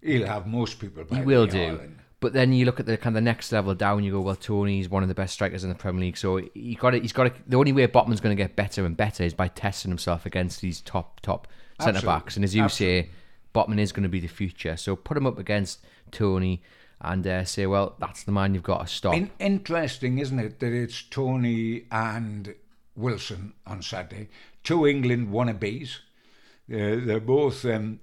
He'll 0.01 0.27
have 0.27 0.47
most 0.47 0.79
people. 0.79 1.05
He 1.11 1.21
will 1.23 1.47
do. 1.47 1.81
But 2.21 2.33
then 2.33 2.53
you 2.53 2.65
look 2.65 2.81
at 2.81 2.87
the 2.87 2.97
kind 2.97 3.15
of 3.17 3.23
the 3.23 3.25
next 3.25 3.53
level 3.53 3.75
down. 3.75 4.03
You 4.03 4.13
go, 4.13 4.21
well, 4.21 4.35
Toney's 4.35 4.89
one 4.89 5.03
of 5.03 5.09
the 5.09 5.15
best 5.15 5.35
strikers 5.35 5.63
in 5.63 5.69
the 5.69 5.77
Premier 5.77 6.01
League, 6.01 6.17
so 6.17 6.39
he 6.53 6.75
got 6.75 6.95
it. 6.95 7.03
He's 7.03 7.13
got 7.13 7.29
it. 7.29 7.35
The 7.49 7.57
only 7.57 7.73
way 7.73 7.87
Botman's 7.87 8.21
going 8.21 8.37
to 8.37 8.43
get 8.43 8.57
better 8.57 8.85
and 8.85 8.97
better 8.97 9.23
is 9.23 9.35
by 9.35 9.49
testing 9.49 9.91
himself 9.91 10.27
against 10.27 10.61
these 10.61 10.81
top 10.81 11.21
top 11.21 11.47
centre 11.81 12.05
backs. 12.05 12.35
And 12.35 12.45
as 12.45 12.57
you 12.57 12.65
Absolutely. 12.65 13.03
say, 13.03 13.11
Botman 13.55 13.79
is 13.79 13.93
going 13.93 14.03
to 14.03 14.09
be 14.09 14.21
the 14.21 14.27
future. 14.27 14.77
So 14.77 14.97
put 14.97 15.17
him 15.17 15.27
up 15.27 15.39
against 15.39 15.85
Toney 16.11 16.63
and 17.01 17.27
uh, 17.27 17.45
say, 17.45 17.67
well, 17.67 17.95
that's 18.01 18.25
the 18.25 18.33
man 18.33 18.55
you've 18.55 18.65
got 18.65 18.81
to 18.81 18.93
stop. 18.93 19.15
In- 19.15 19.31
interesting, 19.39 20.19
isn't 20.19 20.39
it, 20.39 20.59
that 20.59 20.73
it's 20.73 21.03
Toney 21.03 21.85
and 21.93 22.55
Wilson 22.97 23.53
on 23.67 23.83
Saturday, 23.83 24.29
two 24.65 24.87
England 24.87 25.29
wannabes. 25.29 25.99
Uh, 26.71 26.99
they're 27.05 27.21
both. 27.21 27.65
Um, 27.65 28.01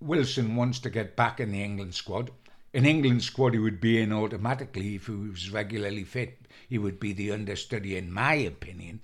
Wilson 0.00 0.56
wants 0.56 0.78
to 0.80 0.90
get 0.90 1.16
back 1.16 1.40
in 1.40 1.52
the 1.52 1.62
England 1.62 1.94
squad 1.94 2.30
in 2.72 2.86
England 2.86 3.22
squad, 3.22 3.54
he 3.54 3.58
would 3.58 3.80
be 3.80 4.00
in 4.00 4.12
automatically 4.12 4.94
if 4.94 5.06
he 5.06 5.12
was 5.12 5.50
regularly 5.50 6.04
fit. 6.04 6.38
He 6.68 6.78
would 6.78 7.00
be 7.00 7.12
the 7.12 7.32
understudy, 7.32 7.96
in 7.96 8.12
my 8.12 8.34
opinion, 8.34 9.00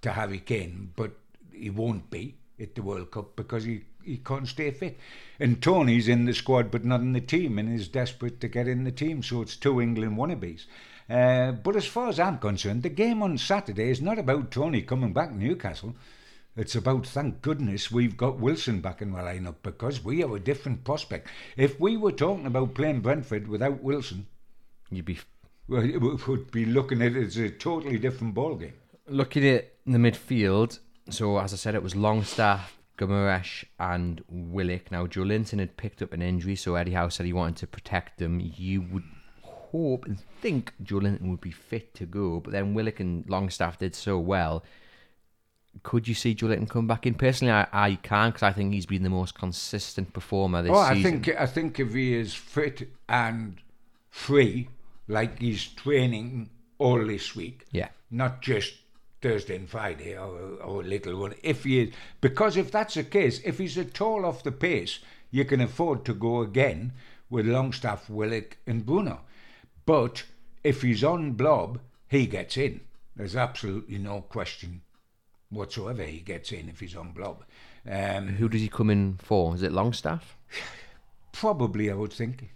to 0.00 0.12
Harry 0.12 0.38
Kane, 0.38 0.92
but 0.96 1.12
he 1.52 1.70
won't 1.70 2.10
be 2.10 2.36
at 2.58 2.74
the 2.74 2.82
World 2.82 3.10
Cup 3.10 3.36
because 3.36 3.64
he 3.64 3.82
he 4.04 4.16
can't 4.16 4.48
stay 4.48 4.70
fit. 4.70 4.98
And 5.38 5.62
Toney's 5.62 6.08
in 6.08 6.24
the 6.24 6.34
squad 6.34 6.70
but 6.70 6.84
not 6.84 7.00
in 7.00 7.12
the 7.12 7.20
team 7.20 7.58
and 7.58 7.72
is 7.72 7.88
desperate 7.88 8.40
to 8.40 8.48
get 8.48 8.66
in 8.66 8.84
the 8.84 8.90
team. 8.90 9.22
So 9.22 9.42
it's 9.42 9.56
two 9.56 9.80
England 9.80 10.16
wannabes. 10.16 10.66
Uh, 11.08 11.52
but 11.52 11.76
as 11.76 11.86
far 11.86 12.08
as 12.08 12.18
I'm 12.18 12.38
concerned, 12.38 12.82
the 12.82 12.88
game 12.88 13.22
on 13.22 13.38
Saturday 13.38 13.90
is 13.90 14.00
not 14.00 14.18
about 14.18 14.50
Toney 14.50 14.82
coming 14.82 15.12
back 15.12 15.30
to 15.30 15.36
Newcastle. 15.36 15.94
It's 16.54 16.74
about, 16.74 17.06
thank 17.06 17.40
goodness, 17.40 17.90
we've 17.90 18.16
got 18.16 18.38
Wilson 18.38 18.80
back 18.80 19.00
in 19.00 19.12
the 19.12 19.18
lineup 19.18 19.56
because 19.62 20.04
we 20.04 20.20
have 20.20 20.32
a 20.32 20.38
different 20.38 20.84
prospect. 20.84 21.28
If 21.56 21.80
we 21.80 21.96
were 21.96 22.12
talking 22.12 22.46
about 22.46 22.74
playing 22.74 23.00
Brentford 23.00 23.48
without 23.48 23.82
Wilson, 23.82 24.26
You'd 24.90 25.06
be 25.06 25.18
well, 25.66 25.80
we 25.80 25.96
would 25.96 26.50
be 26.50 26.66
looking 26.66 27.00
at 27.00 27.16
it 27.16 27.24
as 27.24 27.36
a 27.38 27.48
totally 27.48 27.96
different 27.98 28.34
ball 28.34 28.56
game. 28.56 28.74
looking 29.08 29.48
at 29.48 29.72
the 29.86 29.96
midfield. 29.96 30.78
So 31.08 31.38
as 31.38 31.54
I 31.54 31.56
said, 31.56 31.74
it 31.74 31.82
was 31.82 31.96
Longstaff, 31.96 32.76
Guimarães, 32.98 33.64
and 33.78 34.22
Willock. 34.28 34.92
Now 34.92 35.06
Joelinton 35.06 35.60
had 35.60 35.78
picked 35.78 36.02
up 36.02 36.12
an 36.12 36.20
injury, 36.20 36.56
so 36.56 36.74
Eddie 36.74 36.92
Howe 36.92 37.08
said 37.08 37.24
he 37.24 37.32
wanted 37.32 37.56
to 37.56 37.66
protect 37.66 38.18
them. 38.18 38.40
You 38.40 38.82
would 38.82 39.04
hope 39.42 40.04
and 40.04 40.20
think 40.42 40.74
Joelinton 40.84 41.30
would 41.30 41.40
be 41.40 41.50
fit 41.50 41.94
to 41.94 42.04
go, 42.04 42.40
but 42.40 42.52
then 42.52 42.74
Willock 42.74 43.00
and 43.00 43.26
Longstaff 43.30 43.78
did 43.78 43.94
so 43.94 44.18
well. 44.18 44.62
Could 45.82 46.06
you 46.06 46.14
see 46.14 46.34
Joelinton 46.34 46.68
come 46.68 46.86
back 46.86 47.06
in? 47.06 47.14
Personally, 47.14 47.52
I, 47.52 47.66
I 47.72 47.94
can 48.02 48.30
because 48.30 48.42
I 48.42 48.52
think 48.52 48.72
he's 48.72 48.86
been 48.86 49.02
the 49.02 49.10
most 49.10 49.34
consistent 49.34 50.12
performer 50.12 50.62
this 50.62 50.70
Oh, 50.72 50.76
I 50.78 50.94
season. 50.94 51.22
think 51.22 51.40
I 51.40 51.46
think 51.46 51.80
if 51.80 51.92
he 51.94 52.14
is 52.14 52.34
fit 52.34 52.88
and 53.08 53.56
free, 54.10 54.68
like 55.08 55.40
he's 55.40 55.66
training 55.66 56.50
all 56.78 57.04
this 57.04 57.34
week, 57.34 57.64
Yeah. 57.72 57.88
not 58.10 58.42
just 58.42 58.74
Thursday 59.22 59.56
and 59.56 59.68
Friday 59.68 60.16
or, 60.16 60.56
or 60.62 60.82
a 60.82 60.84
little 60.84 61.16
one. 61.16 61.34
If 61.42 61.64
he 61.64 61.80
is, 61.82 61.94
because 62.20 62.56
if 62.56 62.70
that's 62.70 62.94
the 62.94 63.04
case, 63.04 63.40
if 63.44 63.58
he's 63.58 63.78
at 63.78 64.00
all 64.00 64.24
off 64.26 64.42
the 64.42 64.52
pace, 64.52 64.98
you 65.30 65.44
can 65.44 65.60
afford 65.60 66.04
to 66.04 66.14
go 66.14 66.42
again 66.42 66.92
with 67.30 67.46
Longstaff, 67.46 68.10
Willock, 68.10 68.56
and 68.66 68.84
Bruno. 68.84 69.20
But 69.86 70.24
if 70.62 70.82
he's 70.82 71.02
on 71.02 71.32
blob, 71.32 71.80
he 72.08 72.26
gets 72.26 72.56
in. 72.56 72.80
There's 73.16 73.36
absolutely 73.36 73.98
no 73.98 74.20
question 74.22 74.82
whatsoever. 75.52 76.02
He 76.02 76.20
gets 76.20 76.50
in 76.52 76.68
if 76.68 76.80
he's 76.80 76.96
on 76.96 77.12
blob. 77.12 77.44
Um, 77.88 78.28
Who 78.28 78.48
does 78.48 78.60
he 78.60 78.68
come 78.68 78.90
in 78.90 79.18
for? 79.22 79.54
Is 79.54 79.62
it 79.62 79.72
Longstaff? 79.72 80.36
Probably, 81.32 81.90
I 81.90 81.94
would 81.94 82.12
think. 82.12 82.50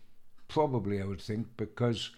Probably, 0.48 1.00
I 1.00 1.04
would 1.04 1.20
think, 1.20 1.48
because 1.56 2.10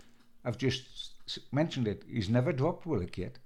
I've 0.44 0.58
just 0.58 1.12
mentioned 1.52 1.88
it. 1.88 2.02
He's 2.10 2.28
never 2.28 2.52
dropped 2.52 2.86
Willock 2.86 3.16
yet. 3.18 3.38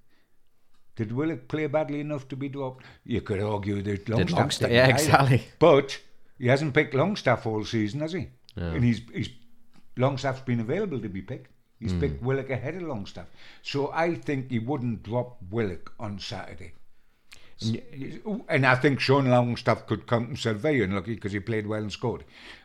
Did 0.96 1.12
Willock 1.12 1.48
play 1.48 1.66
badly 1.68 2.00
enough 2.00 2.28
to 2.28 2.36
be 2.36 2.48
dropped? 2.48 2.84
You 3.04 3.20
could 3.22 3.40
argue 3.40 3.80
that 3.82 4.08
Longstaff. 4.08 4.38
Longstaff- 4.38 4.70
yeah, 4.70 4.84
either. 4.84 4.92
exactly. 4.94 5.42
But 5.58 5.98
he 6.38 6.48
hasn't 6.48 6.74
picked 6.74 6.94
Longstaff 6.94 7.46
all 7.46 7.64
season, 7.64 8.00
has 8.00 8.12
he? 8.12 8.28
And 8.56 8.84
he's 8.84 9.00
he's 9.14 9.30
Longstaff's 9.96 10.42
been 10.42 10.60
available 10.60 11.00
to 11.00 11.08
be 11.08 11.22
picked. 11.22 11.50
He's 11.80 11.94
picked 11.94 12.22
Willock 12.22 12.50
ahead 12.50 12.76
of 12.76 12.82
Longstaff. 12.82 13.26
So 13.62 13.90
I 13.92 14.14
think 14.14 14.50
he 14.50 14.58
wouldn't 14.60 15.02
drop 15.02 15.38
Willock 15.50 15.92
on 15.98 16.18
Saturday. 16.18 16.74
And 18.48 18.66
I 18.66 18.74
think 18.74 19.00
Sean 19.00 19.28
Longstaff 19.28 19.86
could 19.86 20.06
count 20.06 20.28
himself 20.28 20.58
very 20.58 20.82
unlucky 20.82 21.14
because 21.14 21.32
he 21.32 21.40
played 21.40 21.66
well 21.66 21.82
and 21.82 21.92
scored. 21.92 22.24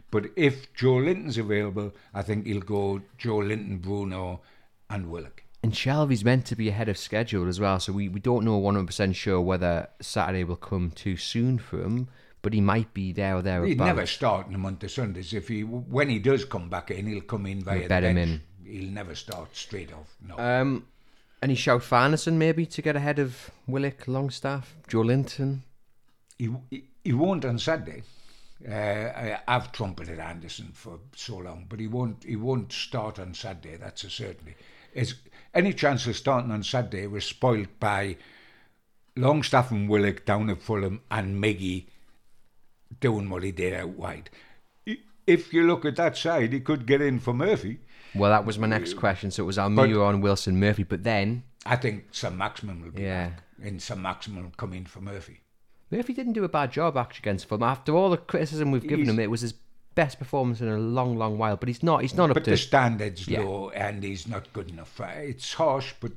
But 0.10 0.28
if 0.36 0.74
Joelinton's 0.74 1.38
available, 1.38 1.94
I 2.14 2.22
think 2.22 2.46
he'll 2.46 2.62
go 2.62 3.02
Joelinton, 3.20 3.82
Bruno, 3.82 4.42
and 4.90 5.10
Willock. 5.10 5.44
And 5.64 5.74
Shelvey's 5.74 6.24
meant 6.24 6.46
to 6.46 6.56
be 6.56 6.70
ahead 6.70 6.88
of 6.88 6.98
schedule 6.98 7.48
as 7.48 7.60
well, 7.60 7.80
so 7.80 7.92
we, 7.92 8.08
we 8.08 8.20
don't 8.20 8.46
know 8.46 8.62
100% 8.62 9.16
sure 9.16 9.42
whether 9.42 9.90
Saturday 10.00 10.44
will 10.44 10.56
come 10.56 10.92
too 10.92 11.18
soon 11.18 11.58
for 11.58 11.82
him, 11.82 12.08
but 12.42 12.54
he 12.54 12.62
might 12.62 12.94
be 12.94 13.12
there 13.12 13.36
or 13.36 13.42
thereabouts. 13.42 13.70
He'd 13.70 13.80
never 13.80 14.06
start 14.06 14.48
in 14.48 14.56
a 14.56 14.60
month 14.60 14.84
of 14.84 14.92
Sundays. 14.92 15.34
If 15.34 15.48
he, 15.48 15.64
when 15.64 16.10
he 16.10 16.20
does 16.20 16.46
come 16.46 16.70
back 16.70 16.92
in, 16.92 17.08
he'll 17.08 17.22
come 17.22 17.48
in 17.48 17.64
via 17.64 17.84
the 17.84 17.88
bet 17.90 18.04
him 18.04 18.16
bench. 18.16 18.42
He'll 18.64 18.92
never 18.92 19.16
start 19.16 19.56
straight 19.56 19.92
off. 19.92 20.16
No. 20.26 20.38
Um, 20.38 20.86
any 21.42 21.56
shout 21.56 21.84
for 21.84 21.96
Anderson 21.96 22.38
maybe 22.38 22.66
to 22.66 22.82
get 22.82 22.96
ahead 22.96 23.20
of 23.20 23.52
Willock, 23.68 24.08
Longstaff, 24.08 24.76
Joelinton? 24.88 25.62
he, 26.38 26.50
he, 26.70 26.84
he 27.04 27.14
won't 27.14 27.46
on 27.46 27.60
Saturday. 27.60 28.04
Uh, 28.68 28.74
I, 28.74 29.40
I've 29.48 29.72
trumpeted 29.72 30.20
Anderson 30.20 30.70
for 30.74 31.00
so 31.16 31.38
long, 31.38 31.66
but 31.70 31.80
he 31.80 31.88
won't. 31.88 32.24
He 32.24 32.36
won't 32.36 32.72
start 32.72 33.20
on 33.20 33.34
Saturday. 33.34 33.78
That's 33.78 34.04
a 34.04 34.10
certainty. 34.10 34.56
Is 34.94 35.16
any 35.54 35.74
chance 35.74 36.08
of 36.08 36.16
starting 36.16 36.52
on 36.52 36.64
Saturday 36.64 37.06
was 37.08 37.24
spoilt 37.24 37.68
by 37.80 38.18
Longstaff 39.16 39.72
and 39.72 39.88
Willock 39.88 40.26
down 40.26 40.50
at 40.50 40.62
Fulham 40.62 41.02
and 41.12 41.42
Miggy 41.42 41.86
doing 43.00 43.30
what 43.30 43.44
he 43.44 43.52
did 43.52 43.74
out 43.74 43.90
wide. 43.90 44.30
If 45.28 45.54
you 45.54 45.68
look 45.68 45.86
at 45.86 45.98
that 45.98 46.18
side, 46.18 46.54
he 46.54 46.62
could 46.62 46.86
get 46.86 47.02
in 47.02 47.20
for 47.20 47.34
Murphy. 47.34 47.80
Well, 48.18 48.32
that 48.32 48.46
was 48.46 48.58
my 48.60 48.68
next 48.68 48.96
question. 48.96 49.32
So 49.32 49.44
it 49.44 49.46
was 49.46 49.58
Almiron, 49.58 50.22
Wilson, 50.22 50.60
Murphy, 50.60 50.84
but 50.84 51.04
then 51.04 51.44
I 51.66 51.76
think 51.76 52.06
St 52.12 52.36
Maximin 52.36 52.82
will 52.82 52.92
be 52.92 53.04
Yeah. 53.04 53.30
back, 53.30 53.42
and 53.64 53.82
St 53.82 54.00
Maximin 54.00 54.44
will 54.44 54.52
come 54.58 54.74
in 54.74 54.86
for 54.86 55.02
Murphy. 55.02 55.42
Murphy 55.92 56.14
didn't 56.14 56.34
do 56.34 56.44
a 56.44 56.50
bad 56.50 56.72
job 56.72 56.98
actually 56.98 57.24
against 57.24 57.48
Fulham. 57.48 57.64
After 57.64 57.96
all 57.96 58.10
the 58.10 58.18
criticism 58.18 58.72
we've 58.72 58.82
given 58.84 59.06
He's- 59.06 59.10
him, 59.10 59.20
it 59.20 59.32
was 59.32 59.42
his 59.42 59.54
best 59.96 60.20
performance 60.20 60.62
in 60.62 60.68
a 60.68 60.78
long, 60.78 61.18
long 61.18 61.38
while. 61.38 61.56
But 61.58 61.70
he's 61.70 61.82
not. 61.82 62.02
He's 62.02 62.14
not 62.14 62.30
up 62.30 62.36
But 62.36 62.44
to. 62.46 62.52
the 62.52 62.58
standards 62.58 63.28
Yeah. 63.28 63.40
low, 63.42 63.70
and 63.70 64.04
he's 64.04 64.28
not 64.28 64.52
good 64.54 64.70
enough. 64.70 65.00
Uh, 65.02 65.06
It's 65.06 65.54
harsh, 65.54 65.94
but 66.00 66.12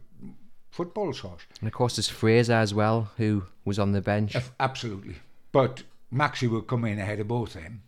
football's 0.71 1.21
harsh. 1.21 1.45
and 1.61 1.67
of 1.69 1.73
course, 1.73 1.97
there's 1.97 2.09
Fraser 2.09 2.53
as 2.55 2.75
well, 2.75 3.11
who 3.17 3.45
was 3.65 3.79
on 3.79 3.93
the 3.93 4.01
bench. 4.01 4.35
Af- 4.35 4.53
Absolutely. 4.61 5.17
But 5.53 5.83
Maxi 6.13 6.49
will 6.49 6.63
come 6.63 6.85
in 6.85 6.99
ahead 6.99 7.21
of 7.21 7.29
both 7.29 7.55
of 7.57 7.63
them. 7.63 7.83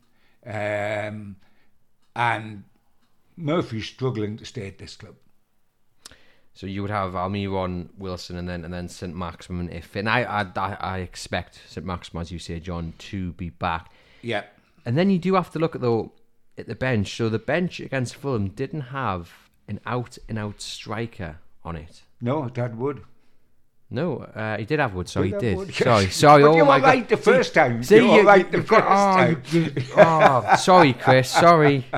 Um, 0.46 1.36
and 2.16 2.64
Murphy's 3.36 3.86
struggling 3.86 4.36
to 4.38 4.44
stay 4.44 4.68
at 4.68 4.78
this 4.78 4.96
club. 4.96 5.14
So 6.54 6.66
you 6.66 6.82
would 6.82 6.90
have 6.90 7.12
Almiron, 7.12 7.88
Wilson, 7.96 8.36
and 8.36 8.48
then 8.48 8.64
and 8.64 8.72
then 8.72 8.88
St 8.88 9.14
Maximin 9.16 9.70
if 9.70 9.96
and 9.96 10.08
I 10.08 10.22
I, 10.54 10.72
I 10.74 10.98
expect 10.98 11.60
St 11.66 11.86
Maximin, 11.86 12.20
as 12.20 12.30
you 12.30 12.38
say, 12.38 12.60
John, 12.60 12.92
to 12.98 13.32
be 13.32 13.50
back. 13.50 13.90
Yeah. 14.20 14.44
And 14.84 14.96
then 14.98 15.10
you 15.10 15.18
do 15.18 15.34
have 15.34 15.50
to 15.52 15.58
look 15.58 15.74
at 15.74 15.80
though 15.80 16.12
at 16.58 16.66
the 16.66 16.74
bench. 16.74 17.16
So 17.16 17.28
the 17.28 17.38
bench 17.38 17.80
against 17.80 18.16
Fulham 18.16 18.48
didn't 18.48 18.82
have 18.82 19.32
an 19.66 19.80
out 19.86 20.18
and 20.28 20.38
out 20.38 20.60
striker 20.60 21.38
on 21.64 21.76
it. 21.76 22.02
No, 22.20 22.48
Dad 22.48 22.78
would. 22.78 23.02
No, 23.92 24.20
uh, 24.20 24.56
he 24.56 24.64
did 24.64 24.78
have 24.78 24.94
Wood. 24.94 25.08
Sorry, 25.10 25.32
he 25.32 25.38
Did. 25.38 25.54
Wood, 25.56 25.68
yes. 25.68 25.78
Sorry, 25.78 26.06
sorry. 26.10 26.42
Oh 26.44 26.56
you 26.56 26.64
my 26.64 26.80
God. 26.80 27.08
the 27.08 27.16
first 27.18 27.52
time. 27.52 27.82
See, 27.82 27.96
You 27.96 28.08
were 28.08 28.22
right 28.22 28.50
the 28.50 28.56
you've 28.58 28.66
got- 28.66 29.42
first 29.42 29.54
oh, 29.98 30.02
time. 30.02 30.46
oh, 30.46 30.56
sorry, 30.56 30.94
Chris. 30.94 31.30
Sorry. 31.30 31.84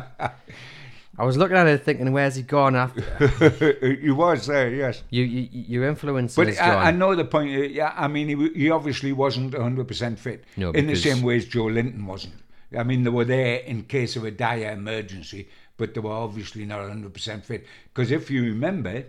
I 1.18 1.24
was 1.24 1.36
looking 1.36 1.56
at 1.56 1.66
it 1.66 1.84
thinking, 1.84 2.12
where's 2.12 2.34
he 2.34 2.42
gone? 2.42 2.74
After 2.74 3.00
he 4.00 4.10
was 4.10 4.46
there, 4.46 4.68
yes. 4.74 5.02
you, 5.10 5.22
you, 5.22 5.48
your 5.52 5.84
influences, 5.88 6.36
But 6.36 6.48
I, 6.60 6.88
I 6.88 6.90
know 6.90 7.14
the 7.14 7.24
point. 7.24 7.54
uh, 7.56 7.60
Yeah, 7.62 7.92
I 7.96 8.08
mean, 8.08 8.28
he, 8.28 8.48
he 8.50 8.70
obviously 8.70 9.12
wasn't 9.12 9.52
100% 9.52 10.18
fit. 10.18 10.44
No, 10.56 10.70
in 10.72 10.86
the 10.86 10.96
same 10.96 11.22
way 11.22 11.36
as 11.36 11.46
Joelinton 11.46 12.04
wasn't. 12.06 12.34
I 12.76 12.82
mean, 12.82 13.04
they 13.04 13.10
were 13.10 13.24
there 13.24 13.56
in 13.58 13.84
case 13.84 14.16
of 14.16 14.24
a 14.24 14.32
dire 14.32 14.72
emergency, 14.72 15.48
but 15.76 15.94
they 15.94 16.00
were 16.00 16.10
obviously 16.10 16.64
not 16.64 16.80
100% 16.80 17.44
fit. 17.44 17.64
Because 17.92 18.10
if 18.10 18.30
you 18.30 18.42
remember, 18.42 19.04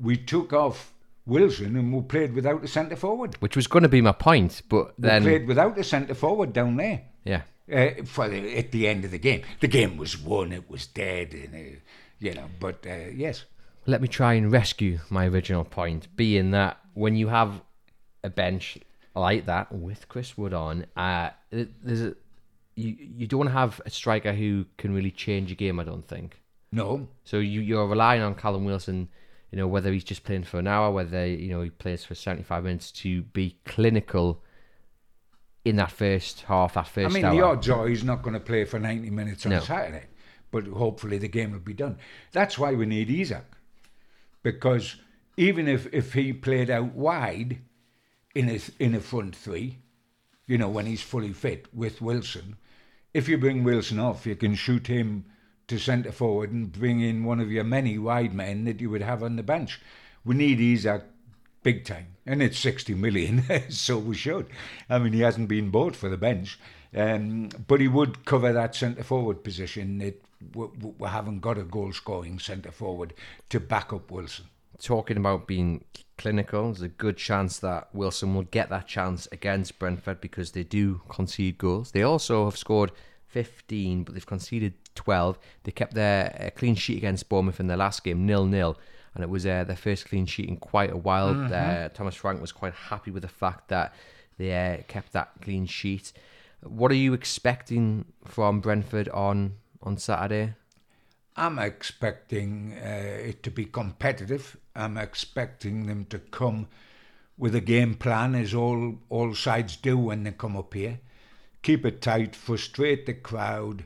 we 0.00 0.16
took 0.16 0.54
off 0.54 0.92
Wilson 1.26 1.76
and 1.76 1.92
we 1.92 2.00
played 2.02 2.34
without 2.34 2.64
a 2.64 2.68
centre 2.68 2.96
forward. 2.96 3.36
which 3.40 3.56
was 3.56 3.66
going 3.66 3.82
to 3.82 3.88
be 3.88 4.00
my 4.00 4.12
point, 4.12 4.62
but 4.70 4.98
We 4.98 5.08
then 5.08 5.22
played 5.22 5.46
without 5.46 5.76
a 5.78 5.84
centre 5.84 6.14
forward 6.14 6.52
down 6.54 6.76
there. 6.76 7.02
yeah. 7.24 7.42
Uh, 7.72 8.04
for 8.04 8.28
the, 8.28 8.58
at 8.58 8.72
the 8.72 8.86
end 8.86 9.04
of 9.06 9.10
the 9.10 9.18
game, 9.18 9.42
the 9.60 9.68
game 9.68 9.96
was 9.96 10.18
won. 10.18 10.52
It 10.52 10.68
was 10.68 10.86
dead, 10.86 11.32
and 11.32 11.54
uh, 11.54 11.78
you 12.18 12.34
know. 12.34 12.48
But 12.60 12.86
uh, 12.86 13.08
yes, 13.14 13.44
Let 13.86 14.02
me 14.02 14.08
try 14.08 14.34
and 14.34 14.52
rescue 14.52 14.98
my 15.08 15.26
original 15.26 15.64
point, 15.64 16.14
being 16.16 16.50
that 16.50 16.78
when 16.94 17.16
you 17.16 17.28
have 17.28 17.62
a 18.22 18.30
bench 18.30 18.78
like 19.14 19.46
that 19.46 19.72
with 19.72 20.08
Chris 20.08 20.36
Wood 20.36 20.52
on, 20.54 20.86
uh, 20.96 21.30
there's 21.50 22.02
a, 22.02 22.14
you 22.74 22.96
you 22.98 23.26
don't 23.26 23.46
have 23.48 23.80
a 23.86 23.90
striker 23.90 24.32
who 24.34 24.66
can 24.76 24.94
really 24.94 25.10
change 25.10 25.50
a 25.50 25.54
game. 25.54 25.80
I 25.80 25.84
don't 25.84 26.06
think. 26.06 26.40
no, 26.72 27.08
So 27.24 27.38
you 27.38 27.60
you're 27.60 27.86
relying 27.86 28.20
on 28.22 28.34
Callum 28.34 28.64
Wilson, 28.66 29.08
you 29.50 29.56
know 29.58 29.68
whether 29.68 29.90
he's 29.92 30.04
just 30.04 30.24
playing 30.24 30.44
for 30.44 30.58
an 30.58 30.66
hour, 30.66 30.90
whether 30.90 31.26
you 31.26 31.48
know 31.48 31.62
he 31.62 31.70
plays 31.70 32.04
for 32.04 32.14
seventy 32.14 32.42
five 32.42 32.64
minutes 32.64 32.90
to 33.02 33.22
be 33.22 33.56
clinical 33.64 34.42
in 35.64 35.76
that 35.76 35.90
first 35.90 36.42
half, 36.42 36.74
that 36.74 36.88
first. 36.88 37.10
I 37.10 37.14
mean, 37.14 37.24
hour. 37.24 37.34
the 37.34 37.42
odd 37.42 37.68
are 37.70 37.86
he's 37.88 38.04
not 38.04 38.22
going 38.22 38.34
to 38.34 38.40
play 38.40 38.64
for 38.64 38.78
90 38.78 39.10
minutes 39.10 39.46
on 39.46 39.52
No. 39.52 39.60
Saturday, 39.60 40.04
but 40.50 40.66
hopefully 40.66 41.18
the 41.18 41.28
game 41.28 41.52
will 41.52 41.58
be 41.58 41.72
done. 41.72 41.98
That's 42.32 42.58
why 42.58 42.74
we 42.74 42.86
need 42.86 43.10
Isak, 43.10 43.56
because 44.42 44.96
even 45.36 45.66
if, 45.66 45.92
if 45.92 46.12
he 46.12 46.32
played 46.32 46.70
out 46.70 46.94
wide 46.94 47.58
in 48.34 48.48
a, 48.48 48.60
in 48.78 48.94
a 48.94 49.00
front 49.00 49.34
three, 49.34 49.78
you 50.46 50.58
know, 50.58 50.68
when 50.68 50.86
he's 50.86 51.02
fully 51.02 51.32
fit 51.32 51.66
with 51.74 52.02
Wilson, 52.02 52.56
if 53.14 53.28
you 53.28 53.38
bring 53.38 53.64
Wilson 53.64 53.98
off, 53.98 54.26
you 54.26 54.36
can 54.36 54.54
shoot 54.54 54.86
him 54.86 55.24
to 55.66 55.78
centre 55.78 56.12
forward 56.12 56.52
and 56.52 56.72
bring 56.72 57.00
in 57.00 57.24
one 57.24 57.40
of 57.40 57.50
your 57.50 57.64
many 57.64 57.96
wide 57.96 58.34
men 58.34 58.64
that 58.64 58.80
you 58.80 58.90
would 58.90 59.00
have 59.00 59.22
on 59.22 59.36
the 59.36 59.42
bench. 59.42 59.80
We 60.24 60.34
need 60.34 60.60
Isak 60.60 61.04
big 61.64 61.84
time, 61.84 62.06
and 62.24 62.40
it's 62.40 62.58
60 62.60 62.94
million, 62.94 63.42
so 63.70 63.98
we 63.98 64.14
should. 64.14 64.46
I 64.88 65.00
mean, 65.00 65.12
he 65.12 65.20
hasn't 65.20 65.48
been 65.48 65.70
bought 65.70 65.96
for 65.96 66.08
the 66.08 66.16
bench. 66.16 66.60
Um, 66.96 67.48
but 67.66 67.80
he 67.80 67.88
would 67.88 68.24
cover 68.24 68.52
that 68.52 68.76
centre 68.76 69.02
forward 69.02 69.42
position. 69.42 70.00
It, 70.00 70.24
we, 70.54 70.66
we 70.98 71.08
haven't 71.08 71.40
got 71.40 71.58
a 71.58 71.64
goal 71.64 71.92
scoring 71.92 72.38
centre 72.38 72.70
forward 72.70 73.14
to 73.48 73.58
back 73.58 73.92
up 73.92 74.10
Wilson. 74.10 74.46
Talking 74.80 75.16
about 75.16 75.46
being 75.46 75.84
clinical, 76.18 76.64
there's 76.66 76.82
a 76.82 76.88
good 76.88 77.16
chance 77.16 77.58
that 77.60 77.88
Wilson 77.92 78.34
will 78.34 78.42
get 78.42 78.70
that 78.70 78.86
chance 78.86 79.26
against 79.32 79.78
Brentford 79.78 80.20
because 80.20 80.52
they 80.52 80.62
do 80.62 81.00
concede 81.08 81.58
goals. 81.58 81.90
They 81.90 82.02
also 82.02 82.44
have 82.44 82.56
scored 82.56 82.92
15, 83.26 84.04
but 84.04 84.14
they've 84.14 84.26
conceded 84.26 84.74
12. 84.94 85.38
They 85.64 85.72
kept 85.72 85.94
their 85.94 86.36
uh, 86.40 86.50
clean 86.56 86.74
sheet 86.76 86.98
against 86.98 87.28
Bournemouth 87.28 87.58
in 87.58 87.66
their 87.66 87.76
last 87.76 88.04
game, 88.04 88.26
nil 88.26 88.46
nil, 88.46 88.78
and 89.14 89.22
it 89.22 89.30
was 89.30 89.46
uh, 89.46 89.64
their 89.64 89.76
first 89.76 90.06
clean 90.06 90.26
sheet 90.26 90.48
in 90.48 90.56
quite 90.56 90.92
a 90.92 90.96
while. 90.96 91.34
Mm-hmm. 91.34 91.52
Uh, 91.52 91.88
Thomas 91.90 92.14
Frank 92.14 92.40
was 92.40 92.52
quite 92.52 92.74
happy 92.74 93.10
with 93.10 93.22
the 93.22 93.28
fact 93.28 93.68
that 93.68 93.94
they 94.38 94.52
uh, 94.52 94.82
kept 94.88 95.12
that 95.12 95.30
clean 95.40 95.66
sheet. 95.66 96.12
What 96.62 96.90
are 96.90 96.96
you 96.96 97.12
expecting 97.14 98.06
from 98.24 98.60
Brentford 98.60 99.08
on 99.10 99.54
on 99.82 99.98
Saturday? 99.98 100.54
I'm 101.36 101.58
expecting 101.58 102.74
uh, 102.74 103.28
it 103.28 103.42
to 103.42 103.50
be 103.50 103.64
competitive. 103.64 104.56
I'm 104.74 104.96
expecting 104.96 105.86
them 105.86 106.06
to 106.06 106.18
come 106.18 106.68
with 107.36 107.54
a 107.54 107.60
game 107.60 107.94
plan, 107.94 108.34
as 108.34 108.54
all 108.54 108.96
all 109.08 109.34
sides 109.34 109.76
do 109.76 109.98
when 109.98 110.24
they 110.24 110.32
come 110.32 110.56
up 110.56 110.74
here. 110.74 111.00
Keep 111.62 111.86
it 111.86 112.02
tight, 112.02 112.36
frustrate 112.36 113.06
the 113.06 113.14
crowd. 113.14 113.84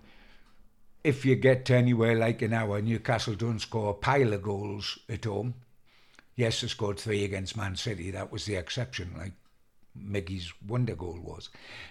If 1.04 1.24
you 1.24 1.36
get 1.36 1.70
anywhere 1.70 2.16
like 2.16 2.42
an 2.42 2.52
hour, 2.52 2.82
Newcastle 2.82 3.34
don't 3.34 3.60
score 3.60 3.90
a 3.90 3.94
pile 3.94 4.32
of 4.32 4.42
goals 4.42 4.98
at 5.08 5.24
home. 5.24 5.54
Yes, 6.36 6.60
they 6.60 6.68
scored 6.68 6.98
three 6.98 7.24
against 7.24 7.56
Man 7.56 7.76
City. 7.76 8.10
That 8.10 8.30
was 8.30 8.44
the 8.44 8.56
exception, 8.56 9.14
like 9.16 9.32
Miggy's 9.96 10.52
wonder 10.66 10.94
goal 10.94 11.18
was. 11.22 11.48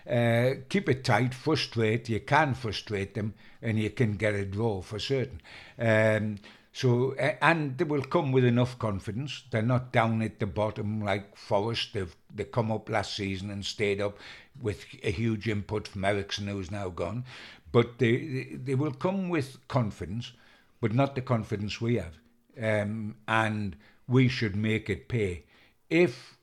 Uh, 0.09 0.61
keep 0.69 0.87
it 0.89 1.03
tight, 1.03 1.33
frustrate. 1.33 2.09
You 2.09 2.19
can 2.19 2.53
frustrate 2.53 3.13
them, 3.13 3.33
and 3.61 3.79
you 3.79 3.89
can 3.89 4.13
get 4.13 4.35
a 4.35 4.45
draw 4.45 4.81
for 4.81 4.99
certain. 4.99 5.41
Um, 5.79 6.37
so, 6.71 7.13
and 7.13 7.77
they 7.77 7.85
will 7.85 8.03
come 8.03 8.31
with 8.31 8.45
enough 8.45 8.77
confidence. 8.77 9.43
They're 9.49 9.61
not 9.63 9.91
down 9.91 10.21
at 10.21 10.39
the 10.39 10.45
bottom 10.45 11.01
like 11.01 11.35
Forest. 11.35 11.93
They've 11.93 12.15
they 12.33 12.43
come 12.43 12.71
up 12.71 12.89
last 12.89 13.15
season 13.15 13.49
and 13.49 13.65
stayed 13.65 13.99
up 13.99 14.17
with 14.61 14.85
a 15.03 15.11
huge 15.11 15.47
input 15.47 15.87
from 15.87 16.05
Eriksen, 16.05 16.47
who's 16.47 16.69
now 16.69 16.89
gone. 16.89 17.25
But 17.71 17.97
they 17.99 18.57
they 18.63 18.75
will 18.75 18.93
come 18.93 19.29
with 19.29 19.67
confidence, 19.67 20.33
but 20.81 20.93
not 20.93 21.15
the 21.15 21.21
confidence 21.21 21.81
we 21.81 21.95
have. 21.95 22.19
Um, 22.61 23.15
and 23.27 23.75
we 24.07 24.27
should 24.27 24.55
make 24.55 24.89
it 24.89 25.07
pay. 25.07 25.43
If 25.89 26.37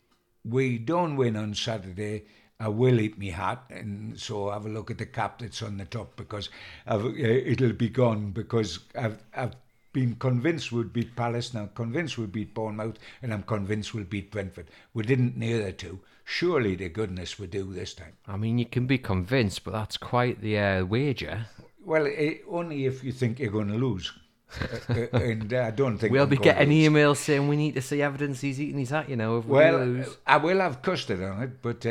we 0.44 0.78
don't 0.78 1.16
win 1.16 1.36
on 1.36 1.54
Saturday, 1.54 2.24
I 2.60 2.68
will 2.68 3.00
eat 3.00 3.18
me 3.18 3.30
hat, 3.30 3.64
and 3.70 4.18
so 4.18 4.50
have 4.50 4.66
a 4.66 4.68
look 4.68 4.90
at 4.90 4.98
the 4.98 5.06
cap 5.06 5.38
that's 5.40 5.62
on 5.62 5.76
the 5.78 5.84
top 5.84 6.16
because 6.16 6.50
I've, 6.86 7.04
uh, 7.04 7.10
it'll 7.12 7.72
be 7.72 7.88
gone 7.88 8.30
because 8.30 8.80
I've 8.94 9.18
I've 9.34 9.56
been 9.94 10.16
convinced 10.16 10.72
we'd 10.72 10.92
beat 10.92 11.16
Palace, 11.16 11.54
now 11.54 11.70
convinced 11.74 12.18
we'd 12.18 12.32
beat 12.32 12.52
Bournemouth, 12.52 12.98
and 13.22 13.32
I'm 13.32 13.44
convinced 13.44 13.94
we'll 13.94 14.04
beat 14.04 14.30
Brentford. 14.30 14.66
We 14.92 15.04
didn't 15.04 15.38
near 15.38 15.64
the 15.64 15.72
two. 15.72 16.00
Surely 16.24 16.74
the 16.74 16.90
goodness 16.90 17.38
we 17.38 17.46
do 17.46 17.72
this 17.72 17.94
time. 17.94 18.12
I 18.28 18.36
mean, 18.36 18.58
you 18.58 18.66
can 18.66 18.86
be 18.86 18.98
convinced, 18.98 19.64
but 19.64 19.72
that's 19.72 19.96
quite 19.96 20.42
the 20.42 20.58
uh, 20.58 20.84
wager. 20.84 21.46
Well, 21.82 22.06
eh, 22.06 22.38
only 22.48 22.84
if 22.84 23.02
you 23.02 23.12
think 23.12 23.38
you're 23.38 23.50
going 23.50 23.68
to 23.68 23.78
lose. 23.78 24.12
Uh, 24.60 24.66
uh, 24.90 25.06
and 25.18 25.52
I 25.52 25.70
don't 25.70 25.96
think 25.98 26.12
We'll 26.12 26.26
be 26.26 26.36
getting 26.36 26.70
emails 26.70 27.16
saying 27.16 27.48
we 27.48 27.56
need 27.56 27.74
to 27.76 27.82
see 27.82 28.02
evidence 28.02 28.40
he's 28.40 28.60
eating 28.60 28.80
his 28.80 28.90
hat, 28.90 29.08
you 29.08 29.16
know, 29.16 29.38
if 29.38 29.46
we 29.46 29.52
Well, 29.52 29.78
lose. 29.78 30.16
I 30.26 30.36
will 30.38 30.60
have 30.60 30.82
custard 30.82 31.22
on 31.22 31.42
it, 31.42 31.62
but 31.62 31.86
uh, 31.86 31.90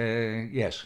yes. 0.52 0.86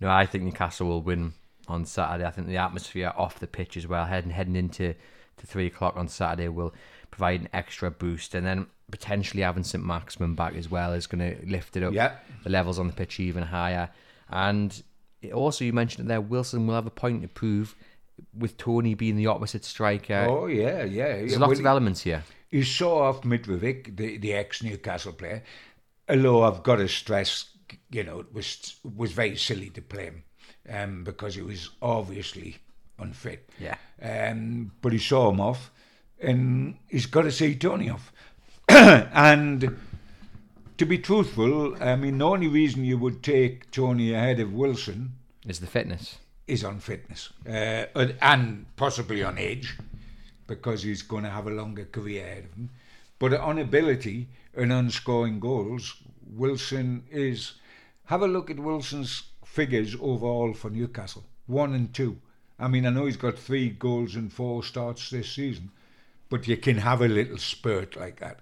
No, 0.00 0.10
I 0.10 0.26
think 0.26 0.44
Newcastle 0.44 0.86
will 0.88 1.02
win 1.02 1.32
on 1.68 1.86
Saturday. 1.86 2.26
I 2.26 2.30
think 2.30 2.46
the 2.46 2.56
atmosphere 2.58 3.12
off 3.16 3.38
the 3.38 3.46
pitch 3.46 3.76
as 3.76 3.86
well, 3.86 4.04
heading 4.04 4.32
heading 4.32 4.56
into 4.56 4.94
to 5.42 5.46
three 5.46 5.66
o'clock 5.66 5.96
on 5.96 6.08
Saturday, 6.08 6.48
will 6.48 6.72
provide 7.10 7.42
an 7.42 7.48
extra 7.52 7.90
boost, 7.90 8.34
and 8.34 8.46
then 8.46 8.66
potentially 8.90 9.42
having 9.42 9.64
St 9.64 9.84
Maximin 9.84 10.34
back 10.34 10.54
as 10.54 10.70
well 10.70 10.92
is 10.92 11.06
going 11.06 11.36
to 11.36 11.46
lift 11.46 11.76
it 11.76 11.82
up 11.82 11.92
Yeah. 11.92 12.16
the 12.44 12.50
levels 12.50 12.78
on 12.78 12.86
the 12.86 12.92
pitch 12.92 13.20
even 13.20 13.42
higher. 13.44 13.90
And 14.30 14.82
also, 15.34 15.64
you 15.64 15.72
mentioned 15.72 16.06
it 16.06 16.08
there, 16.08 16.20
Wilson 16.20 16.66
will 16.66 16.74
have 16.74 16.86
a 16.86 16.90
point 16.90 17.22
to 17.22 17.28
prove 17.28 17.74
with 18.36 18.56
Toney 18.56 18.94
being 18.94 19.16
the 19.16 19.26
opposite 19.26 19.64
striker. 19.64 20.26
Oh, 20.28 20.46
yeah, 20.46 20.84
yeah. 20.84 21.16
There's 21.16 21.32
yeah. 21.32 21.38
lots 21.38 21.50
Well, 21.50 21.60
of 21.60 21.66
elements 21.66 22.02
here. 22.02 22.24
He 22.50 22.62
saw 22.64 23.04
off 23.08 23.22
Mitrovic, 23.22 23.96
the, 23.96 24.18
the 24.18 24.34
ex 24.34 24.62
Newcastle 24.62 25.12
player. 25.12 25.42
Although 26.08 26.42
I've 26.44 26.62
got 26.62 26.76
to 26.76 26.88
stress, 26.88 27.46
you 27.90 28.04
know, 28.04 28.20
it 28.20 28.32
was 28.34 28.76
was 28.96 29.12
very 29.12 29.36
silly 29.36 29.70
to 29.70 29.80
play 29.80 30.04
him 30.04 30.24
um, 30.68 31.04
because 31.04 31.34
he 31.34 31.42
was 31.42 31.70
obviously 31.80 32.58
unfit. 33.02 33.48
Yeah. 33.58 33.76
Um, 34.02 34.72
but 34.80 34.92
he 34.92 34.98
saw 34.98 35.30
him 35.30 35.40
off, 35.40 35.70
and 36.20 36.76
he's 36.88 37.06
got 37.06 37.22
to 37.22 37.32
see 37.32 37.54
Toney 37.54 37.90
off. 37.90 38.12
and 38.68 39.76
to 40.78 40.86
be 40.86 40.98
truthful, 40.98 41.76
I 41.82 41.96
mean, 41.96 42.18
the 42.18 42.26
only 42.26 42.48
reason 42.48 42.84
you 42.84 42.98
would 42.98 43.22
take 43.22 43.70
Toney 43.70 44.12
ahead 44.14 44.40
of 44.40 44.52
Wilson 44.52 45.12
Is 45.46 45.60
the 45.60 45.66
fitness. 45.66 46.18
is 46.46 46.64
on 46.64 46.80
fitness 46.80 47.30
uh, 47.46 47.86
and- 47.94 48.16
and 48.20 48.66
possibly 48.76 49.22
on 49.22 49.38
age 49.38 49.76
because 50.46 50.82
he's 50.82 51.02
going 51.02 51.24
to 51.24 51.30
have 51.30 51.46
a 51.46 51.50
longer 51.50 51.84
career 51.84 52.24
ahead 52.24 52.44
of 52.44 52.54
him. 52.54 52.70
But 53.18 53.34
on 53.34 53.58
ability 53.58 54.28
and 54.56 54.72
on 54.72 54.90
scoring 54.90 55.38
goals, 55.40 55.94
Wilson 56.26 57.04
is. 57.10 57.54
Have 58.06 58.22
a 58.22 58.26
look 58.28 58.50
at 58.50 58.58
Wilson's 58.58 59.22
figures 59.44 59.94
overall 60.00 60.52
for 60.54 60.70
Newcastle 60.70 61.24
one 61.46 61.72
and 61.74 61.94
two. 61.94 62.18
I 62.62 62.68
mean, 62.68 62.86
I 62.86 62.90
know 62.90 63.06
he's 63.06 63.16
got 63.16 63.38
three 63.38 63.70
goals 63.70 64.14
and 64.14 64.32
four 64.32 64.62
starts 64.62 65.10
this 65.10 65.30
season, 65.32 65.70
but 66.30 66.46
you 66.46 66.56
can 66.56 66.78
have 66.78 67.02
a 67.02 67.08
little 67.08 67.38
spurt 67.38 67.96
like 67.96 68.20
that. 68.20 68.38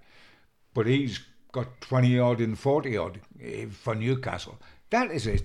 But 0.74 0.86
he's 0.86 1.20
got 1.52 1.80
20 1.80 2.18
odd 2.18 2.40
and 2.40 2.58
40 2.58 2.96
odd 2.98 3.20
eh, 3.42 3.66
for 3.70 3.94
Newcastle. 3.94 4.58
That 4.90 5.10
is 5.10 5.26
a 5.26 5.38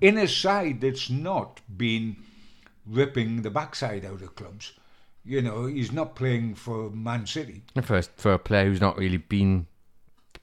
in 0.00 0.18
a 0.18 0.28
side 0.28 0.80
that's 0.82 1.08
not 1.08 1.60
been 1.74 2.16
ripping 2.86 3.42
the 3.42 3.50
backside 3.50 4.04
out 4.04 4.20
of 4.20 4.34
clubs. 4.34 4.72
You 5.24 5.40
know, 5.40 5.66
he's 5.66 5.92
not 5.92 6.16
playing 6.16 6.56
for 6.56 6.90
Man 6.90 7.26
City. 7.26 7.62
And 7.76 7.86
For 7.86 7.96
a, 7.96 8.02
for 8.02 8.32
a 8.32 8.38
player 8.38 8.66
who's 8.66 8.80
not 8.80 8.98
really 8.98 9.18
been 9.18 9.68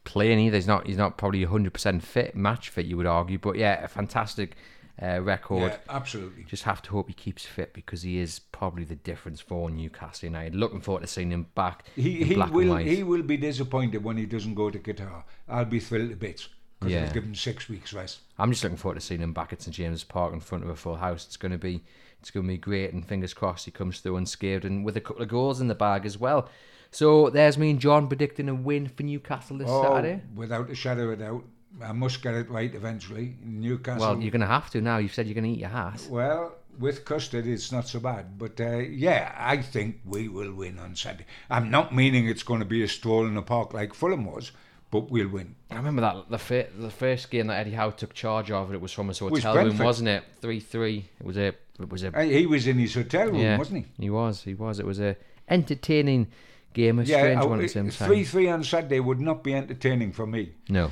playing 0.05 0.39
either, 0.39 0.55
he's 0.55 0.67
not 0.67 0.88
he's 0.88 0.97
not 0.97 1.17
probably 1.17 1.43
hundred 1.43 1.74
percent 1.74 2.01
fit, 2.01 2.36
match 2.36 2.70
fit, 2.70 2.86
you 2.86 2.97
would 2.97 3.05
argue. 3.05 3.38
But 3.38 3.57
yeah, 3.57 3.84
a 3.84 3.88
fantastic 3.88 4.55
uh, 5.02 5.22
record. 5.22 5.72
Yeah, 5.72 5.78
absolutely. 5.89 6.43
Just 6.43 6.64
have 6.64 6.82
to 6.84 6.91
hope 6.91 7.08
he 7.08 7.14
keeps 7.14 7.45
fit 7.45 7.74
because 7.74 8.02
he 8.02 8.20
is 8.20 8.39
probably 8.39 8.84
the 8.84 8.95
difference 8.95 9.39
for 9.39 9.70
Newcastle 9.70 10.28
United. 10.28 10.56
Looking 10.56 10.82
forward 10.82 11.02
to 11.02 11.08
seeing 11.08 11.32
him 11.32 11.47
back 11.56 11.86
He 11.95 12.24
he 12.24 12.36
will 12.36 12.76
he 12.78 13.04
will 13.04 13.24
be 13.24 13.38
disappointed 13.38 14.04
when 14.04 14.18
he 14.18 14.26
doesn't 14.26 14.56
go 14.56 14.70
to 14.70 14.80
Qatar. 14.80 15.24
I'll 15.47 15.66
be 15.66 15.80
thrilled 15.80 16.10
to 16.10 16.16
bits 16.16 16.50
because 16.80 16.93
Yeah. 16.93 17.04
he's 17.04 17.14
given 17.14 17.36
six 17.36 17.70
weeks 17.70 17.93
rest. 17.93 18.20
I'm 18.38 18.52
just 18.52 18.64
looking 18.64 18.78
forward 18.78 18.95
to 18.95 19.02
seeing 19.02 19.22
him 19.22 19.34
back 19.34 19.54
at 19.54 19.62
St 19.62 19.76
James's 19.76 20.04
Park 20.04 20.34
in 20.34 20.39
front 20.39 20.64
of 20.64 20.70
a 20.70 20.76
full 20.76 20.95
house. 20.95 21.26
It's 21.26 21.38
going 21.38 21.52
to 21.52 21.58
be 21.58 21.82
it's 22.20 22.32
going 22.32 22.45
to 22.45 22.52
be 22.52 22.58
great, 22.58 22.91
and 22.93 23.06
fingers 23.08 23.34
crossed 23.34 23.64
he 23.66 23.72
comes 23.72 24.00
through 24.02 24.18
unscathed 24.18 24.66
and 24.66 24.84
with 24.84 24.97
a 24.97 25.02
couple 25.02 25.22
of 25.22 25.30
goals 25.30 25.62
in 25.62 25.68
the 25.70 25.76
bag 25.76 26.06
as 26.06 26.18
well. 26.18 26.50
So 26.91 27.30
there's 27.30 27.58
me 27.58 27.70
and 27.70 27.80
John 27.80 28.08
predicting 28.08 28.50
a 28.50 28.56
win 28.56 28.88
for 28.88 29.04
Newcastle 29.04 29.58
this 29.58 29.70
Saturday. 29.70 30.22
Oh, 30.26 30.30
without 30.39 30.70
a 30.70 30.76
shadow 30.76 31.04
of 31.10 31.12
a 31.20 31.24
doubt. 31.24 31.43
I 31.84 31.91
must 31.93 32.22
get 32.22 32.34
it 32.34 32.49
right 32.49 32.74
eventually. 32.74 33.36
Newcastle. 33.43 33.99
Well, 34.13 34.22
you're 34.22 34.32
going 34.32 34.41
to 34.41 34.47
have 34.47 34.70
to 34.72 34.82
now. 34.82 34.97
You've 34.97 35.13
said 35.13 35.28
you're 35.28 35.36
going 35.36 35.45
to 35.45 35.51
eat 35.51 35.59
your 35.59 35.70
hat. 35.70 36.05
Well, 36.09 36.55
with 36.80 37.05
custard, 37.05 37.45
it's 37.47 37.72
not 37.72 37.88
so 37.88 37.99
bad. 37.99 38.38
But 38.38 38.59
uh, 38.59 38.78
yeah, 38.78 39.34
I 39.38 39.57
think 39.61 39.99
we 40.05 40.28
will 40.28 40.53
win 40.53 40.80
on 40.80 40.95
Saturday. 40.95 41.26
I'm 41.49 41.70
not 41.70 41.93
meaning 41.93 42.28
it's 42.28 42.43
going 42.43 42.59
to 42.59 42.65
be 42.65 42.84
a 42.84 42.88
stroll 42.88 43.26
in 43.28 43.36
the 43.36 43.41
park 43.41 43.74
like 43.74 43.93
Fulham 43.93 44.26
was, 44.26 44.51
but 44.91 45.09
we'll 45.11 45.28
win. 45.30 45.55
I 45.72 45.76
remember 45.76 46.01
that 46.01 46.30
the 46.30 46.38
fir- 46.39 46.67
the 46.78 46.89
first 46.89 47.30
game 47.30 47.47
that 47.47 47.59
Eddie 47.59 47.72
Howe 47.76 47.91
took 47.91 48.13
charge 48.13 48.49
of. 48.51 48.74
It 48.74 48.82
was 48.82 48.91
from 48.91 49.07
his 49.09 49.22
Was 49.22 49.43
hotel 49.43 49.65
room, 49.65 49.78
wasn't 49.78 50.09
it? 50.09 50.24
Three 50.41 50.59
three. 50.59 51.05
It 51.20 51.26
was 51.26 51.38
a 51.38 51.47
it 51.80 51.89
was 51.89 52.03
a 52.03 52.17
Uh, 52.17 52.22
He 52.24 52.45
was 52.45 52.65
in 52.67 52.78
his 52.80 52.93
hotel 52.95 53.28
room, 53.28 53.36
yeah. 53.36 53.57
wasn't 53.57 53.86
he? 53.97 54.03
He 54.03 54.09
was. 54.09 54.43
He 54.43 54.53
was. 54.55 54.80
It 54.80 54.86
was 54.86 54.99
a 54.99 55.15
entertaining 55.47 56.28
game, 56.74 56.99
a 56.99 57.03
Yeah, 57.03 57.17
strange 57.20 57.43
uh, 57.43 57.47
one 57.47 57.59
at 57.59 57.63
the 57.63 57.67
same 57.70 57.89
time. 57.89 58.07
three 58.07 58.24
three 58.24 58.49
on 58.49 58.63
Saturday 58.63 58.99
would 58.99 59.20
not 59.20 59.43
be 59.43 59.53
entertaining 59.53 60.11
for 60.13 60.26
me. 60.26 60.53
No, 60.70 60.91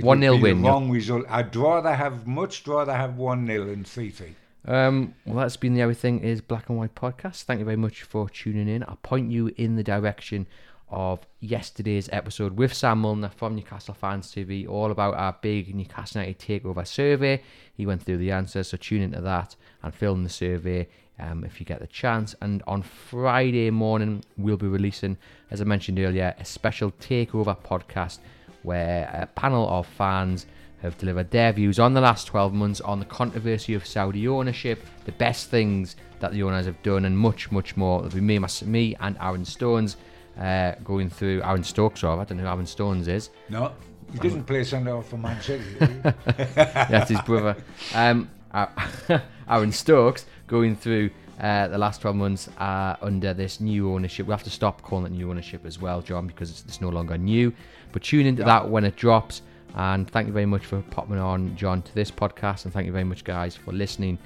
one 0.00 0.20
would 0.20 0.26
0 0.26 0.38
win. 0.38 0.62
Wrong 0.62 0.90
result. 0.90 1.24
I'd 1.28 1.54
rather 1.54 1.94
have 1.94 2.26
much 2.26 2.66
rather 2.66 2.94
have 2.94 3.16
one 3.16 3.46
0 3.46 3.66
than 3.66 3.84
three 3.84 4.10
three. 4.10 4.34
Um, 4.66 5.14
well, 5.26 5.40
that's 5.40 5.58
been 5.58 5.74
the 5.74 5.82
Everything 5.82 6.20
is 6.20 6.40
Black 6.40 6.68
and 6.68 6.78
White 6.78 6.94
podcast. 6.94 7.42
Thank 7.42 7.58
you 7.58 7.66
very 7.66 7.76
much 7.76 8.02
for 8.02 8.30
tuning 8.30 8.68
in. 8.68 8.82
I'll 8.84 8.98
point 9.02 9.30
you 9.30 9.52
in 9.56 9.76
the 9.76 9.82
direction 9.82 10.46
of 10.88 11.26
yesterday's 11.40 12.08
episode 12.12 12.56
with 12.56 12.72
Sam 12.72 13.02
Mulner 13.02 13.32
from 13.32 13.56
Newcastle 13.56 13.94
Fans 13.94 14.32
TV, 14.32 14.66
all 14.68 14.90
about 14.90 15.14
our 15.14 15.36
big 15.42 15.74
Newcastle 15.74 16.20
United 16.20 16.38
takeover 16.38 16.86
survey. 16.86 17.42
He 17.74 17.84
went 17.84 18.02
through 18.02 18.18
the 18.18 18.30
answers, 18.30 18.68
so 18.68 18.76
tune 18.76 19.02
into 19.02 19.20
that 19.20 19.56
and 19.82 19.94
fill 19.94 20.14
in 20.14 20.22
the 20.22 20.30
survey 20.30 20.88
um, 21.18 21.44
if 21.44 21.60
you 21.60 21.66
get 21.66 21.80
the 21.80 21.86
chance. 21.86 22.34
And 22.40 22.62
on 22.66 22.82
Friday 22.82 23.70
morning, 23.70 24.24
we'll 24.36 24.56
be 24.56 24.66
releasing, 24.66 25.16
as 25.50 25.60
I 25.60 25.64
mentioned 25.64 25.98
earlier, 25.98 26.34
a 26.38 26.44
special 26.44 26.90
takeover 26.92 27.56
podcast 27.56 28.18
where 28.64 29.08
a 29.12 29.26
panel 29.26 29.68
of 29.68 29.86
fans 29.86 30.46
have 30.82 30.98
delivered 30.98 31.30
their 31.30 31.52
views 31.52 31.78
on 31.78 31.94
the 31.94 32.00
last 32.00 32.26
12 32.26 32.52
months 32.52 32.80
on 32.80 32.98
the 32.98 33.06
controversy 33.06 33.72
of 33.74 33.86
Saudi 33.86 34.28
ownership, 34.28 34.84
the 35.04 35.12
best 35.12 35.48
things 35.48 35.96
that 36.20 36.32
the 36.32 36.42
owners 36.42 36.66
have 36.66 36.82
done, 36.82 37.04
and 37.04 37.16
much, 37.16 37.50
much 37.50 37.76
more. 37.76 38.04
It'll 38.04 38.14
be 38.16 38.20
me, 38.20 38.38
me 38.66 38.96
and 39.00 39.16
Aaron 39.20 39.44
Stones 39.44 39.96
uh, 40.38 40.72
going 40.84 41.08
through 41.08 41.42
Aaron 41.42 41.64
Stokes, 41.64 42.02
rather. 42.02 42.22
I 42.22 42.24
don't 42.24 42.38
know 42.38 42.44
who 42.44 42.50
Aaron 42.50 42.66
Stones 42.66 43.08
is. 43.08 43.30
No, 43.48 43.72
he 44.12 44.18
didn't 44.18 44.44
play 44.44 44.62
centre 44.64 45.00
for 45.02 45.16
Man 45.16 45.40
City. 45.40 45.64
did 45.78 45.88
he? 45.88 45.96
That's 46.54 47.10
his 47.10 47.20
brother. 47.22 47.56
Um, 47.94 48.30
Aaron 49.48 49.72
Stokes 49.72 50.26
going 50.46 50.76
through 50.76 51.10
uh, 51.40 51.68
the 51.68 51.78
last 51.78 52.00
12 52.00 52.16
months 52.16 52.48
uh, 52.58 52.96
under 53.02 53.34
this 53.34 53.60
new 53.60 53.92
ownership. 53.92 54.26
We 54.26 54.32
have 54.32 54.42
to 54.44 54.50
stop 54.50 54.82
calling 54.82 55.06
it 55.06 55.16
new 55.16 55.30
ownership 55.30 55.64
as 55.66 55.80
well, 55.80 56.00
John, 56.00 56.26
because 56.26 56.50
it's, 56.50 56.64
it's 56.66 56.80
no 56.80 56.88
longer 56.88 57.18
new. 57.18 57.52
But 57.92 58.02
tune 58.02 58.26
into 58.26 58.44
that 58.44 58.68
when 58.68 58.84
it 58.84 58.96
drops. 58.96 59.42
And 59.74 60.08
thank 60.10 60.28
you 60.28 60.32
very 60.32 60.46
much 60.46 60.66
for 60.66 60.80
popping 60.82 61.18
on, 61.18 61.56
John, 61.56 61.82
to 61.82 61.94
this 61.94 62.10
podcast. 62.10 62.64
And 62.64 62.72
thank 62.72 62.86
you 62.86 62.92
very 62.92 63.04
much, 63.04 63.24
guys, 63.24 63.56
for 63.56 63.72
listening. 63.72 64.18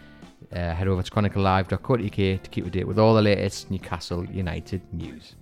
Uh, 0.53 0.73
head 0.73 0.89
over 0.89 1.03
to 1.03 1.11
chroniclelive.co.uk 1.11 2.11
to 2.13 2.51
keep 2.51 2.65
up 2.65 2.73
to 2.73 2.79
date 2.79 2.87
with 2.87 2.99
all 2.99 3.15
the 3.15 3.23
latest 3.23 3.71
Newcastle 3.71 4.25
United 4.27 4.83
news. 4.93 5.35